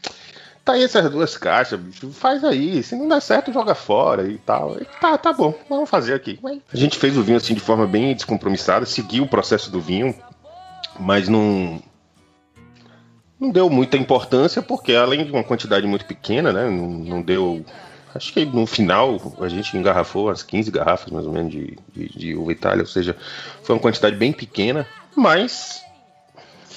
tá 0.63 0.73
aí 0.73 0.83
essas 0.83 1.09
duas 1.09 1.37
caixas, 1.37 1.79
bicho, 1.79 2.09
faz 2.11 2.43
aí. 2.43 2.81
Se 2.81 2.95
não 2.95 3.07
der 3.07 3.21
certo, 3.21 3.51
joga 3.51 3.75
fora 3.75 4.27
e 4.27 4.37
tal. 4.37 4.77
E 4.79 4.85
tá, 4.99 5.17
tá 5.17 5.33
bom, 5.33 5.53
vamos 5.69 5.89
fazer 5.89 6.13
aqui. 6.13 6.39
A 6.71 6.77
gente 6.77 6.97
fez 6.97 7.17
o 7.17 7.23
vinho 7.23 7.37
assim 7.37 7.53
de 7.53 7.59
forma 7.59 7.85
bem 7.85 8.15
descompromissada, 8.15 8.85
seguiu 8.85 9.23
o 9.23 9.27
processo 9.27 9.69
do 9.69 9.81
vinho, 9.81 10.15
mas 10.99 11.27
não. 11.27 11.81
Não 13.39 13.51
deu 13.51 13.69
muita 13.69 13.97
importância, 13.97 14.61
porque 14.61 14.93
além 14.95 15.25
de 15.25 15.31
uma 15.31 15.43
quantidade 15.43 15.85
muito 15.85 16.05
pequena, 16.05 16.53
né? 16.53 16.69
Não, 16.69 16.87
não 16.87 17.21
deu. 17.21 17.65
Acho 18.15 18.31
que 18.31 18.45
no 18.45 18.65
final 18.65 19.19
a 19.41 19.49
gente 19.49 19.75
engarrafou 19.75 20.29
as 20.29 20.43
15 20.43 20.71
garrafas 20.71 21.11
mais 21.11 21.25
ou 21.25 21.33
menos 21.33 21.51
de, 21.51 21.77
de, 21.91 22.07
de 22.07 22.35
uva 22.35 22.51
Itália, 22.53 22.83
ou 22.83 22.87
seja, 22.87 23.17
foi 23.63 23.75
uma 23.75 23.81
quantidade 23.81 24.15
bem 24.15 24.31
pequena, 24.31 24.87
mas 25.15 25.83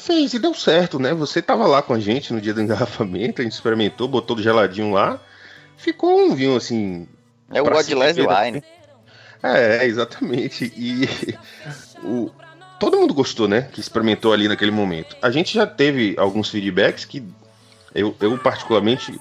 fez 0.07 0.33
e 0.33 0.39
deu 0.39 0.55
certo, 0.55 0.99
né? 0.99 1.13
Você 1.13 1.43
tava 1.43 1.67
lá 1.67 1.83
com 1.83 1.93
a 1.93 1.99
gente 1.99 2.33
no 2.33 2.41
dia 2.41 2.55
do 2.55 2.63
engarrafamento, 2.63 3.41
a 3.41 3.45
gente 3.45 3.53
experimentou, 3.53 4.07
botou 4.07 4.37
do 4.37 4.43
geladinho 4.43 4.93
lá, 4.93 5.21
ficou 5.77 6.21
um 6.21 6.35
vinho 6.35 6.57
assim. 6.57 7.09
É 7.51 7.61
o 7.61 7.65
Godless 7.65 8.21
Wine. 8.21 8.63
É, 9.43 9.85
exatamente. 9.85 10.73
E 10.77 11.09
o, 12.03 12.31
todo 12.79 12.97
mundo 12.97 13.13
gostou, 13.13 13.49
né? 13.49 13.63
Que 13.73 13.81
experimentou 13.81 14.33
ali 14.33 14.49
naquele 14.49 14.71
momento. 14.71 15.17
A 15.21 15.31
gente 15.31 15.53
já 15.53 15.67
teve 15.67 16.15
alguns 16.19 16.49
feedbacks 16.49 17.05
que 17.05 17.23
eu, 17.95 18.15
eu 18.21 18.39
particularmente 18.39 19.19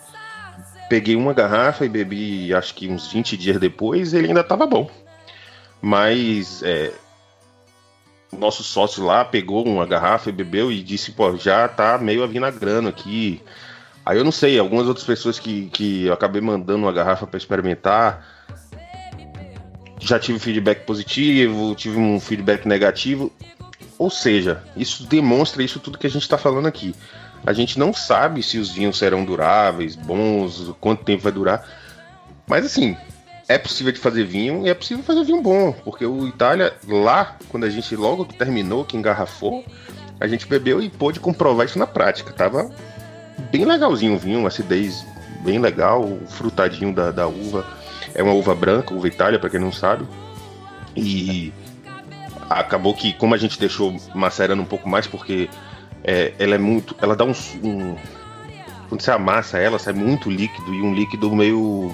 peguei 0.88 1.16
uma 1.16 1.34
garrafa 1.34 1.84
e 1.84 1.90
bebi 1.90 2.54
acho 2.54 2.76
que 2.76 2.88
uns 2.88 3.12
20 3.12 3.36
dias 3.36 3.60
depois 3.60 4.14
ele 4.14 4.28
ainda 4.28 4.44
tava 4.44 4.68
bom. 4.68 4.90
Mas 5.82 6.62
é, 6.64 6.92
nosso 8.38 8.64
sócio 8.64 9.04
lá 9.04 9.24
pegou 9.24 9.66
uma 9.66 9.86
garrafa 9.86 10.30
e 10.30 10.34
bebeu 10.34 10.72
e 10.72 10.82
disse, 10.82 11.12
pô, 11.12 11.36
já 11.38 11.68
tá 11.68 11.98
meio 11.98 12.24
avinagrando 12.24 12.90
aqui. 12.90 13.42
Aí 14.06 14.18
eu 14.18 14.24
não 14.24 14.32
sei, 14.32 14.60
algumas 14.60 14.88
outras 14.88 15.06
pessoas 15.06 15.40
que, 15.40 15.68
que 15.68 16.06
eu 16.06 16.14
acabei 16.14 16.42
mandando 16.42 16.86
uma 16.86 16.92
garrafa 16.92 17.26
para 17.26 17.38
experimentar, 17.38 18.26
já 20.00 20.20
tive 20.20 20.38
feedback 20.38 20.86
positivo, 20.86 21.74
tive 21.76 21.98
um 21.98 22.20
feedback 22.20 22.68
negativo. 22.68 23.32
Ou 23.98 24.10
seja, 24.10 24.64
isso 24.76 25.06
demonstra 25.08 25.64
isso 25.64 25.80
tudo 25.80 25.98
que 25.98 26.08
a 26.08 26.10
gente 26.10 26.24
está 26.24 26.38
falando 26.38 26.68
aqui. 26.68 26.94
A 27.46 27.54
gente 27.54 27.80
não 27.80 27.94
sabe 27.94 28.44
se 28.44 28.58
os 28.58 28.72
vinhos 28.72 28.98
serão 28.98 29.24
duráveis, 29.24 29.96
bons, 29.96 30.74
quanto 30.80 31.04
tempo 31.04 31.24
vai 31.24 31.32
durar. 31.32 31.68
Mas 32.48 32.66
assim, 32.66 32.96
é 33.48 33.58
possível 33.58 33.92
de 33.92 34.00
fazer 34.00 34.24
vinho 34.24 34.66
e 34.66 34.70
é 34.70 34.74
possível 34.74 35.04
fazer 35.04 35.24
vinho 35.24 35.42
bom, 35.42 35.72
porque 35.72 36.06
o 36.06 36.28
Itália, 36.28 36.74
lá, 36.88 37.38
quando 37.50 37.66
a 37.66 37.70
gente 37.70 37.96
logo 37.96 38.26
que 38.26 38.36
terminou, 38.36 38.84
que 38.84 38.98
engarrafou, 38.98 39.64
a 40.20 40.28
gente 40.28 40.48
bebeu 40.48 40.82
e 40.82 40.90
pôde 40.90 41.20
comprovar 41.20 41.66
isso 41.66 41.78
na 41.78 41.86
prática. 41.86 42.34
Tava 42.34 42.72
bem 43.52 43.66
legalzinho 43.66 44.16
o 44.16 44.18
vinho, 44.18 44.48
acidez 44.48 45.06
bem 45.44 45.60
legal, 45.60 46.04
o 46.04 46.26
frutadinho 46.28 46.94
da, 46.94 47.12
da 47.12 47.28
uva. 47.28 47.66
É 48.14 48.24
uma 48.24 48.34
uva 48.34 48.56
branca, 48.56 48.94
uva 48.94 49.08
Itália, 49.08 49.38
para 49.38 49.50
quem 49.50 49.60
não 49.60 49.72
sabe. 49.72 50.08
E 50.96 51.54
acabou 52.50 52.94
que, 52.94 53.14
como 53.14 53.36
a 53.36 53.38
gente 53.38 53.60
deixou 53.60 53.96
macerando 54.14 54.62
um 54.62 54.66
pouco 54.66 54.88
mais, 54.88 55.06
porque 55.06 55.50
é, 56.04 56.34
ela 56.40 56.56
é 56.56 56.58
muito. 56.58 56.96
Ela 57.02 57.16
dá 57.16 57.26
um, 57.26 57.34
um. 57.64 57.96
Quando 58.88 59.02
você 59.02 59.12
amassa 59.12 59.60
ela, 59.60 59.78
sai 59.78 59.94
muito 59.94 60.30
líquido 60.30 60.74
e 60.74 60.82
um 60.82 60.94
líquido 60.94 61.36
meio 61.36 61.94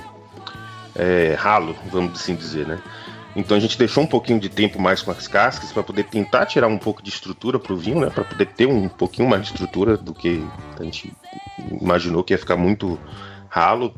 é, 0.96 1.36
ralo, 1.38 1.76
vamos 1.92 2.20
assim 2.20 2.36
dizer, 2.36 2.68
né? 2.68 2.80
Então 3.36 3.56
a 3.56 3.60
gente 3.60 3.78
deixou 3.78 4.04
um 4.04 4.08
pouquinho 4.08 4.40
de 4.40 4.50
tempo 4.50 4.80
mais 4.80 5.02
com 5.02 5.12
as 5.12 5.28
cascas 5.28 5.72
para 5.72 5.84
poder 5.84 6.04
tentar 6.04 6.46
tirar 6.46 6.68
um 6.68 6.78
pouco 6.78 7.02
de 7.02 7.10
estrutura 7.10 7.58
para 7.58 7.74
o 7.74 7.78
vinho, 7.78 8.02
né? 8.02 8.10
Para 8.10 8.24
poder 8.24 8.48
ter 8.48 8.66
um 8.66 8.90
pouquinho 8.90 9.30
mais 9.30 9.44
de 9.44 9.52
estrutura 9.52 9.96
do 9.96 10.14
que 10.14 10.46
a 10.78 10.84
gente 10.84 11.14
imaginou 11.82 12.24
que 12.24 12.34
ia 12.34 12.38
ficar 12.38 12.58
muito 12.58 13.00
ralo. 13.48 13.96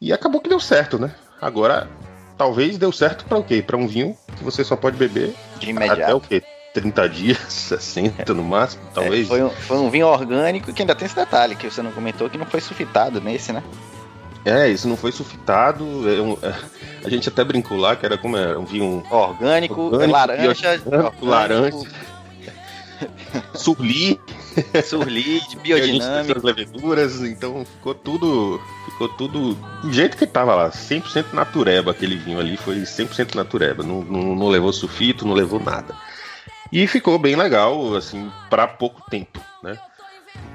E 0.00 0.12
acabou 0.12 0.40
que 0.40 0.48
deu 0.48 0.60
certo, 0.60 0.98
né? 0.98 1.14
Agora, 1.40 1.88
talvez 2.36 2.76
deu 2.76 2.92
certo 2.92 3.24
para 3.24 3.38
o 3.38 3.44
quê? 3.44 3.62
Para 3.62 3.76
um 3.76 3.86
vinho 3.86 4.16
que 4.36 4.44
você 4.44 4.62
só 4.62 4.76
pode 4.76 4.96
beber 4.96 5.34
de 5.58 5.70
imediato. 5.70 6.02
até 6.02 6.14
o 6.14 6.20
quê? 6.20 6.42
30 6.74 7.08
dias, 7.08 7.38
60 7.48 8.34
no 8.34 8.44
máximo, 8.44 8.82
talvez. 8.92 9.26
É, 9.26 9.28
foi, 9.28 9.42
um, 9.42 9.50
foi 9.50 9.78
um 9.78 9.88
vinho 9.88 10.06
orgânico 10.06 10.72
que 10.72 10.82
ainda 10.82 10.94
tem 10.94 11.06
esse 11.06 11.16
detalhe 11.16 11.54
que 11.54 11.70
você 11.70 11.80
não 11.80 11.92
comentou 11.92 12.28
que 12.28 12.36
não 12.36 12.46
foi 12.46 12.60
sulfitado 12.60 13.20
nesse, 13.20 13.52
né? 13.52 13.62
É, 14.44 14.68
isso 14.68 14.86
não 14.86 14.96
foi 14.96 15.10
sulfitado. 15.10 15.84
É 16.08 16.20
um, 16.20 16.36
é, 16.42 16.54
a 17.04 17.08
gente 17.08 17.28
até 17.28 17.42
brincou 17.42 17.78
lá 17.78 17.96
que 17.96 18.04
era 18.04 18.18
como 18.18 18.36
era 18.36 18.58
um 18.58 18.64
vinho 18.64 19.02
orgânico, 19.10 19.80
orgânico 19.80 20.12
laranja, 20.12 20.80
orgânico, 20.84 21.24
laranja, 21.26 21.88
surli, 23.54 24.20
surli, 24.84 25.40
de 25.48 25.56
biodinâmica, 25.56 26.36
as 26.36 26.42
leveduras, 26.42 27.22
então 27.22 27.64
ficou 27.64 27.94
tudo, 27.94 28.60
ficou 28.84 29.08
tudo 29.08 29.54
do 29.82 29.92
jeito 29.92 30.16
que 30.16 30.26
tava 30.26 30.54
lá, 30.54 30.70
100% 30.70 31.32
natureba 31.32 31.90
aquele 31.90 32.16
vinho 32.16 32.38
ali, 32.38 32.56
foi 32.56 32.76
100% 32.76 33.34
natureba, 33.34 33.82
não, 33.82 34.02
não, 34.02 34.34
não 34.34 34.48
levou 34.48 34.72
sulfito, 34.72 35.26
não 35.26 35.34
levou 35.34 35.60
nada. 35.60 35.94
E 36.72 36.86
ficou 36.86 37.18
bem 37.18 37.36
legal, 37.36 37.94
assim, 37.94 38.30
para 38.50 38.66
pouco 38.66 39.02
tempo, 39.08 39.40
né? 39.62 39.78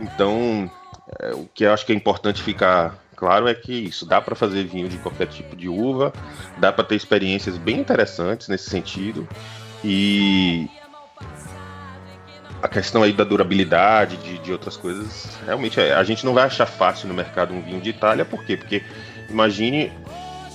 Então, 0.01 0.69
é, 1.19 1.33
o 1.33 1.47
que 1.53 1.63
eu 1.63 1.73
acho 1.73 1.85
que 1.85 1.93
é 1.93 1.95
importante 1.95 2.43
ficar 2.43 2.97
claro 3.19 3.49
é 3.49 3.53
que 3.53 3.73
isso 3.73 4.05
dá 4.05 4.21
para 4.21 4.33
fazer 4.33 4.63
vinho 4.63 4.87
de 4.87 4.97
qualquer 4.97 5.27
tipo 5.27 5.53
de 5.53 5.67
uva, 5.67 6.13
dá 6.57 6.71
para 6.71 6.85
ter 6.85 6.95
experiências 6.95 7.57
bem 7.57 7.77
interessantes 7.77 8.47
nesse 8.47 8.69
sentido 8.69 9.27
e 9.83 10.69
a 12.63 12.67
questão 12.69 13.03
aí 13.03 13.11
da 13.11 13.25
durabilidade 13.25 14.15
de, 14.17 14.37
de 14.37 14.53
outras 14.53 14.77
coisas 14.77 15.37
realmente 15.45 15.81
é, 15.81 15.93
a 15.93 16.03
gente 16.05 16.25
não 16.25 16.33
vai 16.33 16.45
achar 16.45 16.65
fácil 16.65 17.09
no 17.09 17.13
mercado 17.13 17.53
um 17.53 17.61
vinho 17.61 17.81
de 17.81 17.89
Itália 17.89 18.23
por 18.23 18.41
quê? 18.45 18.55
Porque 18.55 18.83
imagine 19.29 19.91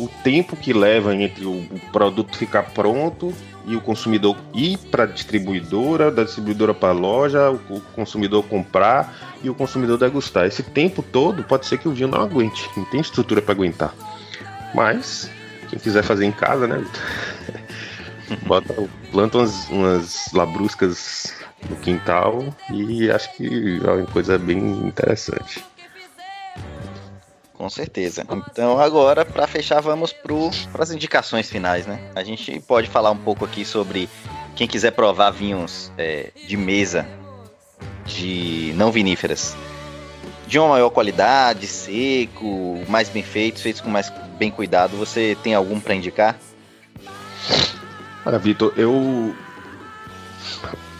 o 0.00 0.08
tempo 0.22 0.56
que 0.56 0.72
leva 0.72 1.14
entre 1.14 1.44
o, 1.44 1.52
o 1.52 1.80
produto 1.92 2.34
ficar 2.34 2.62
pronto 2.70 3.34
e 3.66 3.74
o 3.74 3.80
consumidor 3.80 4.36
ir 4.52 4.78
para 4.78 5.04
a 5.04 5.06
distribuidora, 5.06 6.10
da 6.10 6.24
distribuidora 6.24 6.74
para 6.74 6.90
a 6.90 6.92
loja, 6.92 7.50
o, 7.50 7.80
consumidor 7.94 8.44
comprar 8.44 9.14
e 9.42 9.48
o 9.48 9.54
consumidor 9.54 9.98
degustar. 9.98 10.46
Esse 10.46 10.62
tempo 10.62 11.02
todo 11.02 11.42
pode 11.44 11.66
ser 11.66 11.78
que 11.78 11.88
o 11.88 11.92
vinho 11.92 12.08
não 12.08 12.22
aguente, 12.22 12.68
não 12.76 12.84
tem 12.86 13.00
estrutura 13.00 13.40
para 13.40 13.54
aguentar. 13.54 13.94
Mas 14.74 15.30
quem 15.68 15.78
quiser 15.78 16.02
fazer 16.02 16.26
em 16.26 16.32
casa, 16.32 16.66
né? 16.66 16.84
Bota, 18.46 18.74
planta 19.12 19.38
umas, 19.38 19.68
umas 19.68 20.32
labruscas 20.32 21.32
no 21.68 21.76
quintal 21.76 22.54
e 22.70 23.10
acho 23.10 23.34
que 23.36 23.80
é 23.84 23.90
uma 23.90 24.06
coisa 24.06 24.38
bem 24.38 24.58
interessante. 24.58 25.64
Com 27.54 27.70
certeza. 27.70 28.26
Então 28.50 28.80
agora, 28.80 29.24
para 29.24 29.46
fechar, 29.46 29.80
vamos 29.80 30.12
para 30.12 30.82
as 30.82 30.90
indicações 30.90 31.48
finais, 31.48 31.86
né? 31.86 32.00
A 32.14 32.24
gente 32.24 32.60
pode 32.60 32.88
falar 32.88 33.10
um 33.12 33.16
pouco 33.16 33.44
aqui 33.44 33.64
sobre 33.64 34.08
quem 34.56 34.66
quiser 34.66 34.90
provar 34.90 35.30
vinhos 35.30 35.90
é, 35.96 36.30
de 36.46 36.56
mesa, 36.56 37.06
de 38.04 38.72
não 38.76 38.90
viníferas, 38.90 39.56
de 40.46 40.58
uma 40.58 40.68
maior 40.68 40.90
qualidade, 40.90 41.66
seco, 41.66 42.84
mais 42.88 43.08
bem 43.08 43.22
feitos, 43.22 43.62
feitos 43.62 43.80
com 43.80 43.88
mais 43.88 44.12
bem 44.36 44.50
cuidado. 44.50 44.96
Você 44.96 45.36
tem 45.42 45.54
algum 45.54 45.78
para 45.78 45.94
indicar? 45.94 46.36
Olha, 48.26 48.38
Vitor, 48.38 48.72
eu 48.76 49.34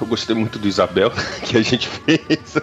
eu 0.00 0.06
gostei 0.06 0.36
muito 0.36 0.58
do 0.58 0.68
Isabel 0.68 1.10
que 1.44 1.56
a 1.56 1.62
gente 1.62 1.88
fez, 1.88 2.56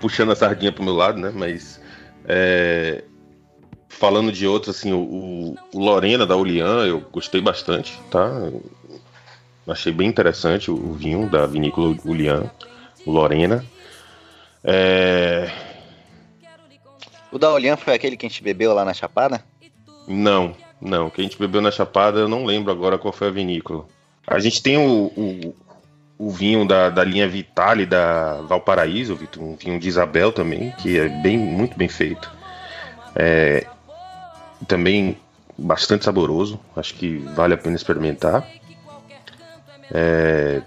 puxando 0.00 0.32
a 0.32 0.36
sardinha 0.36 0.72
pro 0.72 0.82
meu 0.82 0.94
lado, 0.94 1.18
né? 1.18 1.30
Mas 1.34 1.80
é, 2.24 3.04
falando 3.90 4.32
de 4.32 4.46
outros, 4.46 4.76
assim, 4.76 4.92
o, 4.92 5.56
o 5.74 5.78
Lorena 5.78 6.24
da 6.24 6.36
Ulian, 6.36 6.86
eu 6.86 7.00
gostei 7.12 7.40
bastante, 7.40 8.00
tá? 8.10 8.30
Achei 9.66 9.92
bem 9.92 10.08
interessante 10.08 10.70
o, 10.70 10.74
o 10.74 10.94
vinho 10.94 11.28
da 11.28 11.44
vinícola 11.46 11.94
Ulian, 12.04 12.50
o 13.04 13.10
Lorena. 13.10 13.64
É... 14.64 15.50
O 17.30 17.38
da 17.38 17.52
Ulian 17.52 17.76
foi 17.76 17.94
aquele 17.94 18.16
que 18.16 18.24
a 18.24 18.28
gente 18.28 18.42
bebeu 18.42 18.72
lá 18.72 18.84
na 18.84 18.94
Chapada? 18.94 19.44
Não, 20.08 20.56
não. 20.80 21.08
O 21.08 21.10
que 21.10 21.20
a 21.20 21.24
gente 21.24 21.38
bebeu 21.38 21.60
na 21.60 21.70
Chapada, 21.70 22.20
eu 22.20 22.28
não 22.28 22.44
lembro 22.44 22.72
agora 22.72 22.98
qual 22.98 23.12
foi 23.12 23.28
a 23.28 23.32
vinícola. 23.32 23.84
A 24.26 24.38
gente 24.38 24.62
tem 24.62 24.78
o, 24.78 25.12
o, 25.16 25.54
o 26.18 26.30
vinho 26.30 26.66
da, 26.66 26.88
da 26.88 27.04
linha 27.04 27.28
Vitale 27.28 27.84
da 27.84 28.40
Valparaíso, 28.42 29.18
um 29.38 29.56
vinho 29.56 29.78
de 29.78 29.88
Isabel 29.88 30.32
também, 30.32 30.70
que 30.72 30.98
é 30.98 31.08
bem, 31.08 31.38
muito 31.38 31.76
bem 31.76 31.88
feito. 31.88 32.30
É, 33.14 33.66
também 34.66 35.16
bastante 35.56 36.04
saboroso. 36.04 36.58
Acho 36.76 36.94
que 36.94 37.18
vale 37.34 37.54
a 37.54 37.58
pena 37.58 37.76
experimentar. 37.76 38.46
É... 39.92 40.62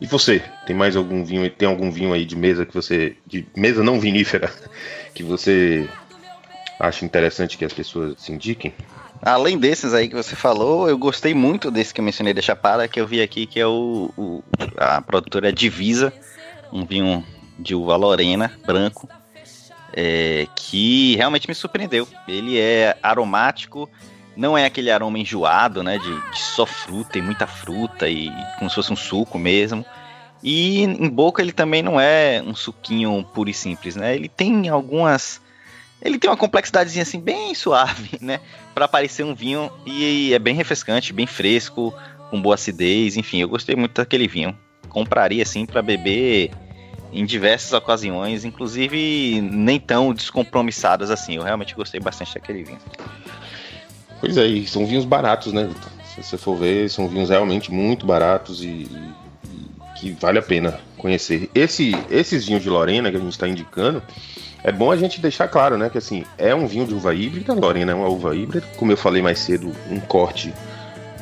E 0.00 0.06
você, 0.06 0.42
tem 0.66 0.74
mais 0.74 0.96
algum 0.96 1.24
vinho? 1.24 1.48
Tem 1.50 1.68
algum 1.68 1.90
vinho 1.90 2.12
aí 2.12 2.24
de 2.24 2.36
mesa 2.36 2.66
que 2.66 2.74
você. 2.74 3.16
de 3.26 3.46
mesa 3.56 3.82
não 3.82 4.00
vinífera 4.00 4.52
que 5.14 5.22
você 5.22 5.88
acha 6.78 7.04
interessante 7.04 7.56
que 7.56 7.64
as 7.64 7.72
pessoas 7.72 8.20
se 8.20 8.32
indiquem? 8.32 8.74
Além 9.22 9.56
desses 9.56 9.94
aí 9.94 10.08
que 10.08 10.14
você 10.14 10.36
falou, 10.36 10.88
eu 10.88 10.98
gostei 10.98 11.32
muito 11.32 11.70
desse 11.70 11.94
que 11.94 12.00
eu 12.00 12.04
mencionei 12.04 12.34
da 12.34 12.42
Chapada, 12.42 12.86
que 12.88 13.00
eu 13.00 13.06
vi 13.06 13.22
aqui, 13.22 13.46
que 13.46 13.58
é 13.58 13.66
o, 13.66 14.10
o 14.18 14.42
a 14.76 15.00
produtora 15.00 15.50
Divisa, 15.50 16.12
um 16.70 16.84
vinho 16.84 17.24
de 17.58 17.74
uva 17.74 17.96
Lorena, 17.96 18.52
branco, 18.66 19.08
é, 19.94 20.46
que 20.56 21.14
realmente 21.16 21.48
me 21.48 21.54
surpreendeu. 21.54 22.06
Ele 22.26 22.58
é 22.58 22.96
aromático, 23.02 23.88
não 24.36 24.58
é 24.58 24.66
aquele 24.66 24.90
aroma 24.90 25.18
enjoado, 25.18 25.82
né, 25.82 25.98
de, 25.98 26.30
de 26.30 26.38
só 26.38 26.66
fruta, 26.66 27.10
tem 27.12 27.22
muita 27.22 27.46
fruta 27.46 28.08
e 28.08 28.30
como 28.58 28.68
se 28.68 28.74
fosse 28.74 28.92
um 28.92 28.96
suco 28.96 29.38
mesmo. 29.38 29.84
E 30.42 30.82
em 30.82 31.08
boca 31.08 31.40
ele 31.40 31.52
também 31.52 31.82
não 31.82 31.98
é 31.98 32.42
um 32.44 32.54
suquinho 32.54 33.24
puro 33.32 33.48
e 33.48 33.54
simples, 33.54 33.96
né? 33.96 34.14
Ele 34.14 34.28
tem 34.28 34.68
algumas 34.68 35.40
ele 36.02 36.18
tem 36.18 36.28
uma 36.28 36.36
complexidadezinha 36.36 37.02
assim 37.02 37.18
bem 37.18 37.54
suave, 37.54 38.18
né? 38.20 38.40
Para 38.74 38.86
parecer 38.86 39.24
um 39.24 39.34
vinho 39.34 39.70
e 39.86 40.34
é 40.34 40.38
bem 40.38 40.54
refrescante, 40.54 41.14
bem 41.14 41.26
fresco, 41.26 41.94
com 42.30 42.42
boa 42.42 42.56
acidez, 42.56 43.16
enfim, 43.16 43.40
eu 43.40 43.48
gostei 43.48 43.74
muito 43.74 43.94
daquele 43.94 44.28
vinho. 44.28 44.58
Compraria 44.90 45.42
assim 45.42 45.64
para 45.64 45.80
beber 45.80 46.50
em 47.14 47.24
diversas 47.24 47.72
ocasiões, 47.72 48.44
inclusive 48.44 49.40
nem 49.40 49.78
tão 49.78 50.12
descompromissadas 50.12 51.10
assim. 51.10 51.36
Eu 51.36 51.44
realmente 51.44 51.74
gostei 51.74 52.00
bastante 52.00 52.34
daquele 52.34 52.64
vinho. 52.64 52.80
Pois 54.20 54.36
é, 54.36 54.46
e 54.46 54.66
são 54.66 54.84
vinhos 54.84 55.04
baratos, 55.04 55.52
né, 55.52 55.70
Se 56.14 56.22
você 56.22 56.36
for 56.36 56.56
ver, 56.56 56.90
são 56.90 57.08
vinhos 57.08 57.30
realmente 57.30 57.72
muito 57.72 58.04
baratos 58.04 58.62
e, 58.62 58.66
e, 58.66 59.12
e 59.46 60.00
que 60.00 60.12
vale 60.12 60.38
a 60.38 60.42
pena 60.42 60.80
conhecer. 60.98 61.48
Esse, 61.54 61.96
esses 62.10 62.46
vinhos 62.46 62.62
de 62.62 62.68
Lorena 62.68 63.10
que 63.10 63.16
a 63.16 63.20
gente 63.20 63.32
está 63.32 63.46
indicando, 63.46 64.02
é 64.64 64.72
bom 64.72 64.90
a 64.90 64.96
gente 64.96 65.20
deixar 65.20 65.46
claro, 65.46 65.78
né, 65.78 65.88
que 65.90 65.98
assim, 65.98 66.24
é 66.36 66.54
um 66.54 66.66
vinho 66.66 66.86
de 66.86 66.94
uva 66.94 67.14
híbrida, 67.14 67.52
Lorena 67.52 67.92
é 67.92 67.94
uma 67.94 68.08
uva 68.08 68.34
híbrida, 68.34 68.66
como 68.76 68.90
eu 68.90 68.96
falei 68.96 69.22
mais 69.22 69.38
cedo, 69.38 69.70
um 69.90 70.00
corte 70.00 70.52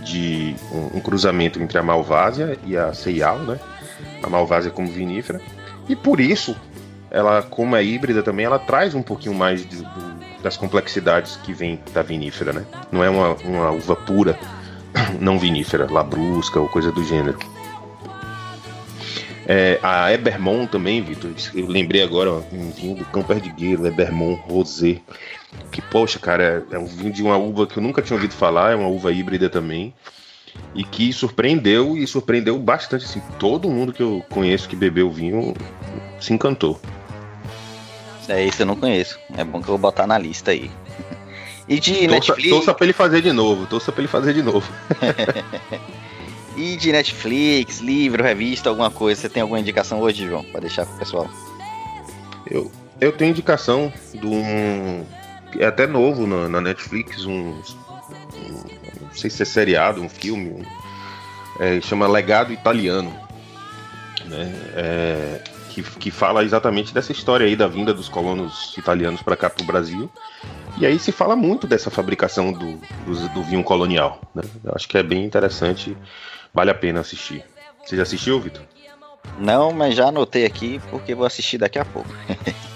de 0.04 0.54
um, 0.72 0.98
um 0.98 1.00
cruzamento 1.00 1.60
entre 1.60 1.76
a 1.76 1.82
Malvásia 1.82 2.56
e 2.64 2.76
a 2.76 2.94
Ceial, 2.94 3.38
né? 3.40 3.58
A 4.22 4.28
Malvásia 4.28 4.70
como 4.70 4.88
vinífera. 4.88 5.40
E 5.88 5.96
por 5.96 6.20
isso, 6.20 6.56
ela, 7.10 7.42
como 7.42 7.76
é 7.76 7.84
híbrida 7.84 8.22
também, 8.22 8.46
ela 8.46 8.58
traz 8.58 8.94
um 8.94 9.02
pouquinho 9.02 9.34
mais 9.34 9.66
de, 9.66 9.86
das 10.42 10.56
complexidades 10.56 11.36
que 11.36 11.52
vem 11.52 11.78
da 11.92 12.02
vinífera, 12.02 12.52
né? 12.52 12.64
Não 12.90 13.02
é 13.02 13.10
uma, 13.10 13.34
uma 13.44 13.70
uva 13.70 13.96
pura, 13.96 14.38
não 15.20 15.38
vinífera, 15.38 15.90
labrusca 15.90 16.60
ou 16.60 16.68
coisa 16.68 16.90
do 16.90 17.04
gênero. 17.04 17.38
É, 19.46 19.78
a 19.82 20.12
Ebermont 20.12 20.70
também, 20.70 21.02
Vitor. 21.02 21.32
Eu 21.54 21.66
lembrei 21.66 22.02
agora 22.02 22.30
um 22.30 22.70
vinho 22.70 22.96
do 22.96 23.04
Cão 23.06 23.22
Perdigueiro, 23.22 23.86
Ebermont 23.86 24.40
Rosé. 24.48 25.00
Que, 25.70 25.82
poxa, 25.82 26.18
cara, 26.18 26.64
é, 26.70 26.76
é 26.76 26.78
um 26.78 26.86
vinho 26.86 27.12
de 27.12 27.22
uma 27.22 27.36
uva 27.36 27.66
que 27.66 27.76
eu 27.76 27.82
nunca 27.82 28.00
tinha 28.00 28.16
ouvido 28.16 28.34
falar, 28.34 28.72
é 28.72 28.76
uma 28.76 28.88
uva 28.88 29.12
híbrida 29.12 29.50
também. 29.50 29.92
E 30.74 30.84
que 30.84 31.12
surpreendeu 31.12 31.96
e 31.96 32.06
surpreendeu 32.06 32.58
bastante. 32.58 33.04
Assim, 33.04 33.22
todo 33.38 33.68
mundo 33.68 33.92
que 33.92 34.02
eu 34.02 34.24
conheço 34.30 34.68
que 34.68 34.76
bebeu 34.76 35.10
vinho 35.10 35.54
se 36.20 36.32
encantou. 36.32 36.80
É, 38.28 38.44
esse 38.44 38.62
eu 38.62 38.66
não 38.66 38.76
conheço. 38.76 39.18
É 39.36 39.44
bom 39.44 39.60
que 39.60 39.64
eu 39.64 39.72
vou 39.72 39.78
botar 39.78 40.06
na 40.06 40.18
lista 40.18 40.50
aí. 40.50 40.70
E 41.68 41.78
de 41.78 41.92
torça, 41.92 42.08
Netflix. 42.08 42.50
Torça 42.50 42.74
pra 42.74 42.84
ele 42.84 42.92
fazer 42.92 43.22
de 43.22 43.32
novo, 43.32 43.66
torça 43.66 43.92
pra 43.92 44.00
ele 44.00 44.08
fazer 44.08 44.34
de 44.34 44.42
novo. 44.42 44.68
E 46.56 46.76
de 46.76 46.92
Netflix, 46.92 47.80
livro, 47.80 48.22
revista, 48.22 48.68
alguma 48.68 48.90
coisa, 48.90 49.22
você 49.22 49.28
tem 49.28 49.40
alguma 49.40 49.58
indicação 49.58 50.00
hoje, 50.00 50.26
João, 50.26 50.44
para 50.44 50.60
deixar 50.60 50.84
pro 50.84 50.98
pessoal? 50.98 51.30
Eu, 52.50 52.70
eu 53.00 53.12
tenho 53.12 53.30
indicação 53.30 53.92
de 54.12 54.26
um. 54.26 55.04
É 55.58 55.66
até 55.66 55.86
novo 55.86 56.26
na, 56.26 56.48
na 56.48 56.60
Netflix, 56.60 57.24
um, 57.24 57.54
um, 58.36 58.64
Não 59.12 59.18
sei 59.18 59.30
se 59.30 59.42
é 59.42 59.46
seriado, 59.46 60.02
um 60.02 60.08
filme. 60.08 60.50
Um, 60.50 60.62
é, 61.60 61.80
chama 61.80 62.08
Legado 62.08 62.52
Italiano. 62.52 63.12
Né? 64.24 64.52
É, 64.74 65.40
que, 65.70 65.82
que 65.82 66.10
fala 66.10 66.44
exatamente 66.44 66.92
dessa 66.92 67.12
história 67.12 67.46
aí 67.46 67.56
da 67.56 67.66
vinda 67.66 67.94
dos 67.94 68.08
colonos 68.08 68.74
italianos 68.76 69.22
para 69.22 69.36
cá 69.36 69.48
pro 69.48 69.64
Brasil. 69.64 70.10
E 70.78 70.86
aí 70.86 70.98
se 70.98 71.12
fala 71.12 71.36
muito 71.36 71.66
dessa 71.66 71.90
fabricação 71.90 72.52
do, 72.52 72.78
do, 73.06 73.28
do 73.28 73.42
vinho 73.42 73.62
colonial. 73.62 74.20
Né? 74.34 74.42
Eu 74.64 74.72
acho 74.74 74.88
que 74.88 74.98
é 74.98 75.02
bem 75.02 75.24
interessante 75.24 75.96
Vale 76.54 76.70
a 76.70 76.74
pena 76.74 77.00
assistir. 77.00 77.42
Você 77.84 77.96
já 77.96 78.02
assistiu, 78.02 78.38
Vitor? 78.38 78.62
Não, 79.38 79.72
mas 79.72 79.94
já 79.94 80.08
anotei 80.08 80.44
aqui 80.44 80.80
porque 80.90 81.14
vou 81.14 81.24
assistir 81.24 81.58
daqui 81.58 81.78
a 81.78 81.84
pouco. 81.84 82.10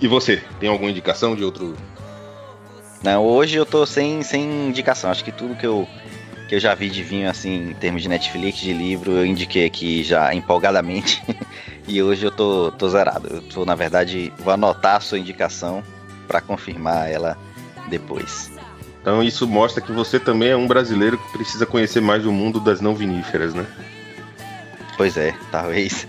E 0.00 0.08
você, 0.08 0.42
tem 0.58 0.68
alguma 0.68 0.90
indicação 0.90 1.36
de 1.36 1.44
outro? 1.44 1.76
Não, 3.02 3.24
hoje 3.24 3.56
eu 3.56 3.66
tô 3.66 3.84
sem, 3.84 4.22
sem 4.22 4.68
indicação. 4.68 5.10
Acho 5.10 5.24
que 5.24 5.32
tudo 5.32 5.56
que 5.56 5.66
eu, 5.66 5.88
que 6.48 6.54
eu 6.54 6.60
já 6.60 6.74
vi 6.74 6.88
de 6.88 7.02
vinho, 7.02 7.28
assim, 7.28 7.70
em 7.70 7.74
termos 7.74 8.02
de 8.02 8.08
Netflix, 8.08 8.58
de 8.58 8.72
livro, 8.72 9.12
eu 9.12 9.26
indiquei 9.26 9.66
aqui 9.66 10.04
já 10.04 10.32
empolgadamente. 10.32 11.22
e 11.88 12.00
hoje 12.00 12.24
eu 12.24 12.30
tô, 12.30 12.70
tô 12.70 12.88
zerado. 12.88 13.28
Eu 13.28 13.42
tô, 13.42 13.64
na 13.64 13.74
verdade, 13.74 14.32
vou 14.38 14.52
anotar 14.52 14.96
a 14.96 15.00
sua 15.00 15.18
indicação 15.18 15.82
para 16.28 16.40
confirmar 16.40 17.10
ela 17.10 17.36
depois. 17.88 18.52
Então 19.00 19.20
isso 19.20 19.48
mostra 19.48 19.82
que 19.82 19.90
você 19.90 20.20
também 20.20 20.50
é 20.50 20.56
um 20.56 20.68
brasileiro 20.68 21.18
que 21.18 21.32
precisa 21.32 21.66
conhecer 21.66 22.00
mais 22.00 22.24
o 22.24 22.30
mundo 22.30 22.60
das 22.60 22.80
não 22.80 22.94
viníferas, 22.94 23.52
né? 23.52 23.66
Pois 24.96 25.16
é, 25.16 25.34
talvez. 25.50 26.06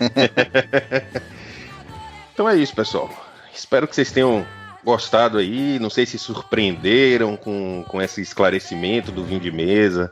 então 2.32 2.48
é 2.48 2.56
isso, 2.56 2.76
pessoal. 2.76 3.10
Espero 3.52 3.88
que 3.88 3.96
vocês 3.96 4.12
tenham 4.12 4.46
gostado 4.84 5.38
aí. 5.38 5.80
Não 5.80 5.90
sei 5.90 6.06
se 6.06 6.18
surpreenderam 6.18 7.36
com, 7.36 7.84
com 7.88 8.02
esse 8.02 8.22
esclarecimento 8.22 9.12
do 9.12 9.24
vinho 9.24 9.40
de 9.40 9.52
mesa. 9.52 10.12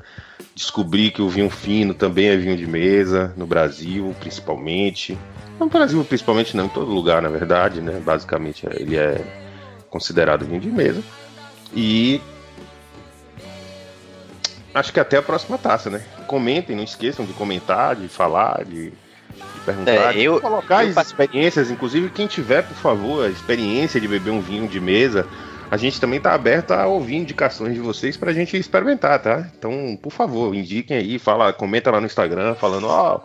Descobri 0.55 1.11
que 1.11 1.21
o 1.21 1.29
vinho 1.29 1.49
fino 1.49 1.93
também 1.93 2.27
é 2.27 2.37
vinho 2.37 2.57
de 2.57 2.67
mesa, 2.67 3.33
no 3.37 3.45
Brasil, 3.45 4.15
principalmente. 4.19 5.17
No 5.59 5.67
Brasil, 5.67 6.03
principalmente, 6.03 6.55
não, 6.57 6.65
em 6.65 6.69
todo 6.69 6.91
lugar, 6.91 7.21
na 7.21 7.29
verdade, 7.29 7.81
né? 7.81 7.99
Basicamente, 8.03 8.65
ele 8.73 8.97
é 8.97 9.23
considerado 9.89 10.45
vinho 10.45 10.59
de 10.59 10.71
mesa. 10.71 11.03
E 11.73 12.19
acho 14.73 14.91
que 14.91 14.99
até 14.99 15.17
a 15.17 15.21
próxima 15.21 15.57
taça, 15.57 15.89
né? 15.89 16.03
Comentem, 16.27 16.75
não 16.75 16.83
esqueçam 16.83 17.25
de 17.25 17.33
comentar, 17.33 17.95
de 17.95 18.07
falar, 18.07 18.65
de, 18.65 18.91
perguntar, 19.61 20.15
é, 20.15 20.19
eu, 20.19 20.41
colocar 20.41 20.85
eu, 20.85 20.97
as 20.97 21.07
experiências, 21.07 21.71
inclusive 21.71 22.09
quem 22.09 22.27
tiver, 22.27 22.63
por 22.63 22.75
favor, 22.75 23.25
a 23.25 23.29
experiência 23.29 23.99
de 23.99 24.07
beber 24.07 24.31
um 24.31 24.41
vinho 24.41 24.67
de 24.67 24.79
mesa, 24.79 25.27
a 25.69 25.77
gente 25.77 26.01
também 26.01 26.17
está 26.17 26.33
aberto 26.33 26.71
a 26.71 26.85
ouvir 26.85 27.15
indicações 27.15 27.73
de 27.73 27.79
vocês 27.79 28.17
para 28.17 28.31
a 28.31 28.33
gente 28.33 28.57
experimentar, 28.57 29.21
tá? 29.21 29.49
Então, 29.57 29.97
por 30.01 30.11
favor, 30.11 30.53
indiquem 30.53 30.97
aí, 30.97 31.17
fala, 31.17 31.53
comenta 31.53 31.89
lá 31.89 31.99
no 32.01 32.05
Instagram, 32.05 32.55
falando, 32.55 32.87
ó, 32.87 33.21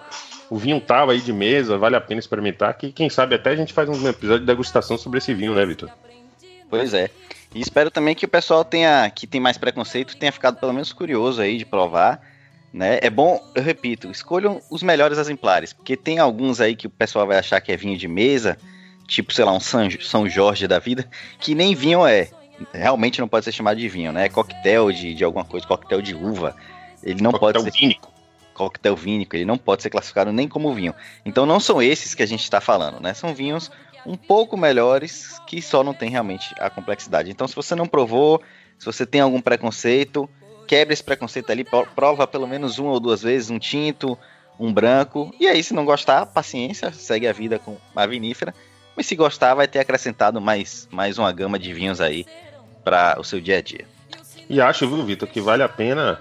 oh, 0.51 0.55
o 0.55 0.57
vinho 0.57 0.81
tava 0.81 1.13
aí 1.13 1.21
de 1.21 1.33
mesa, 1.33 1.77
vale 1.77 1.97
a 1.97 2.01
pena 2.01 2.21
experimentar, 2.21 2.73
que 2.75 2.93
quem 2.93 3.11
sabe 3.11 3.35
até 3.35 3.51
a 3.51 3.57
gente 3.57 3.73
faz 3.73 3.89
um 3.89 4.09
episódio 4.09 4.41
de 4.41 4.47
degustação 4.47 4.97
sobre 4.97 5.19
esse 5.19 5.35
vinho, 5.35 5.55
né, 5.55 5.67
Vitor? 5.67 5.91
Pois 6.71 6.95
é. 6.95 7.11
E 7.55 7.61
espero 7.61 7.91
também 7.91 8.15
que 8.15 8.25
o 8.25 8.29
pessoal 8.29 8.65
tenha, 8.65 9.11
que 9.11 9.27
tem 9.27 9.41
mais 9.41 9.59
preconceito, 9.59 10.17
tenha 10.17 10.31
ficado 10.31 10.59
pelo 10.59 10.73
menos 10.73 10.93
curioso 10.93 11.41
aí 11.41 11.59
de 11.59 11.65
provar. 11.65 12.21
Né? 12.77 12.99
É 13.01 13.09
bom, 13.09 13.43
eu 13.55 13.63
repito, 13.63 14.11
escolham 14.11 14.61
os 14.71 14.83
melhores 14.83 15.17
exemplares, 15.17 15.73
porque 15.73 15.97
tem 15.97 16.19
alguns 16.19 16.61
aí 16.61 16.77
que 16.77 16.87
o 16.87 16.91
pessoal 16.91 17.27
vai 17.27 17.39
achar 17.39 17.59
que 17.59 17.73
é 17.73 17.77
vinho 17.77 17.97
de 17.97 18.07
mesa, 18.07 18.59
tipo, 19.09 19.33
sei 19.33 19.47
lá, 19.47 19.53
um 19.55 19.61
São 19.61 20.29
Jorge 20.29 20.69
da 20.69 20.79
vida, 20.79 21.09
que 21.41 21.55
nem 21.55 21.75
vinho 21.75 22.07
é. 22.07 22.29
Realmente 22.75 23.19
não 23.19 23.29
pode 23.29 23.47
ser 23.47 23.53
chamado 23.53 23.79
de 23.79 23.89
vinho, 23.89 24.13
né? 24.13 24.27
É 24.27 24.29
coquetel 24.29 24.93
de, 24.93 25.15
de 25.15 25.25
alguma 25.25 25.43
coisa, 25.43 25.67
coquetel 25.67 26.03
de 26.03 26.15
uva. 26.15 26.55
Ele 27.03 27.23
não 27.23 27.33
coquetel 27.33 27.63
pode 27.63 27.73
ser. 27.73 27.81
Vínico. 27.81 28.13
Coquetel 28.53 28.95
vínico, 28.95 29.35
ele 29.35 29.47
não 29.47 29.57
pode 29.57 29.83
ser 29.83 29.89
classificado 29.89 30.31
nem 30.31 30.47
como 30.47 30.75
vinho. 30.75 30.95
Então 31.25 31.47
não 31.47 31.59
são 31.59 31.81
esses 31.81 32.15
que 32.15 32.23
a 32.23 32.27
gente 32.27 32.43
está 32.43 32.61
falando, 32.61 33.01
né? 33.01 33.15
São 33.15 33.35
vinhos 33.35 33.71
um 34.05 34.17
pouco 34.17 34.55
melhores 34.55 35.41
que 35.47 35.63
só 35.63 35.83
não 35.83 35.95
tem 35.95 36.11
realmente 36.11 36.55
a 36.59 36.69
complexidade. 36.69 37.31
Então, 37.31 37.49
se 37.49 37.57
você 37.57 37.75
não 37.75 37.87
provou, 37.87 38.43
se 38.79 38.85
você 38.85 39.07
tem 39.07 39.23
algum 39.23 39.41
preconceito, 39.41 40.29
quebre 40.67 40.93
esse 40.93 41.03
preconceito 41.03 41.51
ali, 41.51 41.65
prova 41.95 42.27
pelo 42.27 42.47
menos 42.47 42.79
uma 42.79 42.93
ou 42.93 43.01
duas 43.01 43.23
vezes 43.23 43.51
um 43.51 43.59
tinto, 43.59 44.19
um 44.59 44.73
branco. 44.73 45.35
E 45.39 45.47
aí, 45.47 45.63
se 45.63 45.75
não 45.75 45.85
gostar, 45.85 46.27
paciência, 46.27 46.93
segue 46.93 47.27
a 47.27 47.33
vida 47.33 47.59
com 47.59 47.77
a 47.95 48.07
vinífera. 48.07 48.55
Mas 48.97 49.07
se 49.07 49.15
gostar, 49.15 49.55
vai 49.55 49.69
ter 49.69 49.79
acrescentado 49.79 50.41
mais, 50.41 50.89
mais 50.91 51.19
uma 51.19 51.31
gama 51.33 51.59
de 51.59 51.73
vinhos 51.73 52.01
aí 52.01 52.27
para 52.83 53.17
o 53.19 53.25
seu 53.25 53.41
dia 53.41 53.59
a 53.59 53.63
dia. 53.63 53.85
E 54.49 54.61
acho, 54.61 54.89
viu, 54.89 55.05
Vitor, 55.05 55.29
que 55.29 55.41
vale 55.41 55.63
a 55.63 55.69
pena 55.69 56.21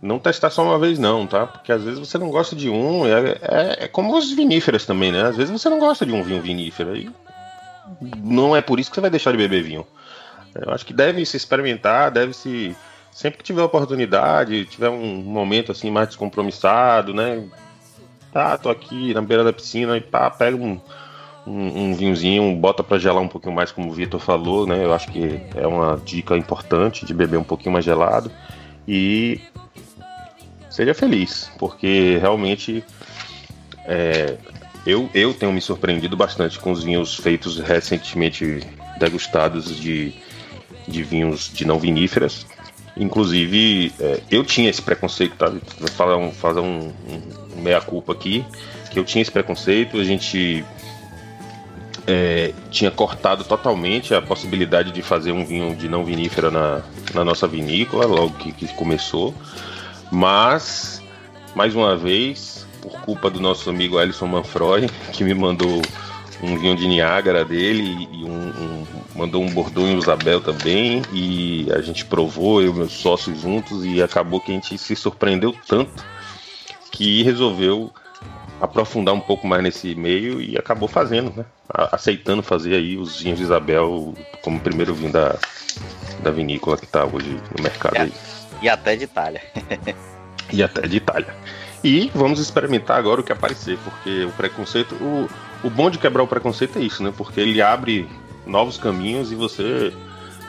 não 0.00 0.18
testar 0.18 0.50
só 0.50 0.62
uma 0.62 0.78
vez 0.78 0.98
não, 0.98 1.26
tá? 1.26 1.46
Porque 1.46 1.72
às 1.72 1.82
vezes 1.82 1.98
você 1.98 2.18
não 2.18 2.30
gosta 2.30 2.54
de 2.54 2.68
um, 2.68 3.06
é, 3.06 3.30
é, 3.42 3.84
é 3.84 3.88
como 3.88 4.16
os 4.16 4.30
viníferas 4.30 4.84
também, 4.84 5.10
né? 5.10 5.22
Às 5.22 5.36
vezes 5.36 5.50
você 5.50 5.68
não 5.68 5.78
gosta 5.78 6.06
de 6.06 6.12
um 6.12 6.22
vinho 6.22 6.40
vinífero 6.40 6.92
aí 6.92 7.10
não 8.22 8.54
é 8.56 8.60
por 8.60 8.80
isso 8.80 8.90
que 8.90 8.94
você 8.94 9.00
vai 9.00 9.10
deixar 9.10 9.32
de 9.32 9.38
beber 9.38 9.62
vinho. 9.62 9.86
Eu 10.54 10.72
acho 10.72 10.86
que 10.86 10.92
deve 10.92 11.24
se 11.24 11.36
experimentar, 11.36 12.10
deve 12.10 12.32
se 12.32 12.74
sempre 13.16 13.38
que 13.38 13.44
tiver 13.44 13.62
oportunidade, 13.62 14.66
tiver 14.66 14.90
um 14.90 15.22
momento 15.22 15.72
assim 15.72 15.90
mais 15.90 16.08
descompromissado, 16.08 17.14
né? 17.14 17.42
Tá, 18.30 18.58
tô 18.58 18.68
aqui 18.68 19.14
na 19.14 19.22
beira 19.22 19.42
da 19.42 19.54
piscina 19.54 19.96
e 19.96 20.02
pá, 20.02 20.30
pega 20.30 20.54
um, 20.54 20.78
um, 21.46 21.84
um 21.84 21.94
vinhozinho, 21.94 22.54
bota 22.56 22.84
para 22.84 22.98
gelar 22.98 23.22
um 23.22 23.28
pouquinho 23.28 23.54
mais, 23.54 23.72
como 23.72 23.88
o 23.88 23.92
Vitor 23.92 24.20
falou, 24.20 24.66
né? 24.66 24.84
Eu 24.84 24.92
acho 24.92 25.10
que 25.10 25.40
é 25.54 25.66
uma 25.66 25.98
dica 26.04 26.36
importante 26.36 27.06
de 27.06 27.14
beber 27.14 27.38
um 27.38 27.42
pouquinho 27.42 27.72
mais 27.72 27.86
gelado 27.86 28.30
e 28.86 29.40
seja 30.68 30.92
feliz, 30.92 31.50
porque 31.58 32.18
realmente 32.20 32.84
é, 33.86 34.36
eu, 34.86 35.08
eu 35.14 35.32
tenho 35.32 35.54
me 35.54 35.62
surpreendido 35.62 36.18
bastante 36.18 36.58
com 36.58 36.70
os 36.70 36.84
vinhos 36.84 37.16
feitos 37.16 37.58
recentemente 37.60 38.60
degustados 38.98 39.74
de, 39.74 40.12
de 40.86 41.02
vinhos 41.02 41.50
de 41.50 41.64
não 41.64 41.78
viníferas. 41.78 42.44
Inclusive, 42.96 43.92
é, 44.00 44.20
eu 44.30 44.42
tinha 44.44 44.70
esse 44.70 44.80
preconceito, 44.80 45.36
tá? 45.36 45.48
Vou 45.48 45.88
fazer 45.88 46.14
um, 46.14 46.32
fazer 46.32 46.60
um, 46.60 46.92
um 47.56 47.60
meia-culpa 47.60 48.12
aqui, 48.12 48.44
que 48.90 48.98
eu 48.98 49.04
tinha 49.04 49.20
esse 49.20 49.30
preconceito, 49.30 49.98
a 49.98 50.04
gente 50.04 50.64
é, 52.06 52.52
tinha 52.70 52.90
cortado 52.90 53.44
totalmente 53.44 54.14
a 54.14 54.22
possibilidade 54.22 54.92
de 54.92 55.02
fazer 55.02 55.32
um 55.32 55.44
vinho 55.44 55.74
de 55.74 55.88
não 55.88 56.04
vinífera 56.04 56.50
na, 56.50 56.82
na 57.12 57.24
nossa 57.24 57.46
vinícola, 57.46 58.06
logo 58.06 58.30
que, 58.34 58.52
que 58.52 58.68
começou. 58.68 59.34
Mas, 60.10 61.02
mais 61.54 61.74
uma 61.74 61.96
vez, 61.96 62.66
por 62.80 63.00
culpa 63.00 63.28
do 63.28 63.40
nosso 63.40 63.68
amigo 63.68 63.98
Alisson 63.98 64.26
Manfroy, 64.26 64.88
que 65.12 65.24
me 65.24 65.34
mandou 65.34 65.82
um 66.42 66.58
vinho 66.58 66.76
de 66.76 66.86
Niágara 66.86 67.44
dele 67.44 68.08
e 68.12 68.24
um, 68.24 68.48
um, 68.48 68.86
mandou 69.14 69.42
um 69.42 69.50
Bordeaux 69.50 69.88
em 69.88 69.98
Isabel 69.98 70.40
também 70.40 71.02
e 71.12 71.66
a 71.72 71.80
gente 71.80 72.04
provou, 72.04 72.62
eu 72.62 72.72
e 72.72 72.74
meus 72.74 72.92
sócios 72.92 73.40
juntos 73.40 73.84
e 73.84 74.02
acabou 74.02 74.40
que 74.40 74.50
a 74.50 74.54
gente 74.54 74.76
se 74.76 74.94
surpreendeu 74.94 75.54
tanto 75.66 76.04
que 76.90 77.22
resolveu 77.22 77.92
aprofundar 78.60 79.14
um 79.14 79.20
pouco 79.20 79.46
mais 79.46 79.62
nesse 79.62 79.94
meio 79.94 80.40
e 80.40 80.56
acabou 80.56 80.88
fazendo, 80.88 81.32
né? 81.36 81.44
Aceitando 81.68 82.42
fazer 82.42 82.74
aí 82.74 82.96
os 82.96 83.20
vinhos 83.20 83.38
de 83.38 83.44
Isabel 83.44 84.14
como 84.42 84.60
primeiro 84.60 84.94
vinho 84.94 85.12
da, 85.12 85.36
da 86.22 86.30
vinícola 86.30 86.76
que 86.76 86.84
está 86.84 87.04
hoje 87.04 87.38
no 87.56 87.62
mercado. 87.62 87.96
E, 87.96 87.98
aí. 87.98 88.12
e 88.62 88.68
até 88.68 88.96
de 88.96 89.04
Itália. 89.04 89.42
e 90.52 90.62
até 90.62 90.86
de 90.86 90.96
Itália. 90.96 91.34
E 91.84 92.10
vamos 92.14 92.40
experimentar 92.40 92.98
agora 92.98 93.20
o 93.20 93.24
que 93.24 93.32
aparecer, 93.32 93.78
porque 93.84 94.24
o 94.24 94.32
preconceito, 94.32 94.94
o, 94.94 95.28
o 95.62 95.70
bom 95.70 95.90
de 95.90 95.98
quebrar 95.98 96.22
o 96.22 96.26
preconceito 96.26 96.78
é 96.78 96.82
isso, 96.82 97.02
né? 97.02 97.12
Porque 97.16 97.40
ele 97.40 97.60
abre 97.60 98.08
novos 98.46 98.78
caminhos 98.78 99.32
e 99.32 99.34
você 99.34 99.92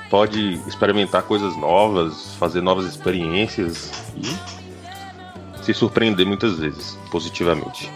pode 0.10 0.54
experimentar 0.68 1.24
coisas 1.24 1.56
novas, 1.58 2.36
fazer 2.36 2.62
novas 2.62 2.86
experiências 2.86 3.92
e 4.16 5.64
se 5.64 5.74
surpreender 5.74 6.26
muitas 6.26 6.60
vezes, 6.60 6.98
positivamente. 7.12 7.92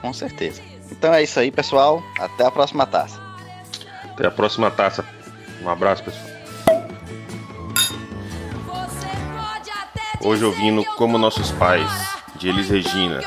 Com 0.00 0.12
certeza. 0.12 0.62
Então 0.90 1.12
é 1.12 1.22
isso 1.22 1.38
aí, 1.38 1.50
pessoal. 1.50 2.02
Até 2.18 2.46
a 2.46 2.50
próxima 2.50 2.86
taça. 2.86 3.20
Até 4.04 4.26
a 4.26 4.30
próxima 4.30 4.70
taça. 4.70 5.04
Um 5.62 5.68
abraço, 5.68 6.04
pessoal. 6.04 6.38
Hoje 10.20 10.44
ouvindo 10.44 10.84
Como 10.96 11.16
Nossos 11.18 11.50
Pais, 11.52 11.90
de 12.36 12.48
Elis 12.48 12.68
Regina. 12.68 13.20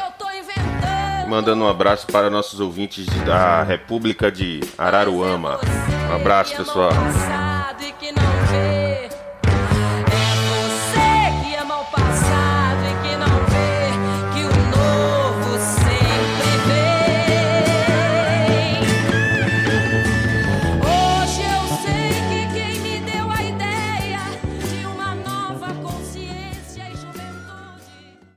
Mandando 1.32 1.64
um 1.64 1.68
abraço 1.70 2.08
para 2.08 2.30
nossos 2.30 2.60
ouvintes 2.60 3.06
da 3.26 3.64
República 3.64 4.30
de 4.30 4.60
Araruama. 4.78 5.62
Um 6.10 6.16
abraço, 6.18 6.58
pessoal. 6.58 6.92